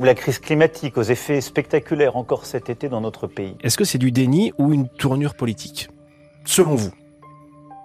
ou 0.00 0.04
la 0.04 0.14
crise 0.14 0.40
climatique 0.40 0.98
aux 0.98 1.04
effets 1.04 1.40
spectaculaires 1.40 2.16
encore 2.16 2.46
cet 2.46 2.68
été 2.68 2.88
dans 2.88 3.00
notre 3.00 3.28
pays? 3.28 3.54
Est-ce 3.62 3.76
que 3.76 3.84
c'est 3.84 3.98
du 3.98 4.10
déni 4.10 4.52
ou 4.58 4.72
une 4.72 4.88
tournure 4.88 5.36
politique? 5.36 5.88
Selon 6.44 6.74
vous 6.74 6.90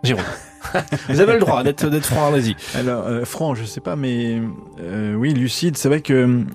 Jérôme 0.02 0.26
Vous 1.08 1.20
avez 1.20 1.34
le 1.34 1.40
droit 1.40 1.62
d'être 1.62 2.04
franc, 2.04 2.32
vas-y. 2.32 2.56
Alors, 2.74 3.06
euh, 3.06 3.26
franc, 3.26 3.54
je 3.54 3.64
sais 3.64 3.82
pas, 3.82 3.96
mais 3.96 4.42
euh, 4.80 5.14
oui, 5.14 5.36
lucide, 5.36 5.78
c'est 5.78 5.88
vrai 5.88 6.02
que 6.02 6.46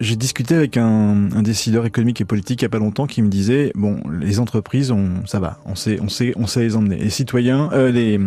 j'ai 0.00 0.16
discuté 0.16 0.54
avec 0.54 0.76
un, 0.76 1.30
un, 1.34 1.42
décideur 1.42 1.86
économique 1.86 2.20
et 2.20 2.24
politique 2.24 2.60
il 2.60 2.64
n'y 2.64 2.66
a 2.66 2.70
pas 2.70 2.78
longtemps 2.78 3.06
qui 3.06 3.22
me 3.22 3.28
disait 3.28 3.72
bon 3.74 4.00
les 4.20 4.40
entreprises 4.40 4.90
on 4.90 5.24
ça 5.26 5.40
va 5.40 5.58
on 5.64 5.74
sait 5.74 5.98
on 6.02 6.08
sait 6.08 6.32
on 6.36 6.46
sait 6.46 6.60
les 6.60 6.76
emmener. 6.76 6.96
Les 6.96 7.10
citoyens 7.10 7.70
euh, 7.72 7.90
les 7.90 8.20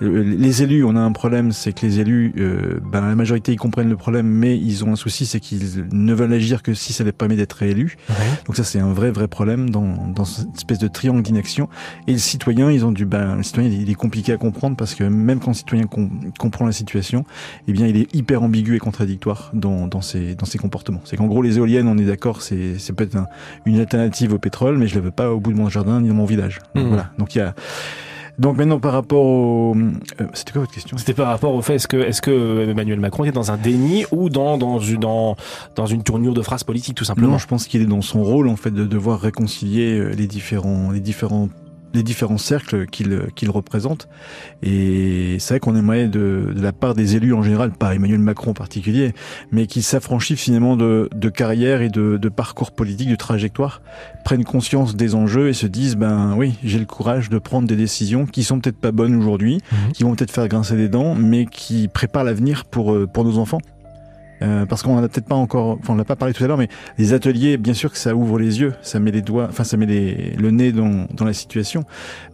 les 0.00 0.62
élus 0.62 0.84
on 0.84 0.96
a 0.96 1.00
un 1.00 1.12
problème 1.12 1.52
c'est 1.52 1.72
que 1.72 1.84
les 1.84 2.00
élus 2.00 2.32
euh, 2.38 2.80
ben, 2.90 3.02
la 3.02 3.14
majorité 3.14 3.52
ils 3.52 3.58
comprennent 3.58 3.90
le 3.90 3.96
problème 3.96 4.26
mais 4.26 4.56
ils 4.56 4.84
ont 4.84 4.92
un 4.92 4.96
souci 4.96 5.26
c'est 5.26 5.40
qu'ils 5.40 5.86
ne 5.92 6.14
veulent 6.14 6.32
agir 6.32 6.62
que 6.62 6.72
si 6.72 6.92
ça 6.92 7.04
les 7.04 7.12
permet 7.12 7.36
d'être 7.36 7.54
réélus. 7.54 7.96
Donc 8.46 8.56
ça 8.56 8.64
c'est 8.64 8.80
un 8.80 8.92
vrai 8.92 9.10
vrai 9.10 9.28
problème 9.28 9.70
dans 9.70 10.08
dans 10.08 10.24
cette 10.24 10.54
espèce 10.54 10.78
de 10.78 10.88
triangle 10.88 11.22
d'inaction. 11.22 11.68
Et 12.06 12.12
les 12.12 12.18
citoyens 12.18 12.70
ils 12.70 12.84
ont 12.84 12.92
du 12.92 13.04
ben 13.04 13.36
le 13.36 13.42
citoyen 13.42 13.68
il 13.68 13.90
est 13.90 13.94
compliqué 13.94 14.32
à 14.32 14.36
comprendre 14.36 14.76
parce 14.76 14.94
que 14.94 15.04
même 15.04 15.40
quand 15.40 15.50
le 15.50 15.56
citoyen 15.56 15.84
comprend 16.38 16.64
la 16.64 16.72
situation 16.72 17.24
eh 17.68 17.72
bien 17.72 17.86
il 17.86 17.96
est 17.96 18.14
hyper 18.14 18.42
ambigu 18.42 18.74
et 18.74 18.78
contradictoire 18.78 19.50
dans 19.52 19.86
dans 19.86 20.00
ses 20.00 20.34
dans 20.34 20.46
ses 20.46 20.58
comportements 20.58 20.93
c'est 21.04 21.16
qu'en 21.16 21.26
gros, 21.26 21.42
les 21.42 21.58
éoliennes, 21.58 21.88
on 21.88 21.98
est 21.98 22.04
d'accord, 22.04 22.42
c'est, 22.42 22.78
c'est 22.78 22.92
peut-être 22.92 23.16
une 23.66 23.78
alternative 23.80 24.34
au 24.34 24.38
pétrole, 24.38 24.78
mais 24.78 24.86
je 24.86 24.94
ne 24.94 25.00
la 25.00 25.06
veux 25.06 25.10
pas 25.10 25.32
au 25.32 25.40
bout 25.40 25.52
de 25.52 25.58
mon 25.58 25.68
jardin 25.68 26.00
ni 26.00 26.08
dans 26.08 26.14
mon 26.14 26.24
village. 26.24 26.60
Donc, 26.74 26.84
mmh. 26.84 26.88
Voilà. 26.88 27.10
Donc 27.18 27.34
il 27.34 27.38
y 27.38 27.40
a. 27.40 27.54
Donc 28.36 28.56
maintenant 28.56 28.80
par 28.80 28.92
rapport 28.92 29.24
au 29.24 29.76
euh, 29.76 30.26
c'était 30.32 30.52
quoi 30.52 30.62
votre 30.62 30.72
question? 30.72 30.96
C'était 30.98 31.14
par 31.14 31.28
rapport 31.28 31.54
au 31.54 31.62
fait 31.62 31.76
est-ce 31.76 31.86
que 31.86 31.96
est-ce 31.98 32.20
que 32.20 32.68
Emmanuel 32.68 32.98
Macron 32.98 33.24
est 33.24 33.30
dans 33.30 33.52
un 33.52 33.56
déni 33.56 34.06
ou 34.10 34.28
dans 34.28 34.58
dans 34.58 34.80
une 34.80 34.98
dans, 34.98 35.36
dans 35.76 35.86
une 35.86 36.02
tournure 36.02 36.34
de 36.34 36.42
phrase 36.42 36.64
politique 36.64 36.96
tout 36.96 37.04
simplement? 37.04 37.32
Non, 37.32 37.38
je 37.38 37.46
pense 37.46 37.68
qu'il 37.68 37.80
est 37.80 37.86
dans 37.86 38.02
son 38.02 38.24
rôle 38.24 38.48
en 38.48 38.56
fait 38.56 38.72
de 38.72 38.84
devoir 38.86 39.20
réconcilier 39.20 39.98
euh, 39.98 40.08
les 40.14 40.26
différents 40.26 40.90
les 40.90 40.98
différents 40.98 41.48
les 41.94 42.02
différents 42.02 42.38
cercles 42.38 42.86
qu'il 42.86 43.20
qu'il 43.34 43.50
représente. 43.50 44.08
Et 44.62 45.36
c'est 45.38 45.54
vrai 45.54 45.60
qu'on 45.60 45.76
aimerait 45.76 46.08
de, 46.08 46.52
de, 46.54 46.62
la 46.62 46.72
part 46.72 46.94
des 46.94 47.16
élus 47.16 47.34
en 47.34 47.42
général, 47.42 47.72
pas 47.72 47.94
Emmanuel 47.94 48.18
Macron 48.18 48.50
en 48.50 48.54
particulier, 48.54 49.12
mais 49.52 49.66
qu'ils 49.66 49.82
s'affranchissent 49.82 50.40
finalement 50.40 50.76
de, 50.76 51.08
de 51.14 51.28
carrière 51.28 51.82
et 51.82 51.88
de, 51.88 52.16
de, 52.16 52.28
parcours 52.28 52.72
politique, 52.72 53.08
de 53.08 53.16
trajectoire, 53.16 53.82
prennent 54.24 54.44
conscience 54.44 54.96
des 54.96 55.14
enjeux 55.14 55.48
et 55.48 55.52
se 55.52 55.66
disent 55.66 55.96
ben 55.96 56.34
oui, 56.36 56.54
j'ai 56.64 56.78
le 56.78 56.86
courage 56.86 57.30
de 57.30 57.38
prendre 57.38 57.68
des 57.68 57.76
décisions 57.76 58.26
qui 58.26 58.44
sont 58.44 58.60
peut-être 58.60 58.78
pas 58.78 58.92
bonnes 58.92 59.14
aujourd'hui, 59.14 59.60
mhm. 59.70 59.92
qui 59.92 60.02
vont 60.02 60.14
peut-être 60.14 60.32
faire 60.32 60.48
grincer 60.48 60.76
des 60.76 60.88
dents, 60.88 61.14
mais 61.14 61.46
qui 61.46 61.88
préparent 61.88 62.24
l'avenir 62.24 62.64
pour 62.64 62.92
euh, 62.92 63.06
pour 63.06 63.24
nos 63.24 63.38
enfants. 63.38 63.60
Euh, 64.44 64.66
parce 64.66 64.82
qu'on 64.82 64.96
en 64.96 65.02
a 65.02 65.08
peut-être 65.08 65.26
pas 65.26 65.34
encore, 65.34 65.78
enfin 65.80 65.94
on 65.94 65.96
l'a 65.96 66.04
pas 66.04 66.16
parlé 66.16 66.34
tout 66.34 66.44
à 66.44 66.46
l'heure, 66.46 66.58
mais 66.58 66.68
les 66.98 67.12
ateliers, 67.12 67.56
bien 67.56 67.74
sûr 67.74 67.90
que 67.90 67.98
ça 67.98 68.14
ouvre 68.14 68.38
les 68.38 68.60
yeux, 68.60 68.74
ça 68.82 69.00
met 69.00 69.10
les 69.10 69.22
doigts, 69.22 69.46
enfin 69.48 69.64
ça 69.64 69.76
met 69.76 69.86
le 69.86 70.50
nez 70.50 70.72
dans, 70.72 71.06
dans 71.12 71.24
la 71.24 71.32
situation, 71.32 71.84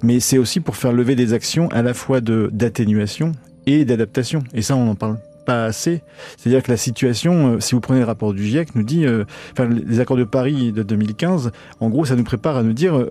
mais 0.03 0.19
c'est 0.19 0.39
aussi 0.39 0.61
pour 0.61 0.77
faire 0.77 0.93
lever 0.93 1.15
des 1.15 1.33
actions 1.33 1.69
à 1.69 1.83
la 1.83 1.95
fois 1.95 2.21
de 2.21 2.51
d'atténuation 2.53 3.33
et 3.67 3.85
d'adaptation. 3.85 4.43
Et 4.55 4.63
ça, 4.63 4.75
on 4.77 4.91
en 4.91 4.95
parle 4.95 5.19
pas 5.47 5.65
assez. 5.65 6.03
C'est-à-dire 6.37 6.63
que 6.63 6.71
la 6.71 6.77
situation, 6.77 7.55
euh, 7.55 7.61
si 7.61 7.75
vous 7.75 7.81
prenez 7.81 8.01
le 8.01 8.07
rapport 8.07 8.35
du 8.35 8.45
GIEC, 8.45 8.75
nous 8.75 8.83
dit, 8.83 9.07
euh, 9.07 9.25
enfin 9.53 9.69
les 9.69 10.01
accords 10.01 10.17
de 10.17 10.25
Paris 10.25 10.73
de 10.73 10.83
2015, 10.83 11.53
en 11.81 11.91
gros, 11.91 12.05
ça 12.05 12.17
nous 12.17 12.25
prépare 12.25 12.57
à 12.57 12.63
nous 12.63 12.73
dire 12.73 13.07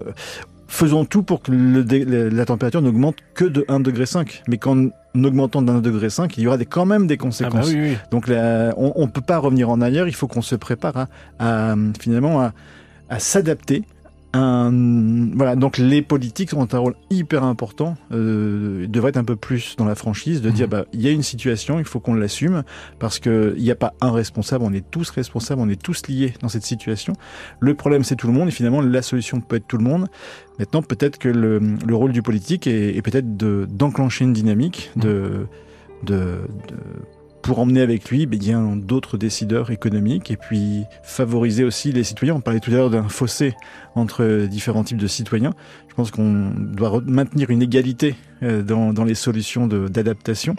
faisons 0.70 1.04
tout 1.04 1.24
pour 1.24 1.42
que 1.42 1.52
le, 1.52 2.30
la 2.30 2.46
température 2.46 2.82
n'augmente 2.82 3.18
que 3.34 3.44
de 3.44 3.62
1,5 3.62 3.82
degré. 3.82 4.06
Mais 4.48 4.58
qu'en 4.58 4.90
augmentant 5.16 5.62
d'un 5.62 5.82
degré, 5.82 6.08
il 6.38 6.44
y 6.44 6.48
aura 6.48 6.58
des, 6.58 6.66
quand 6.66 6.86
même 6.86 7.08
des 7.08 7.18
conséquences. 7.18 7.72
Ah 7.72 7.76
bah 7.76 7.98
Donc 8.12 8.30
on 8.30 9.02
ne 9.02 9.12
peut 9.12 9.22
pas 9.22 9.40
revenir 9.40 9.70
en 9.70 9.82
arrière, 9.82 10.08
il 10.08 10.16
faut 10.16 10.28
qu'on 10.28 10.42
se 10.42 10.56
prépare 10.56 11.08
à, 11.40 11.76
finalement 12.00 12.40
à, 12.40 12.54
à 13.10 13.20
s'adapter 13.20 13.84
un, 14.34 15.32
voilà, 15.36 15.56
donc 15.56 15.78
les 15.78 16.02
politiques 16.02 16.54
ont 16.54 16.68
un 16.72 16.78
rôle 16.78 16.96
hyper 17.10 17.44
important. 17.44 17.98
Euh, 18.12 18.82
ils 18.84 18.92
devraient 18.92 19.10
être 19.10 19.18
un 19.18 19.24
peu 19.24 19.36
plus 19.36 19.76
dans 19.76 19.86
la 19.86 19.96
franchise, 19.96 20.42
de 20.42 20.50
dire 20.52 20.68
mhm. 20.68 20.72
bah 20.72 20.86
il 20.94 21.02
y 21.02 21.08
a 21.08 21.12
une 21.12 21.24
situation, 21.24 21.80
il 21.80 21.86
faut 21.86 22.00
qu'on 22.00 22.14
l'assume 22.14 22.64
parce 23.00 23.20
que 23.20 23.54
il 23.58 23.64
n'y 23.64 23.72
a 23.72 23.76
pas 23.76 23.94
un 24.02 24.12
responsable, 24.12 24.64
on 24.64 24.74
est 24.74 24.88
tous 24.90 25.10
responsables, 25.10 25.62
on 25.62 25.70
est 25.70 25.82
tous 25.82 26.08
liés 26.08 26.34
dans 26.42 26.50
cette 26.50 26.64
situation. 26.64 27.14
Le 27.60 27.74
problème 27.74 28.04
c'est 28.04 28.16
tout 28.16 28.28
le 28.28 28.34
monde 28.34 28.50
et 28.50 28.52
finalement 28.52 28.82
la 28.82 29.02
solution 29.02 29.42
peut 29.42 29.56
être 29.56 29.68
tout 29.68 29.78
le 29.78 29.84
monde. 29.84 30.08
Maintenant 30.60 30.84
peut-être 30.84 31.18
que 31.18 31.30
le, 31.30 31.60
le, 31.60 31.96
rôle 31.96 32.12
du 32.12 32.22
politique 32.22 32.68
est, 32.68 32.96
est 32.96 33.02
peut-être 33.02 33.36
d'enclencher 33.36 34.26
une 34.26 34.34
dynamique 34.34 34.92
de, 34.96 35.48
de, 36.04 36.42
de 36.68 36.76
pour 37.42 37.60
emmener 37.60 37.82
avec 37.82 38.10
lui 38.10 38.26
bien 38.26 38.76
d'autres 38.76 39.18
décideurs 39.18 39.72
économiques 39.72 40.30
et 40.32 40.38
puis 40.38 40.84
favoriser 41.04 41.64
aussi 41.64 41.92
les 41.92 42.04
citoyens. 42.04 42.36
On 42.36 42.42
parlait 42.42 42.60
tout 42.60 42.72
à 42.72 42.76
l'heure 42.76 42.90
d'un 42.90 43.08
fossé 43.10 43.56
entre 43.96 44.46
différents 44.48 44.84
types 44.84 44.98
de 44.98 45.08
citoyens. 45.08 45.54
Je 45.88 45.96
pense 45.96 46.12
qu'on 46.12 46.52
doit 46.56 47.02
maintenir 47.06 47.50
une 47.50 47.62
égalité 47.62 48.16
euh, 48.44 48.62
dans, 48.62 48.94
dans 48.94 49.04
les 49.04 49.16
solutions 49.16 49.68
d'adaptation, 49.68 50.56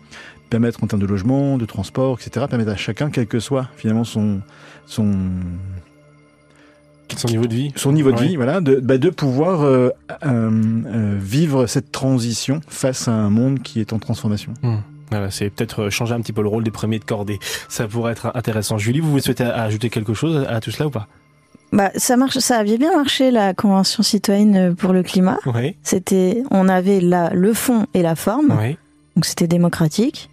permettre 0.51 0.83
en 0.83 0.87
termes 0.87 1.03
de 1.03 1.07
logement, 1.07 1.59
de 1.59 1.65
transport, 1.65 2.19
etc., 2.21 2.47
permettre 2.49 2.73
à 2.73 2.77
chacun, 2.77 3.11
quel 3.11 3.27
que 3.27 3.41
soit 3.41 3.69
finalement 3.77 4.05
son, 4.05 4.41
son 4.87 5.13
son 7.17 7.29
niveau 7.29 7.47
de 7.47 7.55
vie. 7.55 7.73
son 7.77 7.93
niveau 7.93 8.13
de 8.13 8.19
Ouais. 8.19 8.29
vie, 8.29 8.37
voilà, 8.37 8.61
de, 8.61 8.77
bah, 8.77 8.97
de 8.99 9.11
pouvoir 9.11 9.63
euh, 9.63 9.91
euh, 10.25 11.17
vivre 11.21 11.67
cette 11.67 11.91
transition 11.91 12.61
face 12.69 13.09
à 13.09 13.13
un 13.13 13.31
monde 13.31 13.61
qui 13.63 13.81
est 13.81 13.93
en 13.93 13.99
transformation. 13.99 14.55
Voilà, 15.11 15.31
c'est 15.31 15.51
peut-être 15.51 15.83
euh, 15.85 15.91
changer 15.91 16.15
un 16.15 16.21
petit 16.21 16.33
peu 16.33 16.43
le 16.43 16.49
rôle 16.49 16.63
des 16.65 16.71
premiers 16.71 16.99
de 16.99 17.05
cordée. 17.05 17.39
Ça 17.69 17.87
pourrait 17.89 18.13
être 18.13 18.31
intéressant. 18.35 18.79
Julie, 18.79 19.01
vous, 19.01 19.11
vous 19.11 19.19
souhaitez 19.21 19.45
ajouter 19.45 19.91
quelque 19.91 20.15
chose 20.15 20.47
à 20.49 20.61
tout 20.61 20.71
cela 20.71 20.87
ou 20.87 20.91
pas? 20.91 21.07
Bah, 21.73 21.91
ça 21.97 22.17
marche, 22.17 22.39
ça 22.39 22.57
avait 22.59 22.79
bien 22.79 22.97
marché 22.97 23.31
la 23.31 23.55
convention 23.55 24.03
citoyenne 24.03 24.75
pour 24.75 24.93
le 24.93 25.03
climat. 25.05 25.39
Oui, 25.47 25.77
C'était, 25.85 26.43
on 26.51 26.69
avait 26.69 27.01
là 27.01 27.31
le 27.33 27.53
fond 27.55 27.87
et 27.95 28.03
la 28.03 28.17
forme, 28.17 28.57
oui. 28.61 28.77
donc 29.15 29.25
c'était 29.25 29.47
démocratique, 29.47 30.31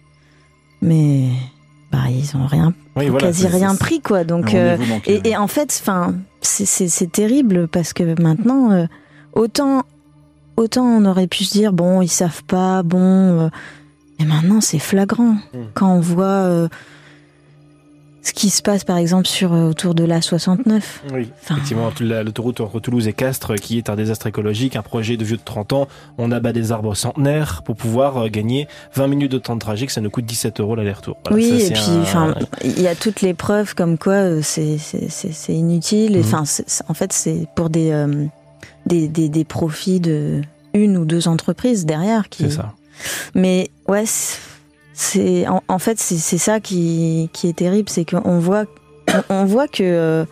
mais 0.82 1.28
bah 1.92 2.04
ils 2.10 2.36
ont 2.36 2.44
rien, 2.46 2.74
Oui, 2.96 3.08
voilà. 3.08 3.28
quasi 3.28 3.46
rien 3.46 3.74
pris 3.76 4.00
quoi. 4.00 4.24
Donc 4.24 4.52
euh, 4.54 4.76
manqué, 4.78 5.20
et, 5.24 5.30
et 5.30 5.36
en 5.36 5.46
fait, 5.46 5.76
enfin, 5.80 6.14
c'est- 6.40 7.12
terrible 7.12 7.68
parce 7.68 7.92
que 7.92 8.20
maintenant, 8.20 8.72
euh, 8.72 8.86
autant 9.32 9.84
autant 10.56 10.84
on 10.86 11.04
aurait 11.04 11.28
pu 11.28 11.44
se 11.44 11.52
dire 11.52 11.72
bon, 11.72 12.02
ils 12.02 12.08
savent 12.08 12.42
pas, 12.44 12.82
bon, 12.82 12.98
euh, 13.42 13.48
mais 14.18 14.24
maintenant 14.26 14.60
c'est 14.60 14.78
flagrant 14.78 15.36
Mm. 15.54 15.58
quand 15.74 15.92
on 15.92 16.00
voit 16.00 16.24
euh, 16.26 16.68
ce 18.20 18.32
qui 18.34 18.50
se 18.50 18.60
passe 18.62 18.84
par 18.84 18.98
exemple 18.98 19.26
sur 19.26 19.54
euh, 19.54 19.70
autour 19.70 19.94
de 19.94 20.04
la 20.04 20.20
69. 20.20 21.02
Oui, 21.14 21.30
Enfin, 21.42 21.54
effectivement, 21.54 21.90
la- 22.00 22.22
l'autoroute 22.22 22.60
entre 22.60 22.78
Toulouse 22.80 23.08
et 23.08 23.14
Castres, 23.14 23.54
qui 23.54 23.78
est 23.78 23.88
un 23.88 23.96
désastre 23.96 24.26
écologique, 24.26 24.76
un 24.76 24.82
projet 24.82 25.16
de 25.16 25.24
vieux 25.24 25.38
de 25.38 25.42
30 25.42 25.72
ans. 25.72 25.88
On 26.18 26.30
abat 26.30 26.52
des 26.52 26.70
arbres 26.72 26.94
centenaires 26.94 27.62
pour 27.62 27.76
pouvoir 27.76 28.18
euh, 28.18 28.28
gagner 28.28 28.68
20 28.94 29.06
minutes 29.06 29.32
de 29.32 29.38
temps 29.38 29.54
de 29.54 29.60
trajet, 29.60 29.86
que 29.86 29.92
ça 29.92 30.02
nous 30.02 30.10
coûte 30.10 30.26
17 30.26 30.60
euros 30.60 30.74
l'aller-retour. 30.74 31.16
Voilà, 31.26 31.36
oui, 31.42 31.60
ça, 31.60 31.66
et 31.68 31.72
puis 31.72 31.82
un- 31.90 32.02
enfin, 32.02 32.34
il 32.64 32.82
y 32.82 32.88
a 32.88 32.94
toutes 32.94 33.22
les 33.22 33.32
preuves 33.34 33.74
comme 33.74 33.96
quoi 33.96 34.14
euh, 34.14 34.40
c'est 34.42 34.76
inutile. 35.48 36.16
Et 36.16 36.22
c'est- 36.44 36.82
en 36.88 36.94
fait, 36.94 37.12
c'est 37.14 37.46
pour 37.54 37.70
des, 37.70 37.92
euh, 37.92 38.26
des 38.84 39.08
des 39.08 39.28
des 39.30 39.44
profits 39.44 40.00
de 40.00 40.42
une 40.74 40.98
ou 40.98 41.06
deux 41.06 41.28
entreprises 41.28 41.86
derrière 41.86 42.28
qui. 42.28 42.42
C'est 42.42 42.50
ça. 42.50 42.72
Mais 43.34 43.70
ouais, 43.88 44.04
c'est- 44.94 45.46
en, 45.48 45.62
en 45.68 45.78
fait 45.78 45.98
c'est 45.98 46.38
ça 46.38 46.60
qui 46.60 47.30
qui 47.32 47.48
est 47.48 47.52
terrible, 47.56 47.88
c'est 47.88 48.04
qu'on 48.04 48.38
voit 48.38 48.64
on, 49.30 49.44
voit 49.44 49.68
que 49.68 49.82
euh, 49.82 50.24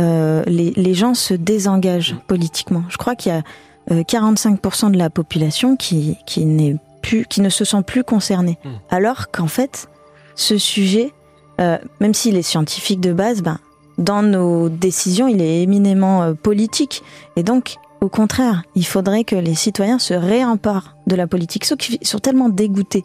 euh, 0.00 0.42
les 0.46 0.70
les 0.72 0.94
gens 0.94 1.14
se 1.14 1.34
désengagent 1.34 2.16
politiquement. 2.26 2.84
Je 2.88 2.96
crois 2.96 3.14
qu'il 3.16 3.32
y 3.32 3.34
a 3.34 3.42
euh, 3.90 4.02
45% 4.02 4.90
de 4.90 4.98
la 4.98 5.10
population 5.10 5.76
qui 5.76 6.16
qui 6.26 6.44
n'est 6.44 6.76
plus 7.02 7.26
qui 7.26 7.40
ne 7.40 7.48
se 7.48 7.64
sent 7.64 7.82
plus 7.86 8.04
concernée, 8.04 8.58
Mm. 8.64 8.68
alors 8.90 9.30
qu'en 9.30 9.46
fait 9.48 9.88
ce 10.34 10.58
sujet, 10.58 11.12
euh, 11.60 11.78
même 12.00 12.14
s'il 12.14 12.36
est 12.36 12.42
scientifique 12.42 13.00
de 13.00 13.12
base, 13.12 13.42
ben 13.42 13.58
dans 13.98 14.22
nos 14.22 14.68
décisions, 14.68 15.26
il 15.26 15.42
est 15.42 15.62
éminemment 15.62 16.22
euh, 16.22 16.34
politique. 16.34 17.02
Et 17.34 17.42
donc, 17.42 17.74
au 18.00 18.08
contraire, 18.08 18.62
il 18.74 18.86
faudrait 18.86 19.24
que 19.24 19.36
les 19.36 19.54
citoyens 19.54 19.98
se 19.98 20.14
réemparent 20.14 20.96
de 21.06 21.16
la 21.16 21.26
politique, 21.26 21.64
ceux 21.64 21.76
qui 21.76 21.98
sont 22.02 22.18
tellement 22.18 22.48
dégoûtés 22.48 23.04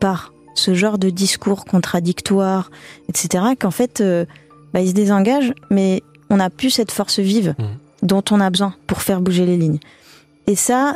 par 0.00 0.32
ce 0.54 0.74
genre 0.74 0.98
de 0.98 1.10
discours 1.10 1.64
contradictoires, 1.64 2.70
etc., 3.08 3.44
qu'en 3.58 3.70
fait, 3.70 4.00
euh, 4.00 4.24
bah, 4.72 4.80
ils 4.80 4.88
se 4.88 4.94
désengagent, 4.94 5.52
mais 5.70 6.02
on 6.30 6.36
n'a 6.36 6.50
plus 6.50 6.70
cette 6.70 6.90
force 6.92 7.18
vive 7.18 7.54
Mhm. 7.58 7.66
dont 8.02 8.22
on 8.30 8.40
a 8.40 8.50
besoin 8.50 8.74
pour 8.86 9.02
faire 9.02 9.20
bouger 9.20 9.46
les 9.46 9.56
lignes. 9.56 9.78
Et 10.46 10.56
ça, 10.56 10.94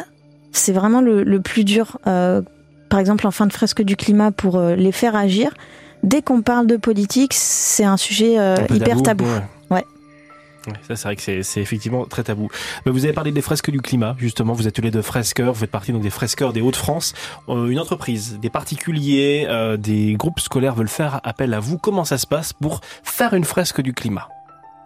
c'est 0.53 0.73
vraiment 0.73 1.01
le, 1.01 1.23
le 1.23 1.41
plus 1.41 1.65
dur. 1.65 1.99
euh, 2.07 2.43
par 2.89 3.01
exemple, 3.01 3.27
en 3.27 3.31
fin 3.31 3.47
de 3.47 3.53
fresque 3.53 3.83
du 3.83 3.97
climat, 3.97 4.31
pour 4.31 4.57
euh, 4.57 4.75
les 4.75 4.93
faire 4.93 5.15
agir, 5.15 5.53
dès 6.03 6.23
qu'on 6.23 6.41
parle 6.41 6.67
de 6.67 6.77
politique, 6.77 7.35
c'est 7.35 7.85
un 7.85 7.99
sujet 7.99 8.39
euh, 8.39 8.57
hyper 8.75 9.03
tabou. 9.03 9.25
Ouais. 9.25 9.43
Ça, 10.87 10.97
c'est 10.97 11.05
vrai 11.05 11.17
que 11.17 11.23
c'est- 11.23 11.43
c'est 11.43 11.61
effectivement 11.61 12.05
très 12.05 12.23
tabou. 12.25 12.49
Mais 12.87 12.93
vous 12.93 13.05
avez 13.05 13.13
parlé 13.15 13.33
des 13.33 13.43
fresques 13.43 13.71
du 13.71 13.81
climat, 13.81 14.15
justement. 14.19 14.53
Vous 14.53 14.67
êtes 14.69 14.75
tous 14.75 14.83
les 14.83 14.91
deux 14.91 15.03
fresqueurs. 15.03 15.53
Vous 15.53 15.61
faites 15.61 15.71
partie 15.71 15.93
donc 15.93 16.03
des 16.03 16.11
fresqueurs 16.11 16.53
des 16.53 16.61
Hauts-de-France. 16.61 17.15
Euh, 17.49 17.69
une 17.69 17.79
entreprise, 17.79 18.39
des 18.41 18.51
particuliers, 18.51 19.47
euh, 19.49 19.77
des 19.77 20.15
groupes 20.15 20.41
scolaires 20.41 20.75
veulent 20.75 20.89
faire 20.89 21.21
appel 21.25 21.55
à 21.55 21.61
vous. 21.61 21.79
Comment 21.79 22.05
ça 22.05 22.19
se 22.19 22.27
passe 22.27 22.53
pour 22.53 22.81
faire 23.03 23.35
une 23.35 23.45
fresque 23.45 23.81
du 23.81 23.93
climat? 23.93 24.29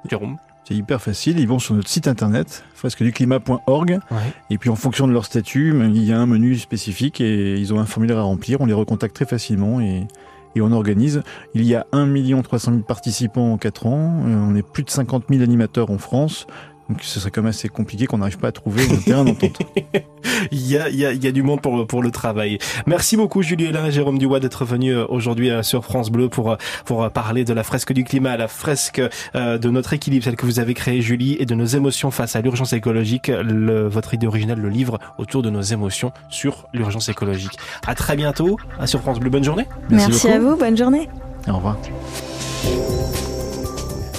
Jérôme? 0.09 0.37
C'est 0.65 0.75
hyper 0.75 1.03
facile, 1.03 1.41
ils 1.41 1.49
vont 1.49 1.59
sur 1.59 1.75
notre 1.75 1.89
site 1.89 2.07
internet, 2.07 2.63
fresqueduclimat.org, 2.77 3.99
Ouais. 4.11 4.17
et 4.51 4.59
puis 4.59 4.71
en 4.71 4.77
fonction 4.77 5.09
de 5.09 5.13
leur 5.13 5.25
statut, 5.25 5.75
il 5.93 6.05
y 6.05 6.13
a 6.13 6.19
un 6.21 6.27
menu 6.27 6.57
spécifique 6.57 7.21
et 7.21 7.57
ils 7.57 7.75
ont 7.75 7.81
un 7.81 7.85
formulaire 7.85 8.19
à 8.19 8.23
remplir, 8.23 8.61
on 8.61 8.67
les 8.67 8.73
recontacte 8.73 9.15
très 9.15 9.25
facilement 9.27 9.81
et, 9.81 10.07
et 10.55 10.61
on 10.61 10.73
organise. 10.73 11.23
Il 11.55 11.65
y 11.65 11.75
a 11.75 11.87
1 11.93 12.43
300 12.43 12.73
000 12.73 12.83
participants 12.85 13.53
en 13.53 13.59
4 13.59 13.87
ans, 13.87 14.23
euh, 14.27 14.37
on 14.37 14.55
est 14.55 14.67
plus 14.67 14.83
de 14.83 14.91
50 14.91 15.25
000 15.31 15.43
animateurs 15.43 15.91
en 15.91 15.99
France, 15.99 16.47
donc 16.93 17.03
ce 17.05 17.21
serait 17.21 17.31
quand 17.31 17.41
même 17.41 17.49
assez 17.49 17.71
compliqué 17.71 18.05
qu'on 18.05 18.19
n'arrive 18.19 18.37
pas 18.37 18.49
à 18.49 18.53
trouver 18.53 18.83
un 18.83 18.97
terrain 18.97 19.25
d'entente. 19.25 19.59
Il 20.51 20.67
y 20.69 20.77
a, 20.77 20.89
il 20.89 20.97
y, 20.97 21.07
a, 21.07 21.13
il 21.13 21.23
y 21.23 21.27
a 21.27 21.33
du 21.33 21.43
monde 21.43 21.61
pour, 21.61 21.87
pour 21.87 22.03
le 22.03 22.11
travail. 22.11 22.59
Merci 22.87 23.17
beaucoup 23.17 23.43
Julie 23.43 23.67
Hélin 23.67 23.87
et 23.87 23.93
Jérôme 23.93 24.19
Dubois 24.19 24.41
d'être 24.41 24.65
venus 24.65 24.95
euh, 24.95 25.07
aujourd'hui 25.09 25.51
euh, 25.51 25.63
sur 25.63 25.85
France 25.85 26.11
Bleu 26.11 26.29
pour, 26.29 26.53
euh, 26.53 26.57
pour 26.85 27.11
parler 27.11 27.45
de 27.45 27.53
la 27.53 27.63
fresque 27.63 27.93
du 27.93 28.05
climat, 28.05 28.37
la 28.37 28.49
fresque 28.49 29.01
de 29.35 29.71
notre 29.71 29.93
équilibre, 29.93 30.25
celle 30.25 30.37
que 30.37 30.45
vous 30.45 30.59
avez 30.59 30.75
créée 30.75 31.01
Julie, 31.01 31.37
et 31.39 31.47
de 31.47 31.55
nos 31.55 31.65
émotions 31.65 32.11
face 32.11 32.37
à 32.37 32.41
l'urgence 32.41 32.73
écologique. 32.73 33.29
Le, 33.29 33.89
votre 33.89 34.15
idée 34.15 34.27
originale, 34.27 34.59
le 34.61 34.69
livre 34.69 34.99
autour 35.17 35.43
de 35.43 35.51
nos 35.51 35.63
émotions 35.63 36.13
sur 36.29 36.69
l'urgence 36.75 37.09
écologique. 37.09 37.57
À 37.87 37.95
très 37.95 38.17
bientôt 38.17 38.59
à 38.79 38.87
sur 38.87 39.01
France 39.01 39.19
Bleu. 39.19 39.31
Bonne 39.31 39.45
journée. 39.45 39.67
Merci, 39.91 40.29
à 40.29 40.39
vous, 40.39 40.57
bonne 40.57 40.77
journée. 40.77 41.09
Au 41.49 41.57
revoir. 41.57 41.77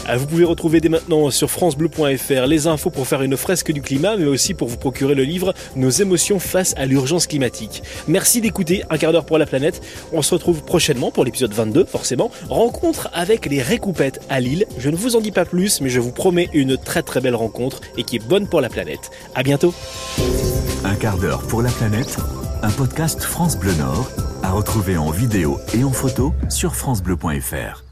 Ah, 0.06 0.18
Vous 0.18 0.26
pouvez 0.26 0.44
retrouver 0.44 0.82
dès 0.82 0.90
maintenant 0.90 1.32
sur 1.32 1.50
francebleu.fr 1.50 2.46
les 2.46 2.68
infos 2.68 2.90
pour 2.90 3.08
faire 3.08 3.22
une 3.22 3.38
fresque 3.38 3.72
du 3.72 3.82
climat, 3.82 4.18
mais 4.18 4.26
aussi 4.26 4.54
pour 4.54 4.68
vous 4.68 4.78
procurer 4.78 5.16
le 5.16 5.24
livre 5.24 5.54
Nos 5.76 5.90
émotions 5.90 6.40
face 6.40 6.74
à 6.78 6.86
l'urgence 6.86 7.26
climatique. 7.28 7.84
Merci 8.08 8.42
d'écouter 8.42 8.84
Un 8.90 8.98
quart 8.98 9.14
d'heure 9.14 9.26
pour 9.26 9.38
la 9.38 9.46
planète. 9.46 9.82
On 10.12 10.22
se 10.22 10.34
retrouve 10.34 10.64
prochainement 10.64 11.12
pour 11.12 11.24
l'épisode 11.24 11.54
22, 11.54 11.86
forcément. 11.86 12.32
Rencontre 12.50 13.10
avec 13.14 13.46
les 13.46 13.62
Récoupettes 13.62 14.20
à 14.30 14.40
Lille. 14.40 14.66
Je 14.78 14.90
ne 14.90 14.96
vous 14.96 15.16
en 15.16 15.22
dis 15.22 15.32
pas 15.32 15.46
plus, 15.46 15.80
mais 15.80 15.90
je 15.90 16.00
vous 16.00 16.12
promets 16.12 16.50
une 16.54 16.78
très 16.78 17.02
très 17.02 17.22
belle 17.22 17.36
rencontre 17.36 17.80
et 17.98 18.04
qui 18.04 18.18
est 18.18 18.28
bonne 18.28 18.48
pour 18.48 18.60
la 18.60 18.70
planète. 18.70 19.10
À 19.36 19.44
bientôt. 19.44 19.74
Un 20.84 20.96
quart 20.96 21.18
d'heure 21.18 21.44
pour 21.44 21.62
la 21.62 21.72
planète, 21.72 22.18
un 22.62 22.72
podcast 22.72 23.24
France 23.24 23.58
Bleu 23.58 23.74
Nord, 23.76 24.12
à 24.42 24.52
retrouver 24.52 24.98
en 24.98 25.12
vidéo 25.12 25.60
et 25.74 25.84
en 25.86 25.92
photo 25.92 26.34
sur 26.50 26.76
francebleu.fr. 26.76 27.83